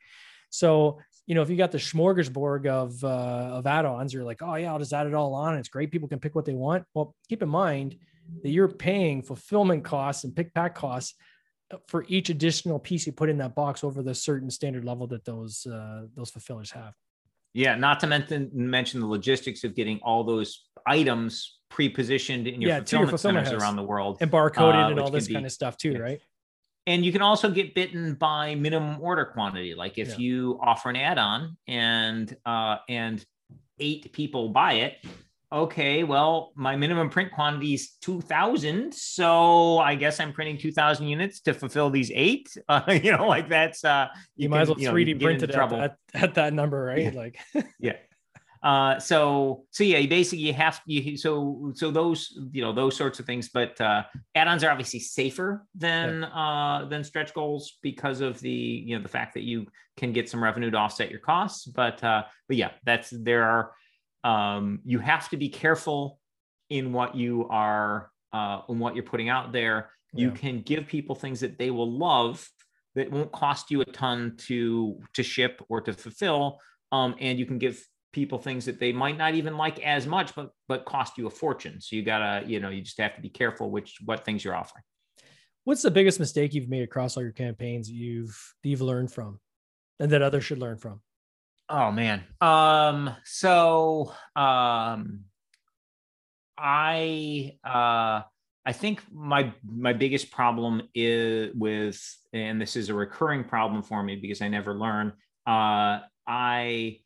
So, 0.51 0.99
you 1.27 1.35
know, 1.35 1.43
if 1.43 1.51
you 1.51 1.57
got 1.57 1.73
the 1.73 1.79
smorgasbord 1.79 2.67
of 2.67 3.03
uh, 3.05 3.57
of 3.57 3.67
add-ons, 3.67 4.13
you're 4.13 4.25
like, 4.25 4.43
oh 4.43 4.57
yeah, 4.57 4.73
I'll 4.73 4.79
just 4.79 4.93
add 4.93 5.07
it 5.07 5.15
all 5.15 5.35
on. 5.35 5.57
It's 5.57 5.69
great. 5.69 5.91
People 5.91 6.09
can 6.09 6.19
pick 6.19 6.35
what 6.35 6.45
they 6.45 6.55
want. 6.55 6.85
Well, 6.95 7.15
keep 7.29 7.43
in 7.43 7.49
mind 7.49 7.97
that 8.43 8.51
you're 8.51 8.69
paying 8.69 9.23
fulfillment 9.23 9.85
costs 9.85 10.25
and 10.25 10.35
pick 10.35 10.53
pack 10.55 10.75
costs 10.75 11.15
uh, 11.73 11.79
for 11.89 12.05
each 12.09 12.31
additional 12.31 12.79
piece 12.79 13.07
you 13.07 13.13
put 13.13 13.29
in 13.29 13.39
that 13.39 13.55
box 13.55 13.85
over 13.85 14.03
the 14.03 14.15
certain 14.15 14.51
standard 14.51 14.85
level 14.85 15.07
that 15.09 15.25
those 15.25 15.67
uh, 15.67 16.07
those 16.15 16.31
fulfillers 16.31 16.71
have. 16.73 16.95
Yeah, 17.53 17.75
not 17.75 18.01
to 18.01 18.07
mention 18.07 18.51
mention 18.53 19.01
the 19.01 19.07
logistics 19.07 19.65
of 19.65 19.75
getting 19.75 19.99
all 20.03 20.25
those 20.25 20.67
items 20.87 21.59
pre-positioned 21.69 22.47
in 22.47 22.61
your 22.61 22.71
yeah, 22.71 22.79
fulfillment, 22.79 23.11
your 23.11 23.19
fulfillment 23.19 23.47
centers 23.47 23.63
house. 23.63 23.69
around 23.69 23.77
the 23.77 23.83
world 23.83 24.19
and 24.21 24.31
barcoded 24.31 24.87
uh, 24.87 24.91
and 24.91 25.01
all 25.01 25.11
this 25.11 25.29
be, 25.29 25.35
kind 25.35 25.47
of 25.47 25.53
stuff 25.53 25.77
too, 25.77 25.93
yeah. 25.93 25.99
right? 25.99 26.21
And 26.91 27.05
you 27.05 27.13
can 27.13 27.23
also 27.23 27.49
get 27.49 27.73
bitten 27.73 28.15
by 28.15 28.55
minimum 28.57 29.01
order 29.01 29.25
quantity 29.25 29.75
like 29.75 29.97
if 29.97 30.09
yeah. 30.09 30.17
you 30.17 30.59
offer 30.61 30.91
an 30.91 30.97
add-on 30.97 31.57
and 31.69 32.37
uh, 32.45 32.77
and 32.89 33.25
eight 33.79 34.13
people 34.13 34.49
buy 34.49 34.75
it 34.75 34.97
okay 35.53 36.05
well 36.05 36.53
my 36.55 36.77
minimum 36.77 37.09
print 37.09 37.33
quantity 37.33 37.75
is 37.75 37.97
2000 38.03 38.95
so 38.95 39.79
i 39.79 39.97
guess 39.97 40.21
i'm 40.21 40.33
printing 40.33 40.57
2000 40.57 41.09
units 41.09 41.41
to 41.41 41.53
fulfill 41.53 41.91
these 41.91 42.11
eight 42.15 42.49
uh, 42.69 42.83
you 43.03 43.11
know 43.11 43.27
like 43.27 43.49
that's 43.49 43.85
uh 43.85 44.07
you, 44.37 44.45
you 44.45 44.49
might 44.49 44.67
can, 44.67 44.75
as 44.79 44.85
well 44.85 44.95
3d 44.95 45.21
print 45.21 45.43
it 45.43 45.51
at, 45.51 45.73
at, 45.73 45.97
at, 46.15 46.35
that 46.35 46.53
number 46.53 46.85
right 46.85 47.13
yeah. 47.13 47.19
like 47.19 47.39
yeah 47.81 47.97
uh, 48.63 48.99
so 48.99 49.65
so 49.71 49.85
yeah, 49.85 49.99
you 49.99 50.09
basically 50.09 50.45
you 50.45 50.53
have 50.53 50.81
you 50.85 51.17
so 51.17 51.73
so 51.75 51.91
those 51.91 52.39
you 52.53 52.61
know 52.61 52.73
those 52.73 52.95
sorts 52.95 53.19
of 53.19 53.25
things, 53.25 53.49
but 53.49 53.81
uh, 53.81 54.03
add-ons 54.35 54.63
are 54.63 54.71
obviously 54.71 55.01
safer 55.01 55.67
than 55.75 56.21
yeah. 56.21 56.29
uh, 56.29 56.85
than 56.85 57.03
stretch 57.03 57.33
goals 57.33 57.79
because 57.83 58.21
of 58.21 58.39
the 58.41 58.51
you 58.51 58.97
know 58.97 59.03
the 59.03 59.09
fact 59.09 59.35
that 59.35 59.45
you 59.45 59.67
can 59.97 60.13
get 60.13 60.29
some 60.29 60.43
revenue 60.43 60.71
to 60.71 60.77
offset 60.77 61.11
your 61.11 61.21
costs. 61.21 61.65
But 61.65 62.05
uh, 62.05 62.25
but 62.49 62.57
yeah, 62.59 62.73
that's 62.85 63.09
there 63.11 63.45
are 63.45 63.73
um, 64.25 64.81
you 64.85 64.99
have 64.99 65.31
to 65.31 65.39
be 65.39 65.49
careful 65.49 66.19
in 66.69 66.93
what 66.93 67.15
you 67.15 67.49
are 67.49 68.11
uh, 68.35 68.61
in 68.69 68.79
what 68.79 68.95
you're 68.95 69.05
putting 69.05 69.31
out 69.31 69.53
there. 69.53 69.91
Yeah. 70.13 70.27
You 70.27 70.31
can 70.33 70.61
give 70.61 70.87
people 70.87 71.15
things 71.15 71.41
that 71.41 71.59
they 71.59 71.71
will 71.71 71.91
love 71.91 72.47
that 72.95 73.11
won't 73.11 73.33
cost 73.33 73.71
you 73.71 73.81
a 73.81 73.87
ton 73.87 74.37
to 74.49 75.01
to 75.15 75.23
ship 75.23 75.63
or 75.71 75.81
to 75.81 75.95
fulfill 75.95 76.59
um, 76.93 77.15
and 77.21 77.39
you 77.39 77.47
can 77.47 77.59
give 77.59 77.87
people 78.13 78.39
things 78.39 78.65
that 78.65 78.81
they 78.81 78.93
might 78.93 79.17
not 79.17 79.35
even 79.35 79.57
like 79.57 79.81
as 79.81 80.07
much, 80.07 80.35
but 80.35 80.51
but 80.69 80.85
cost 80.85 81.19
you 81.19 81.27
a 81.27 81.31
fortune. 81.31 81.81
So 81.81 81.97
you 81.97 82.03
gotta, 82.03 82.47
you 82.47 82.61
know, 82.61 82.69
you 82.71 82.83
just 82.83 82.99
have 82.99 83.15
to 83.17 83.23
be 83.23 83.29
careful 83.29 83.71
which 83.71 83.99
what 84.05 84.25
things 84.25 84.45
you're 84.45 84.57
offering. 84.57 84.85
what's 85.65 85.83
the 85.83 85.91
biggest 85.91 86.19
mistake 86.19 86.55
you've 86.55 86.69
made 86.69 86.83
across 86.83 87.17
all 87.17 87.23
your 87.23 87.33
campaigns 87.33 87.89
that 87.89 87.95
you've 87.95 88.55
that 88.63 88.69
you've 88.69 88.81
learned 88.81 89.13
from 89.13 89.39
and 89.99 90.11
that 90.13 90.23
others 90.23 90.45
should 90.45 90.59
learn 90.59 90.77
from? 90.79 91.01
Oh 91.69 91.93
man. 91.93 92.25
Um 92.41 93.15
so 93.25 94.13
um 94.35 95.25
I 96.59 97.57
uh 97.65 98.23
I 98.67 98.73
think 98.73 99.03
my 99.13 99.53
my 99.65 99.93
biggest 99.93 100.31
problem 100.31 100.83
is 100.95 101.55
with 101.55 102.01
and 102.33 102.61
this 102.61 102.77
is 102.77 102.89
a 102.89 102.95
recurring 102.95 103.45
problem 103.45 103.83
for 103.83 104.03
me 104.03 104.17
because 104.17 104.43
I 104.43 104.49
never 104.49 104.75
learn. 104.75 105.13
Uh 105.47 106.01
I 106.27 107.01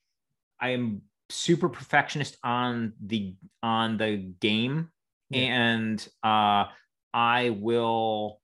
I 0.64 0.70
am 0.70 1.02
super 1.28 1.68
perfectionist 1.68 2.38
on 2.42 2.94
the 3.04 3.34
on 3.62 3.98
the 3.98 4.16
game. 4.40 4.88
Yeah. 5.28 5.40
and 5.40 6.08
uh 6.22 6.64
I 7.12 7.50
will 7.50 8.40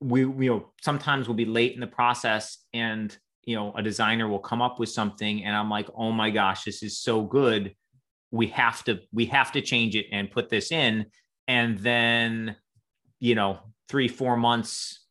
we 0.00 0.20
you 0.22 0.50
know 0.50 0.72
sometimes 0.82 1.28
we'll 1.28 1.36
be 1.36 1.44
late 1.44 1.74
in 1.74 1.80
the 1.80 1.86
process 1.86 2.58
and 2.72 3.16
you 3.44 3.54
know 3.54 3.72
a 3.76 3.82
designer 3.82 4.26
will 4.26 4.40
come 4.40 4.62
up 4.62 4.80
with 4.80 4.88
something 4.88 5.44
and 5.44 5.54
i'm 5.54 5.70
like 5.70 5.88
oh 5.96 6.10
my 6.10 6.30
gosh 6.30 6.64
this 6.64 6.82
is 6.82 6.98
so 6.98 7.22
good. 7.22 7.72
We 8.32 8.48
have 8.48 8.82
to 8.84 8.98
we 9.12 9.26
have 9.26 9.52
to 9.52 9.60
change 9.60 9.94
it 9.94 10.06
and 10.10 10.30
put 10.30 10.48
this 10.48 10.72
in. 10.72 11.06
And 11.46 11.78
then 11.78 12.56
you 13.20 13.36
know 13.36 13.60
three 13.88 14.08
four 14.08 14.36
months 14.36 15.06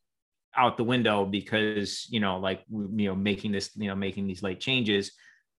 out 0.58 0.76
the 0.76 0.84
window 0.84 1.24
because 1.24 2.06
you 2.10 2.20
know 2.20 2.38
like 2.38 2.64
you 2.70 3.08
know 3.08 3.16
making 3.16 3.54
this 3.54 3.70
you 3.76 3.88
know 3.88 3.96
making 3.96 4.28
these 4.28 4.44
late 4.44 4.60
changes 4.60 5.14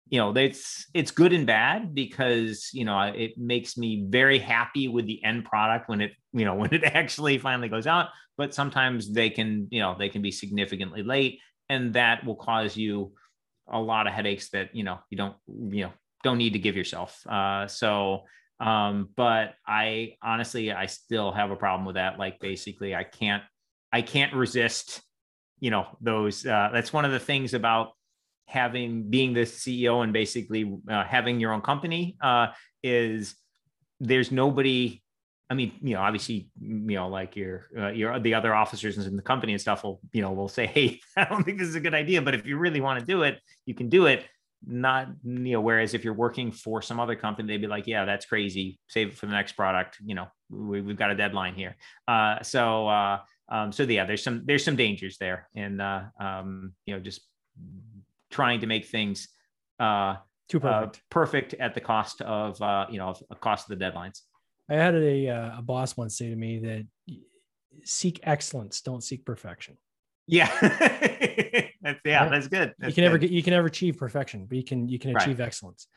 you 0.09 0.19
know 0.19 0.31
it's 0.35 0.85
it's 0.93 1.11
good 1.11 1.33
and 1.33 1.47
bad 1.47 1.95
because 1.95 2.69
you 2.73 2.85
know 2.85 2.99
it 2.99 3.37
makes 3.37 3.77
me 3.77 4.05
very 4.07 4.37
happy 4.37 4.87
with 4.87 5.05
the 5.05 5.23
end 5.23 5.45
product 5.45 5.89
when 5.89 6.01
it 6.01 6.11
you 6.33 6.45
know 6.45 6.55
when 6.61 6.73
it 6.73 6.83
actually 6.83 7.37
finally 7.37 7.69
goes 7.69 7.87
out 7.87 8.09
but 8.37 8.53
sometimes 8.53 9.11
they 9.11 9.29
can 9.29 9.67
you 9.71 9.79
know 9.79 9.95
they 9.97 10.09
can 10.09 10.21
be 10.21 10.31
significantly 10.31 11.03
late 11.03 11.39
and 11.69 11.93
that 11.93 12.23
will 12.25 12.35
cause 12.35 12.77
you 12.77 13.11
a 13.69 13.79
lot 13.79 14.05
of 14.05 14.13
headaches 14.13 14.49
that 14.49 14.75
you 14.75 14.83
know 14.83 14.99
you 15.09 15.17
don't 15.17 15.35
you 15.47 15.83
know 15.83 15.91
don't 16.23 16.37
need 16.37 16.53
to 16.53 16.59
give 16.59 16.75
yourself 16.75 17.25
uh, 17.27 17.67
so 17.67 18.23
um, 18.59 19.09
but 19.15 19.55
i 19.67 20.13
honestly 20.21 20.71
i 20.71 20.85
still 20.85 21.31
have 21.31 21.51
a 21.51 21.55
problem 21.55 21.85
with 21.85 21.95
that 21.95 22.19
like 22.19 22.39
basically 22.39 22.95
i 22.95 23.03
can't 23.03 23.43
i 23.91 24.01
can't 24.01 24.33
resist 24.33 25.01
you 25.59 25.71
know 25.71 25.87
those 25.99 26.45
uh, 26.45 26.69
that's 26.71 26.93
one 26.93 27.05
of 27.05 27.11
the 27.11 27.19
things 27.19 27.53
about 27.53 27.89
having 28.47 29.09
being 29.09 29.33
the 29.33 29.41
ceo 29.41 30.03
and 30.03 30.13
basically 30.13 30.77
uh, 30.89 31.03
having 31.03 31.39
your 31.39 31.51
own 31.51 31.61
company 31.61 32.15
uh, 32.21 32.47
is 32.83 33.35
there's 33.99 34.31
nobody 34.31 35.01
I 35.49 35.53
mean, 35.53 35.73
you 35.81 35.93
know, 35.93 36.01
obviously, 36.01 36.49
you 36.59 36.95
know, 36.95 37.07
like 37.07 37.35
your 37.35 37.67
uh, 37.77 37.89
your 37.89 38.19
the 38.19 38.33
other 38.33 38.55
officers 38.55 38.97
in 38.97 39.15
the 39.15 39.21
company 39.21 39.53
and 39.53 39.61
stuff 39.61 39.83
will, 39.83 39.99
you 40.11 40.21
know, 40.21 40.31
will 40.31 40.47
say, 40.47 40.65
"Hey, 40.73 40.99
I 41.15 41.25
don't 41.25 41.43
think 41.43 41.59
this 41.59 41.67
is 41.67 41.75
a 41.75 41.79
good 41.79 41.93
idea," 41.93 42.21
but 42.21 42.33
if 42.33 42.45
you 42.45 42.57
really 42.57 42.81
want 42.81 42.99
to 42.99 43.05
do 43.05 43.23
it, 43.23 43.39
you 43.65 43.75
can 43.75 43.89
do 43.89 44.07
it. 44.07 44.25
Not, 44.67 45.09
you 45.23 45.51
know, 45.51 45.61
whereas 45.61 45.93
if 45.93 46.03
you're 46.03 46.15
working 46.15 46.51
for 46.51 46.81
some 46.81 46.99
other 46.99 47.15
company, 47.15 47.47
they'd 47.47 47.61
be 47.61 47.67
like, 47.67 47.85
"Yeah, 47.85 48.05
that's 48.05 48.25
crazy. 48.25 48.79
Save 48.87 49.09
it 49.09 49.17
for 49.17 49.27
the 49.27 49.33
next 49.33 49.51
product." 49.51 49.97
You 50.03 50.15
know, 50.15 50.27
we, 50.49 50.79
have 50.79 50.97
got 50.97 51.11
a 51.11 51.15
deadline 51.15 51.53
here. 51.53 51.75
Uh, 52.07 52.41
so, 52.41 52.87
uh, 52.87 53.19
um, 53.49 53.71
so 53.71 53.83
yeah, 53.83 54.05
there's 54.05 54.23
some 54.23 54.41
there's 54.45 54.65
some 54.65 54.75
dangers 54.75 55.17
there, 55.19 55.47
and 55.55 55.79
uh, 55.79 56.05
um, 56.19 56.73
you 56.87 56.95
know, 56.95 56.99
just 56.99 57.21
trying 58.35 58.59
to 58.59 58.67
make 58.67 58.85
things 58.85 59.29
uh, 59.79 60.15
too 60.49 60.59
perfect. 60.59 60.97
Uh, 60.97 60.99
perfect 61.09 61.53
at 61.55 61.73
the 61.73 61.81
cost 61.81 62.21
of 62.21 62.61
uh, 62.61 62.85
you 62.89 62.99
know, 62.99 63.15
of 63.29 63.39
cost 63.39 63.69
of 63.69 63.79
the 63.79 63.83
deadlines. 63.83 64.19
I 64.69 64.75
had 64.75 64.95
a 64.95 65.29
uh, 65.29 65.59
a 65.59 65.61
boss 65.61 65.95
once 65.95 66.17
say 66.17 66.29
to 66.29 66.35
me 66.35 66.59
that 66.59 66.85
seek 67.83 68.19
excellence, 68.23 68.81
don't 68.81 69.03
seek 69.03 69.25
perfection. 69.25 69.77
Yeah, 70.27 70.49
that's 71.81 71.99
yeah, 72.03 72.23
right? 72.23 72.31
that's 72.31 72.47
good. 72.47 72.73
That's 72.77 72.89
you 72.89 72.93
can 72.93 72.93
good. 72.95 73.01
never 73.01 73.17
get 73.17 73.31
you 73.31 73.43
can 73.43 73.51
never 73.51 73.67
achieve 73.67 73.97
perfection, 73.97 74.45
but 74.47 74.57
you 74.57 74.63
can 74.63 74.89
you 74.89 74.99
can 74.99 75.15
achieve 75.15 75.39
right. 75.39 75.47
excellence. 75.47 75.87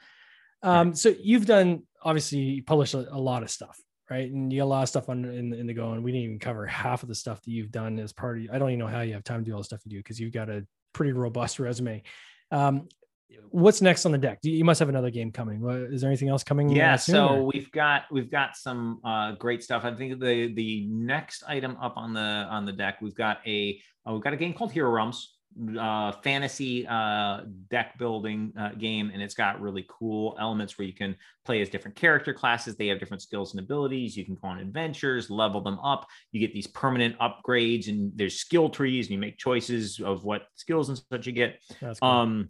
Um, 0.62 0.88
right. 0.88 0.98
so 0.98 1.14
you've 1.20 1.46
done 1.46 1.82
obviously 2.02 2.38
you 2.38 2.62
published 2.62 2.94
a, 2.94 3.12
a, 3.14 3.18
lot 3.18 3.42
of 3.42 3.50
stuff, 3.50 3.78
right? 4.10 4.30
And 4.30 4.52
you 4.52 4.60
got 4.60 4.64
a 4.64 4.66
lot 4.66 4.82
of 4.82 4.88
stuff 4.88 5.08
on 5.08 5.24
in, 5.24 5.52
in 5.52 5.66
the 5.66 5.74
go, 5.74 5.92
and 5.92 6.04
we 6.04 6.12
didn't 6.12 6.24
even 6.24 6.38
cover 6.38 6.66
half 6.66 7.02
of 7.02 7.08
the 7.08 7.14
stuff 7.14 7.40
that 7.42 7.50
you've 7.50 7.70
done 7.70 7.98
as 7.98 8.12
part 8.12 8.38
of. 8.38 8.46
I 8.52 8.58
don't 8.58 8.70
even 8.70 8.80
know 8.80 8.86
how 8.86 9.00
you 9.00 9.14
have 9.14 9.24
time 9.24 9.44
to 9.44 9.50
do 9.50 9.54
all 9.54 9.60
the 9.60 9.64
stuff 9.64 9.80
you 9.84 9.92
do 9.92 9.98
because 9.98 10.20
you've 10.20 10.32
got 10.32 10.50
a 10.50 10.66
pretty 10.98 11.12
robust 11.12 11.60
resume. 11.60 12.02
Um, 12.50 12.88
what's 13.50 13.80
next 13.80 14.04
on 14.04 14.10
the 14.10 14.18
deck? 14.18 14.40
You 14.42 14.64
must 14.64 14.80
have 14.80 14.88
another 14.88 15.10
game 15.10 15.30
coming. 15.30 15.64
Is 15.92 16.00
there 16.00 16.10
anything 16.10 16.28
else 16.28 16.42
coming? 16.42 16.68
Yeah, 16.68 16.96
so 16.96 17.28
or? 17.28 17.46
we've 17.46 17.70
got 17.70 18.02
we've 18.10 18.30
got 18.30 18.56
some 18.56 19.00
uh, 19.04 19.32
great 19.32 19.62
stuff. 19.62 19.84
I 19.84 19.94
think 19.94 20.18
the 20.18 20.52
the 20.54 20.88
next 20.88 21.44
item 21.46 21.76
up 21.80 21.96
on 21.96 22.14
the 22.14 22.20
on 22.20 22.66
the 22.66 22.72
deck 22.72 22.98
we've 23.00 23.14
got 23.14 23.38
a 23.46 23.80
uh, 24.04 24.12
we've 24.12 24.22
got 24.22 24.32
a 24.32 24.36
game 24.36 24.54
called 24.54 24.72
Hero 24.72 24.90
Realms, 24.90 25.37
uh, 25.78 26.12
fantasy 26.22 26.86
uh, 26.86 27.40
deck 27.70 27.98
building 27.98 28.52
uh, 28.58 28.70
game, 28.70 29.10
and 29.12 29.22
it's 29.22 29.34
got 29.34 29.60
really 29.60 29.84
cool 29.88 30.36
elements 30.38 30.78
where 30.78 30.86
you 30.86 30.92
can 30.92 31.16
play 31.44 31.60
as 31.60 31.68
different 31.68 31.96
character 31.96 32.32
classes. 32.32 32.76
They 32.76 32.86
have 32.88 33.00
different 33.00 33.22
skills 33.22 33.54
and 33.54 33.60
abilities. 33.60 34.16
You 34.16 34.24
can 34.24 34.36
go 34.36 34.48
on 34.48 34.58
adventures, 34.58 35.30
level 35.30 35.60
them 35.60 35.78
up. 35.80 36.06
You 36.32 36.40
get 36.40 36.52
these 36.52 36.66
permanent 36.66 37.18
upgrades, 37.18 37.88
and 37.88 38.12
there's 38.14 38.36
skill 38.36 38.68
trees, 38.68 39.06
and 39.06 39.12
you 39.12 39.18
make 39.18 39.38
choices 39.38 40.00
of 40.00 40.24
what 40.24 40.46
skills 40.54 40.88
and 40.88 41.00
such 41.10 41.26
you 41.26 41.32
get. 41.32 41.60
Cool. 41.80 41.94
Um, 42.02 42.48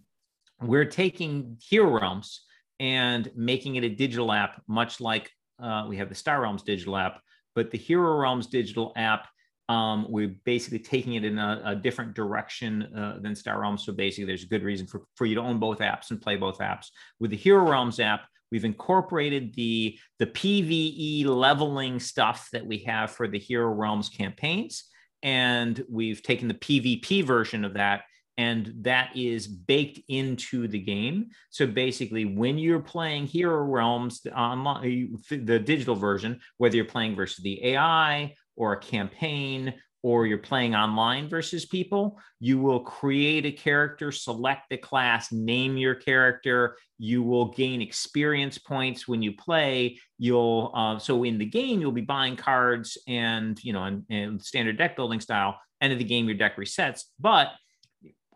we're 0.61 0.85
taking 0.85 1.57
Hero 1.61 2.01
Realms 2.01 2.45
and 2.81 3.31
making 3.35 3.77
it 3.77 3.85
a 3.85 3.89
digital 3.89 4.33
app, 4.33 4.63
much 4.67 5.01
like 5.01 5.31
uh, 5.63 5.87
we 5.89 5.97
have 5.97 6.09
the 6.09 6.15
Star 6.15 6.43
Realms 6.43 6.63
digital 6.63 6.97
app. 6.97 7.21
But 7.55 7.71
the 7.71 7.79
Hero 7.79 8.17
Realms 8.17 8.47
digital 8.47 8.93
app, 8.97 9.29
um, 9.69 10.07
we're 10.09 10.35
basically 10.45 10.79
taking 10.79 11.15
it 11.15 11.25
in 11.25 11.39
a, 11.39 11.61
a 11.65 11.77
different 11.77 12.15
direction 12.15 12.83
uh, 12.97 13.19
than 13.21 13.35
Star 13.35 13.61
Realms. 13.61 13.85
So 13.85 13.93
basically, 13.93 14.25
there's 14.25 14.45
a 14.45 14.49
good 14.49 14.63
reason 14.63 14.87
for, 14.87 15.03
for 15.15 15.27
you 15.27 15.35
to 15.35 15.41
own 15.41 15.59
both 15.59 15.81
apps 15.81 16.11
and 16.11 16.21
play 16.21 16.37
both 16.37 16.59
apps. 16.59 16.87
With 17.21 17.31
the 17.31 17.37
Hero 17.37 17.69
Realms 17.69 18.01
app, 18.01 18.23
we've 18.51 18.65
incorporated 18.65 19.55
the, 19.55 19.99
the 20.19 20.27
PVE 20.27 21.27
leveling 21.27 22.01
stuff 22.01 22.49
that 22.53 22.67
we 22.67 22.79
have 22.79 23.11
for 23.11 23.29
the 23.29 23.39
Hero 23.39 23.69
Realms 23.69 24.09
campaigns. 24.09 24.85
And 25.23 25.85
we've 25.91 26.23
taken 26.23 26.49
the 26.49 26.55
PvP 26.55 27.25
version 27.25 27.65
of 27.65 27.75
that 27.75 28.03
and 28.39 28.73
that 28.83 29.11
is 29.17 29.49
baked 29.49 30.01
into 30.09 30.69
the 30.69 30.79
game. 30.79 31.31
So 31.51 31.67
basically, 31.67 32.25
when 32.25 32.57
you're 32.57 32.79
playing 32.79 33.27
Hero 33.27 33.65
Realms 33.65 34.25
online, 34.35 35.19
the 35.29 35.59
digital 35.59 35.97
version, 35.97 36.39
whether 36.57 36.77
you're 36.77 36.85
playing 36.85 37.17
versus 37.17 37.43
the 37.43 37.73
AI 37.73 38.35
or 38.59 38.75
a 38.75 38.81
campaign, 38.81 39.73
or 40.03 40.27
you're 40.27 40.39
playing 40.39 40.75
online 40.75 41.29
versus 41.29 41.67
people, 41.67 42.19
you 42.39 42.59
will 42.59 42.81
create 42.81 43.47
a 43.47 43.53
character, 43.53 44.13
select 44.13 44.73
a 44.73 44.77
class, 44.77 45.33
name 45.33 45.77
your 45.77 45.95
character. 45.95 46.77
You 46.99 47.23
will 47.23 47.47
gain 47.53 47.83
experience 47.83 48.59
points 48.59 49.09
when 49.09 49.23
you 49.23 49.33
play. 49.33 49.99
You'll 50.19 50.73
uh, 50.75 50.99
so 50.99 51.25
in 51.25 51.39
the 51.39 51.47
game 51.47 51.81
you'll 51.81 51.93
be 51.93 52.01
buying 52.03 52.37
cards 52.37 52.99
and 53.09 53.63
you 53.65 53.73
know 53.73 54.03
and 54.09 54.43
standard 54.43 54.79
deck 54.79 54.95
building 54.95 55.21
style. 55.21 55.59
End 55.81 55.93
of 55.93 55.99
the 55.99 56.05
game, 56.05 56.27
your 56.27 56.37
deck 56.37 56.57
resets, 56.57 57.05
but 57.21 57.53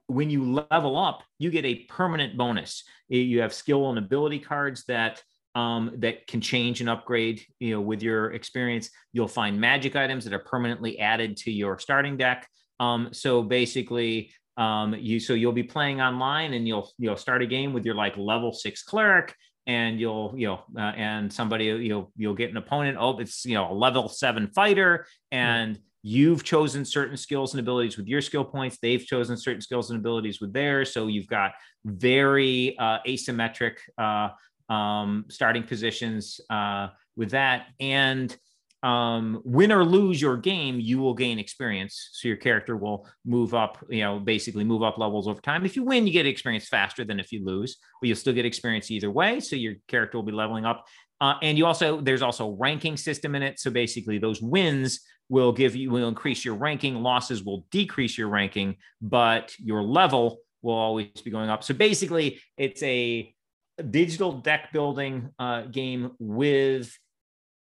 when 0.07 0.31
you 0.31 0.65
level 0.71 0.97
up, 0.97 1.23
you 1.39 1.51
get 1.51 1.65
a 1.65 1.85
permanent 1.85 2.37
bonus. 2.37 2.85
You 3.09 3.41
have 3.41 3.55
skill 3.55 3.89
and 3.89 3.99
ability 3.99 4.41
cards 4.41 4.85
that 4.89 5.23
um, 5.55 5.93
that 5.99 6.27
can 6.27 6.41
change 6.41 6.81
and 6.81 6.89
upgrade. 6.89 7.43
You 7.61 7.73
know, 7.73 7.81
with 7.81 8.03
your 8.03 8.33
experience, 8.33 8.91
you'll 9.13 9.29
find 9.29 9.61
magic 9.61 9.97
items 9.97 10.25
that 10.25 10.33
are 10.33 10.39
permanently 10.39 10.99
added 10.99 11.37
to 11.39 11.53
your 11.53 11.79
starting 11.79 12.17
deck. 12.17 12.49
Um, 12.81 13.09
so 13.13 13.43
basically, 13.43 14.33
um, 14.57 14.95
you 14.95 15.21
so 15.21 15.35
you'll 15.35 15.53
be 15.53 15.63
playing 15.63 16.01
online, 16.01 16.55
and 16.55 16.67
you'll 16.67 16.91
you'll 16.99 17.17
start 17.17 17.43
a 17.43 17.47
game 17.47 17.73
with 17.73 17.85
your 17.85 17.95
like 17.95 18.17
level 18.17 18.53
six 18.53 18.83
cleric, 18.83 19.35
and 19.67 20.01
you'll 20.01 20.35
you 20.37 20.47
know 20.47 20.61
uh, 20.77 20.93
and 20.97 21.33
somebody 21.33 21.67
you'll 21.67 22.13
you'll 22.17 22.35
get 22.35 22.51
an 22.51 22.57
opponent. 22.57 22.97
Oh, 23.01 23.19
it's 23.19 23.45
you 23.45 23.55
know 23.55 23.71
a 23.71 23.75
level 23.75 24.09
seven 24.09 24.49
fighter, 24.49 25.07
and 25.31 25.75
mm-hmm 25.77 25.83
you've 26.03 26.43
chosen 26.43 26.85
certain 26.85 27.17
skills 27.17 27.55
and 27.55 27.61
abilities 27.61 27.97
with 27.97 28.09
your 28.09 28.21
skill 28.21 28.45
points 28.45 28.79
they've 28.83 29.07
chosen 29.07 29.37
certain 29.37 29.61
skills 29.61 29.91
and 29.91 30.01
abilities 30.01 30.41
with 30.41 30.53
theirs 30.53 30.93
so 30.93 31.07
you've 31.07 31.29
got 31.29 31.53
very 31.85 32.77
uh, 32.79 32.99
asymmetric 33.07 33.77
uh, 33.99 34.29
um, 34.73 35.27
starting 35.29 35.63
positions 35.65 36.41
uh, 36.49 36.89
with 37.17 37.31
that. 37.31 37.67
And 37.79 38.35
um, 38.83 39.41
win 39.45 39.71
or 39.71 39.85
lose 39.85 40.21
your 40.21 40.37
game 40.37 40.81
you 40.81 40.99
will 40.99 41.15
gain 41.15 41.39
experience. 41.39 42.09
So 42.13 42.27
your 42.27 42.37
character 42.37 42.77
will 42.77 43.07
move 43.25 43.55
up 43.55 43.79
you 43.89 44.03
know 44.03 44.19
basically 44.19 44.65
move 44.65 44.83
up 44.83 44.99
levels 44.99 45.29
over 45.29 45.41
time. 45.41 45.65
If 45.65 45.77
you 45.77 45.85
win 45.85 46.07
you 46.07 46.13
get 46.13 46.27
experience 46.27 46.67
faster 46.67 47.05
than 47.05 47.21
if 47.21 47.31
you 47.31 47.45
lose 47.45 47.77
but 48.01 48.09
you'll 48.09 48.17
still 48.17 48.33
get 48.33 48.45
experience 48.45 48.91
either 48.91 49.11
way. 49.11 49.39
So 49.39 49.55
your 49.55 49.75
character 49.87 50.19
will 50.19 50.25
be 50.25 50.33
leveling 50.33 50.65
up. 50.65 50.85
Uh, 51.21 51.35
and 51.43 51.57
you 51.57 51.67
also 51.67 52.01
there's 52.01 52.23
also 52.23 52.49
a 52.49 52.57
ranking 52.57 52.97
system 52.97 53.37
in 53.37 53.43
it. 53.43 53.61
So 53.61 53.71
basically 53.71 54.19
those 54.19 54.43
wins 54.43 55.01
will 55.29 55.53
give 55.53 55.77
you 55.77 55.91
will 55.91 56.09
increase 56.09 56.45
your 56.45 56.57
ranking. 56.57 56.97
Losses 56.97 57.45
will 57.45 57.65
decrease 57.71 58.19
your 58.19 58.31
ranking 58.31 58.79
but 59.01 59.55
your 59.59 59.83
level 59.85 60.39
will 60.63 60.75
always 60.75 61.07
be 61.25 61.31
going 61.31 61.51
up. 61.51 61.63
So 61.63 61.73
basically 61.73 62.41
it's 62.57 62.83
a 62.83 63.33
digital 63.91 64.33
deck 64.33 64.73
building 64.73 65.31
uh, 65.39 65.63
game 65.63 66.13
with 66.19 66.97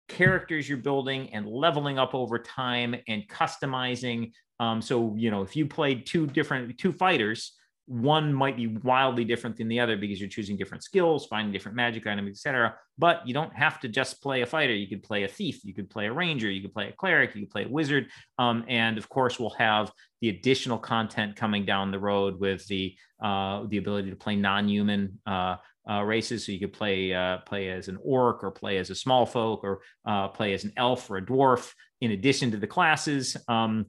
characters 0.07 0.67
you're 0.67 0.78
building 0.78 1.30
and 1.34 1.47
leveling 1.47 1.99
up 1.99 2.13
over 2.13 2.39
time 2.39 2.95
and 3.07 3.28
customizing. 3.28 4.32
Um, 4.59 4.82
so 4.82 5.15
you 5.15 5.32
know, 5.32 5.41
if 5.41 5.55
you 5.55 5.67
played 5.67 6.05
two 6.05 6.28
different 6.28 6.78
two 6.78 6.91
fighters, 6.91 7.53
one 7.90 8.32
might 8.32 8.56
be 8.56 8.68
wildly 8.68 9.26
different 9.26 9.58
than 9.58 9.68
the 9.68 9.80
other 9.80 9.98
because 9.98 10.20
you're 10.20 10.30
choosing 10.30 10.56
different 10.56 10.84
skills, 10.84 11.26
finding 11.26 11.52
different 11.52 11.76
magic 11.76 12.06
items, 12.06 12.30
etc. 12.30 12.76
But 13.00 13.28
you 13.28 13.34
don't 13.34 13.54
have 13.56 13.80
to 13.80 13.88
just 13.88 14.22
play 14.22 14.42
a 14.42 14.46
fighter. 14.46 14.76
You 14.76 14.88
could 14.88 15.02
play 15.02 15.24
a 15.24 15.28
thief, 15.28 15.66
you 15.66 15.74
could 15.74 15.90
play 15.90 16.06
a 16.06 16.14
ranger, 16.14 16.52
you 16.52 16.62
could 16.62 16.74
play 16.74 16.90
a 16.90 16.92
cleric, 16.92 17.34
you 17.34 17.42
could 17.42 17.50
play 17.50 17.66
a 17.66 17.68
wizard, 17.68 18.06
um, 18.38 18.64
and 18.68 19.00
of 19.00 19.10
course, 19.10 19.40
we'll 19.40 19.56
have 19.58 19.92
the 20.22 20.30
additional 20.30 20.78
content 20.78 21.36
coming 21.36 21.66
down 21.66 21.90
the 21.90 21.98
road 21.98 22.40
with 22.40 22.64
the 22.68 22.96
uh, 23.24 23.64
the 23.68 23.78
ability 23.78 24.12
to 24.12 24.16
play 24.16 24.36
non-human. 24.36 25.20
Uh, 25.26 25.56
uh, 25.90 26.04
races, 26.04 26.46
so 26.46 26.52
you 26.52 26.60
could 26.60 26.74
play 26.74 27.12
uh, 27.12 27.40
play 27.48 27.70
as 27.70 27.88
an 27.88 27.98
orc, 28.04 28.44
or 28.44 28.52
play 28.52 28.78
as 28.78 28.92
a 28.92 28.96
small 28.96 29.26
folk, 29.26 29.64
or 29.64 29.82
uh, 30.06 30.28
play 30.28 30.54
as 30.54 30.64
an 30.64 30.72
elf 30.78 31.10
or 31.10 31.18
a 31.18 31.26
dwarf, 31.26 31.74
in 32.02 32.12
addition 32.12 32.52
to 32.52 32.58
the 32.58 32.68
classes. 32.68 33.36
Um, 33.48 33.88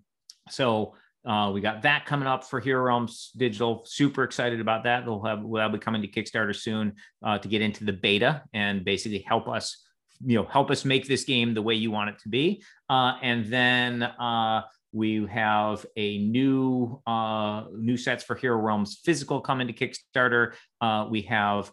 so 0.49 0.95
uh, 1.27 1.51
we 1.53 1.61
got 1.61 1.83
that 1.83 2.07
coming 2.07 2.27
up 2.27 2.45
for 2.45 2.61
Hero 2.61 2.83
Realms 2.83 3.31
Digital. 3.37 3.83
Super 3.85 4.25
excited 4.25 4.61
about 4.61 4.85
that. 4.85 5.05
They'll 5.05 5.23
have 5.23 5.43
will 5.43 5.69
be 5.69 5.79
coming 5.79 6.03
to 6.03 6.09
Kickstarter 6.09 6.57
soon 6.57 6.95
uh, 7.23 7.39
to 7.39 7.49
get 7.49 7.61
into 7.61 7.85
the 7.85 7.93
beta 7.93 8.43
and 8.55 8.85
basically 8.85 9.19
help 9.27 9.47
us, 9.49 9.85
you 10.25 10.37
know, 10.37 10.45
help 10.45 10.71
us 10.71 10.85
make 10.85 11.07
this 11.07 11.25
game 11.25 11.53
the 11.53 11.63
way 11.63 11.75
you 11.75 11.91
want 11.91 12.11
it 12.11 12.19
to 12.21 12.29
be. 12.29 12.63
Uh, 12.89 13.15
and 13.23 13.47
then 13.47 14.03
uh, 14.03 14.63
we 14.93 15.27
have 15.27 15.85
a 15.97 16.19
new 16.19 17.01
uh, 17.07 17.65
new 17.77 17.97
sets 17.97 18.25
for 18.25 18.35
Hero 18.35 18.57
Realms 18.57 19.01
Physical 19.05 19.41
coming 19.41 19.67
to 19.67 19.75
Kickstarter. 19.75 20.55
Uh, 20.81 21.07
we 21.11 21.23
have 21.23 21.71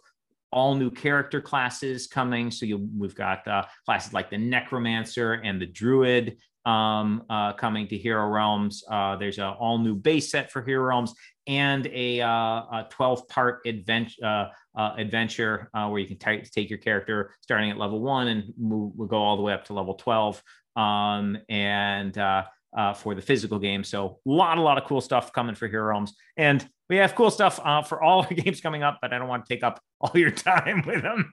all 0.50 0.74
new 0.74 0.90
character 0.90 1.40
classes 1.40 2.06
coming. 2.06 2.50
So 2.50 2.66
you 2.66 2.88
we've 2.96 3.14
got 3.14 3.46
uh, 3.48 3.64
classes 3.86 4.12
like 4.12 4.30
the 4.30 4.38
Necromancer 4.38 5.34
and 5.34 5.60
the 5.60 5.66
Druid 5.66 6.36
um, 6.68 7.22
uh, 7.30 7.54
coming 7.54 7.88
to 7.88 7.96
Hero 7.96 8.28
Realms. 8.28 8.84
Uh, 8.90 9.16
there's 9.16 9.38
an 9.38 9.44
all 9.44 9.78
new 9.78 9.94
base 9.94 10.30
set 10.30 10.52
for 10.52 10.62
Hero 10.62 10.84
Realms 10.84 11.14
and 11.46 11.86
a, 11.86 12.20
uh, 12.20 12.28
a 12.28 12.86
12 12.90 13.26
part 13.26 13.60
adventure, 13.64 14.22
uh, 14.22 14.48
uh, 14.78 14.94
adventure 14.98 15.70
uh, 15.72 15.88
where 15.88 15.98
you 15.98 16.06
can 16.06 16.18
t- 16.18 16.46
take 16.50 16.68
your 16.68 16.78
character 16.78 17.34
starting 17.40 17.70
at 17.70 17.78
level 17.78 18.00
one 18.00 18.28
and 18.28 18.52
move, 18.58 18.92
we'll 18.96 19.08
go 19.08 19.16
all 19.16 19.36
the 19.36 19.42
way 19.42 19.54
up 19.54 19.64
to 19.64 19.72
level 19.72 19.94
12. 19.94 20.42
Um, 20.76 21.38
and 21.48 22.14
for 22.96 23.14
the 23.14 23.22
physical 23.22 23.58
game. 23.58 23.82
So 23.82 24.20
a 24.24 24.30
lot, 24.30 24.58
a 24.58 24.60
lot 24.60 24.78
of 24.78 24.84
cool 24.84 25.00
stuff 25.00 25.32
coming 25.32 25.54
for 25.54 25.66
Hero 25.66 25.88
Realms. 25.88 26.14
And 26.36 26.68
we 26.88 26.96
have 26.96 27.14
cool 27.14 27.30
stuff 27.30 27.56
for 27.88 28.02
all 28.02 28.22
our 28.26 28.32
games 28.32 28.60
coming 28.60 28.82
up, 28.82 28.98
but 29.00 29.12
I 29.12 29.18
don't 29.18 29.26
want 29.26 29.46
to 29.46 29.54
take 29.54 29.64
up 29.64 29.80
all 30.00 30.12
your 30.14 30.30
time 30.50 30.84
with 30.86 31.02
them. 31.02 31.32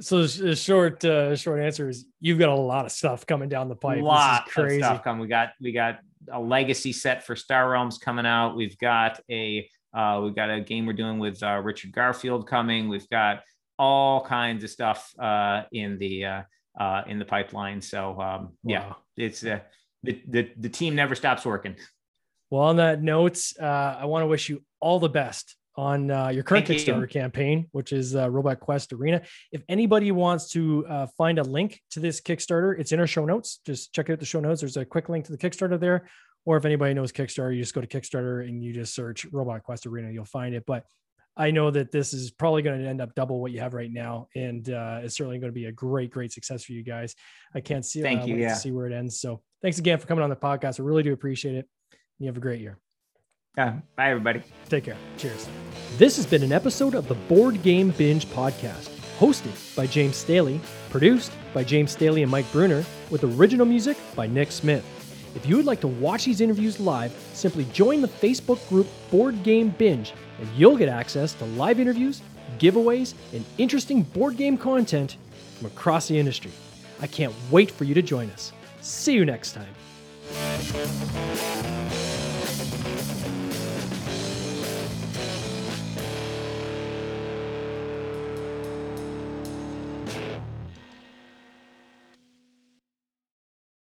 So 0.00 0.26
the 0.26 0.54
short 0.54 1.04
uh, 1.04 1.34
short 1.36 1.60
answer 1.60 1.88
is 1.88 2.06
you've 2.20 2.38
got 2.38 2.50
a 2.50 2.54
lot 2.54 2.84
of 2.86 2.92
stuff 2.92 3.26
coming 3.26 3.48
down 3.48 3.68
the 3.68 3.76
pipe. 3.76 4.00
A 4.00 4.04
lot 4.04 4.46
of 4.56 4.72
stuff 4.72 5.04
coming. 5.04 5.20
We 5.20 5.28
got 5.28 5.50
we 5.60 5.72
got 5.72 6.00
a 6.32 6.40
legacy 6.40 6.92
set 6.92 7.24
for 7.24 7.36
Star 7.36 7.70
Realms 7.70 7.98
coming 7.98 8.26
out. 8.26 8.56
We've 8.56 8.78
got 8.78 9.20
a 9.30 9.68
uh, 9.94 10.20
we've 10.22 10.34
got 10.34 10.50
a 10.50 10.60
game 10.60 10.86
we're 10.86 10.92
doing 10.92 11.18
with 11.18 11.42
uh, 11.42 11.60
Richard 11.62 11.92
Garfield 11.92 12.46
coming. 12.46 12.88
We've 12.88 13.08
got 13.08 13.42
all 13.78 14.24
kinds 14.24 14.64
of 14.64 14.70
stuff 14.70 15.12
uh, 15.18 15.62
in 15.72 15.98
the 15.98 16.24
uh, 16.24 16.42
uh, 16.78 17.02
in 17.06 17.18
the 17.18 17.24
pipeline. 17.24 17.80
So 17.80 18.10
um, 18.10 18.18
wow. 18.18 18.50
yeah, 18.64 18.92
it's 19.16 19.44
uh, 19.44 19.60
the, 20.02 20.22
the 20.28 20.50
the 20.56 20.68
team 20.68 20.94
never 20.94 21.14
stops 21.14 21.44
working. 21.44 21.76
Well, 22.50 22.62
on 22.62 22.76
that 22.76 23.02
note, 23.02 23.40
uh, 23.60 23.96
I 24.00 24.06
want 24.06 24.22
to 24.22 24.26
wish 24.26 24.48
you 24.48 24.62
all 24.80 24.98
the 24.98 25.08
best 25.08 25.56
on 25.78 26.10
uh, 26.10 26.28
your 26.28 26.42
current 26.42 26.66
Thank 26.66 26.80
Kickstarter 26.80 27.02
you. 27.02 27.06
campaign, 27.06 27.68
which 27.70 27.92
is 27.92 28.16
uh, 28.16 28.28
Robot 28.28 28.58
Quest 28.58 28.92
Arena. 28.92 29.22
If 29.52 29.62
anybody 29.68 30.10
wants 30.10 30.50
to 30.50 30.84
uh, 30.88 31.06
find 31.16 31.38
a 31.38 31.44
link 31.44 31.80
to 31.92 32.00
this 32.00 32.20
Kickstarter, 32.20 32.76
it's 32.80 32.90
in 32.90 32.98
our 32.98 33.06
show 33.06 33.24
notes. 33.24 33.60
Just 33.64 33.94
check 33.94 34.10
out 34.10 34.18
the 34.18 34.26
show 34.26 34.40
notes. 34.40 34.60
There's 34.60 34.76
a 34.76 34.84
quick 34.84 35.08
link 35.08 35.26
to 35.26 35.32
the 35.32 35.38
Kickstarter 35.38 35.78
there. 35.78 36.08
Or 36.44 36.56
if 36.56 36.64
anybody 36.64 36.94
knows 36.94 37.12
Kickstarter, 37.12 37.54
you 37.54 37.62
just 37.62 37.74
go 37.74 37.80
to 37.80 37.86
Kickstarter 37.86 38.42
and 38.42 38.60
you 38.60 38.72
just 38.72 38.92
search 38.92 39.24
Robot 39.26 39.62
Quest 39.62 39.86
Arena, 39.86 40.10
you'll 40.10 40.24
find 40.24 40.52
it. 40.52 40.64
But 40.66 40.82
I 41.36 41.52
know 41.52 41.70
that 41.70 41.92
this 41.92 42.12
is 42.12 42.32
probably 42.32 42.62
going 42.62 42.82
to 42.82 42.88
end 42.88 43.00
up 43.00 43.14
double 43.14 43.40
what 43.40 43.52
you 43.52 43.60
have 43.60 43.72
right 43.72 43.92
now, 43.92 44.26
and 44.34 44.68
uh, 44.68 45.02
it's 45.04 45.16
certainly 45.16 45.38
going 45.38 45.52
to 45.52 45.54
be 45.54 45.66
a 45.66 45.72
great, 45.72 46.10
great 46.10 46.32
success 46.32 46.64
for 46.64 46.72
you 46.72 46.82
guys. 46.82 47.14
I 47.54 47.60
can't 47.60 47.86
see. 47.86 48.02
Thank 48.02 48.22
uh, 48.22 48.24
you. 48.24 48.36
Yeah. 48.36 48.54
see 48.54 48.72
where 48.72 48.88
it 48.88 48.92
ends. 48.92 49.20
So 49.20 49.42
thanks 49.62 49.78
again 49.78 50.00
for 50.00 50.08
coming 50.08 50.24
on 50.24 50.30
the 50.30 50.36
podcast. 50.36 50.80
I 50.80 50.82
really 50.82 51.04
do 51.04 51.12
appreciate 51.12 51.54
it. 51.54 51.68
You 52.18 52.26
have 52.26 52.36
a 52.36 52.40
great 52.40 52.60
year. 52.60 52.78
Yeah. 53.58 53.80
Bye, 53.96 54.10
everybody. 54.10 54.42
Take 54.68 54.84
care. 54.84 54.96
Cheers. 55.16 55.48
This 55.96 56.14
has 56.14 56.26
been 56.26 56.44
an 56.44 56.52
episode 56.52 56.94
of 56.94 57.08
the 57.08 57.16
Board 57.16 57.60
Game 57.64 57.90
Binge 57.90 58.24
podcast, 58.26 58.88
hosted 59.18 59.74
by 59.74 59.88
James 59.88 60.14
Staley, 60.14 60.60
produced 60.90 61.32
by 61.52 61.64
James 61.64 61.90
Staley 61.90 62.22
and 62.22 62.30
Mike 62.30 62.50
Bruner, 62.52 62.84
with 63.10 63.24
original 63.24 63.66
music 63.66 63.96
by 64.14 64.28
Nick 64.28 64.52
Smith. 64.52 64.84
If 65.34 65.44
you 65.44 65.56
would 65.56 65.64
like 65.66 65.80
to 65.80 65.88
watch 65.88 66.24
these 66.24 66.40
interviews 66.40 66.78
live, 66.78 67.10
simply 67.32 67.64
join 67.72 68.00
the 68.00 68.06
Facebook 68.06 68.66
group 68.68 68.86
Board 69.10 69.42
Game 69.42 69.70
Binge, 69.70 70.12
and 70.38 70.48
you'll 70.56 70.76
get 70.76 70.88
access 70.88 71.32
to 71.34 71.44
live 71.44 71.80
interviews, 71.80 72.22
giveaways, 72.60 73.14
and 73.32 73.44
interesting 73.58 74.02
board 74.02 74.36
game 74.36 74.56
content 74.56 75.16
from 75.56 75.66
across 75.66 76.06
the 76.06 76.16
industry. 76.16 76.52
I 77.00 77.08
can't 77.08 77.34
wait 77.50 77.72
for 77.72 77.82
you 77.82 77.94
to 77.94 78.02
join 78.02 78.30
us. 78.30 78.52
See 78.82 79.14
you 79.14 79.24
next 79.24 79.56
time. 79.56 79.74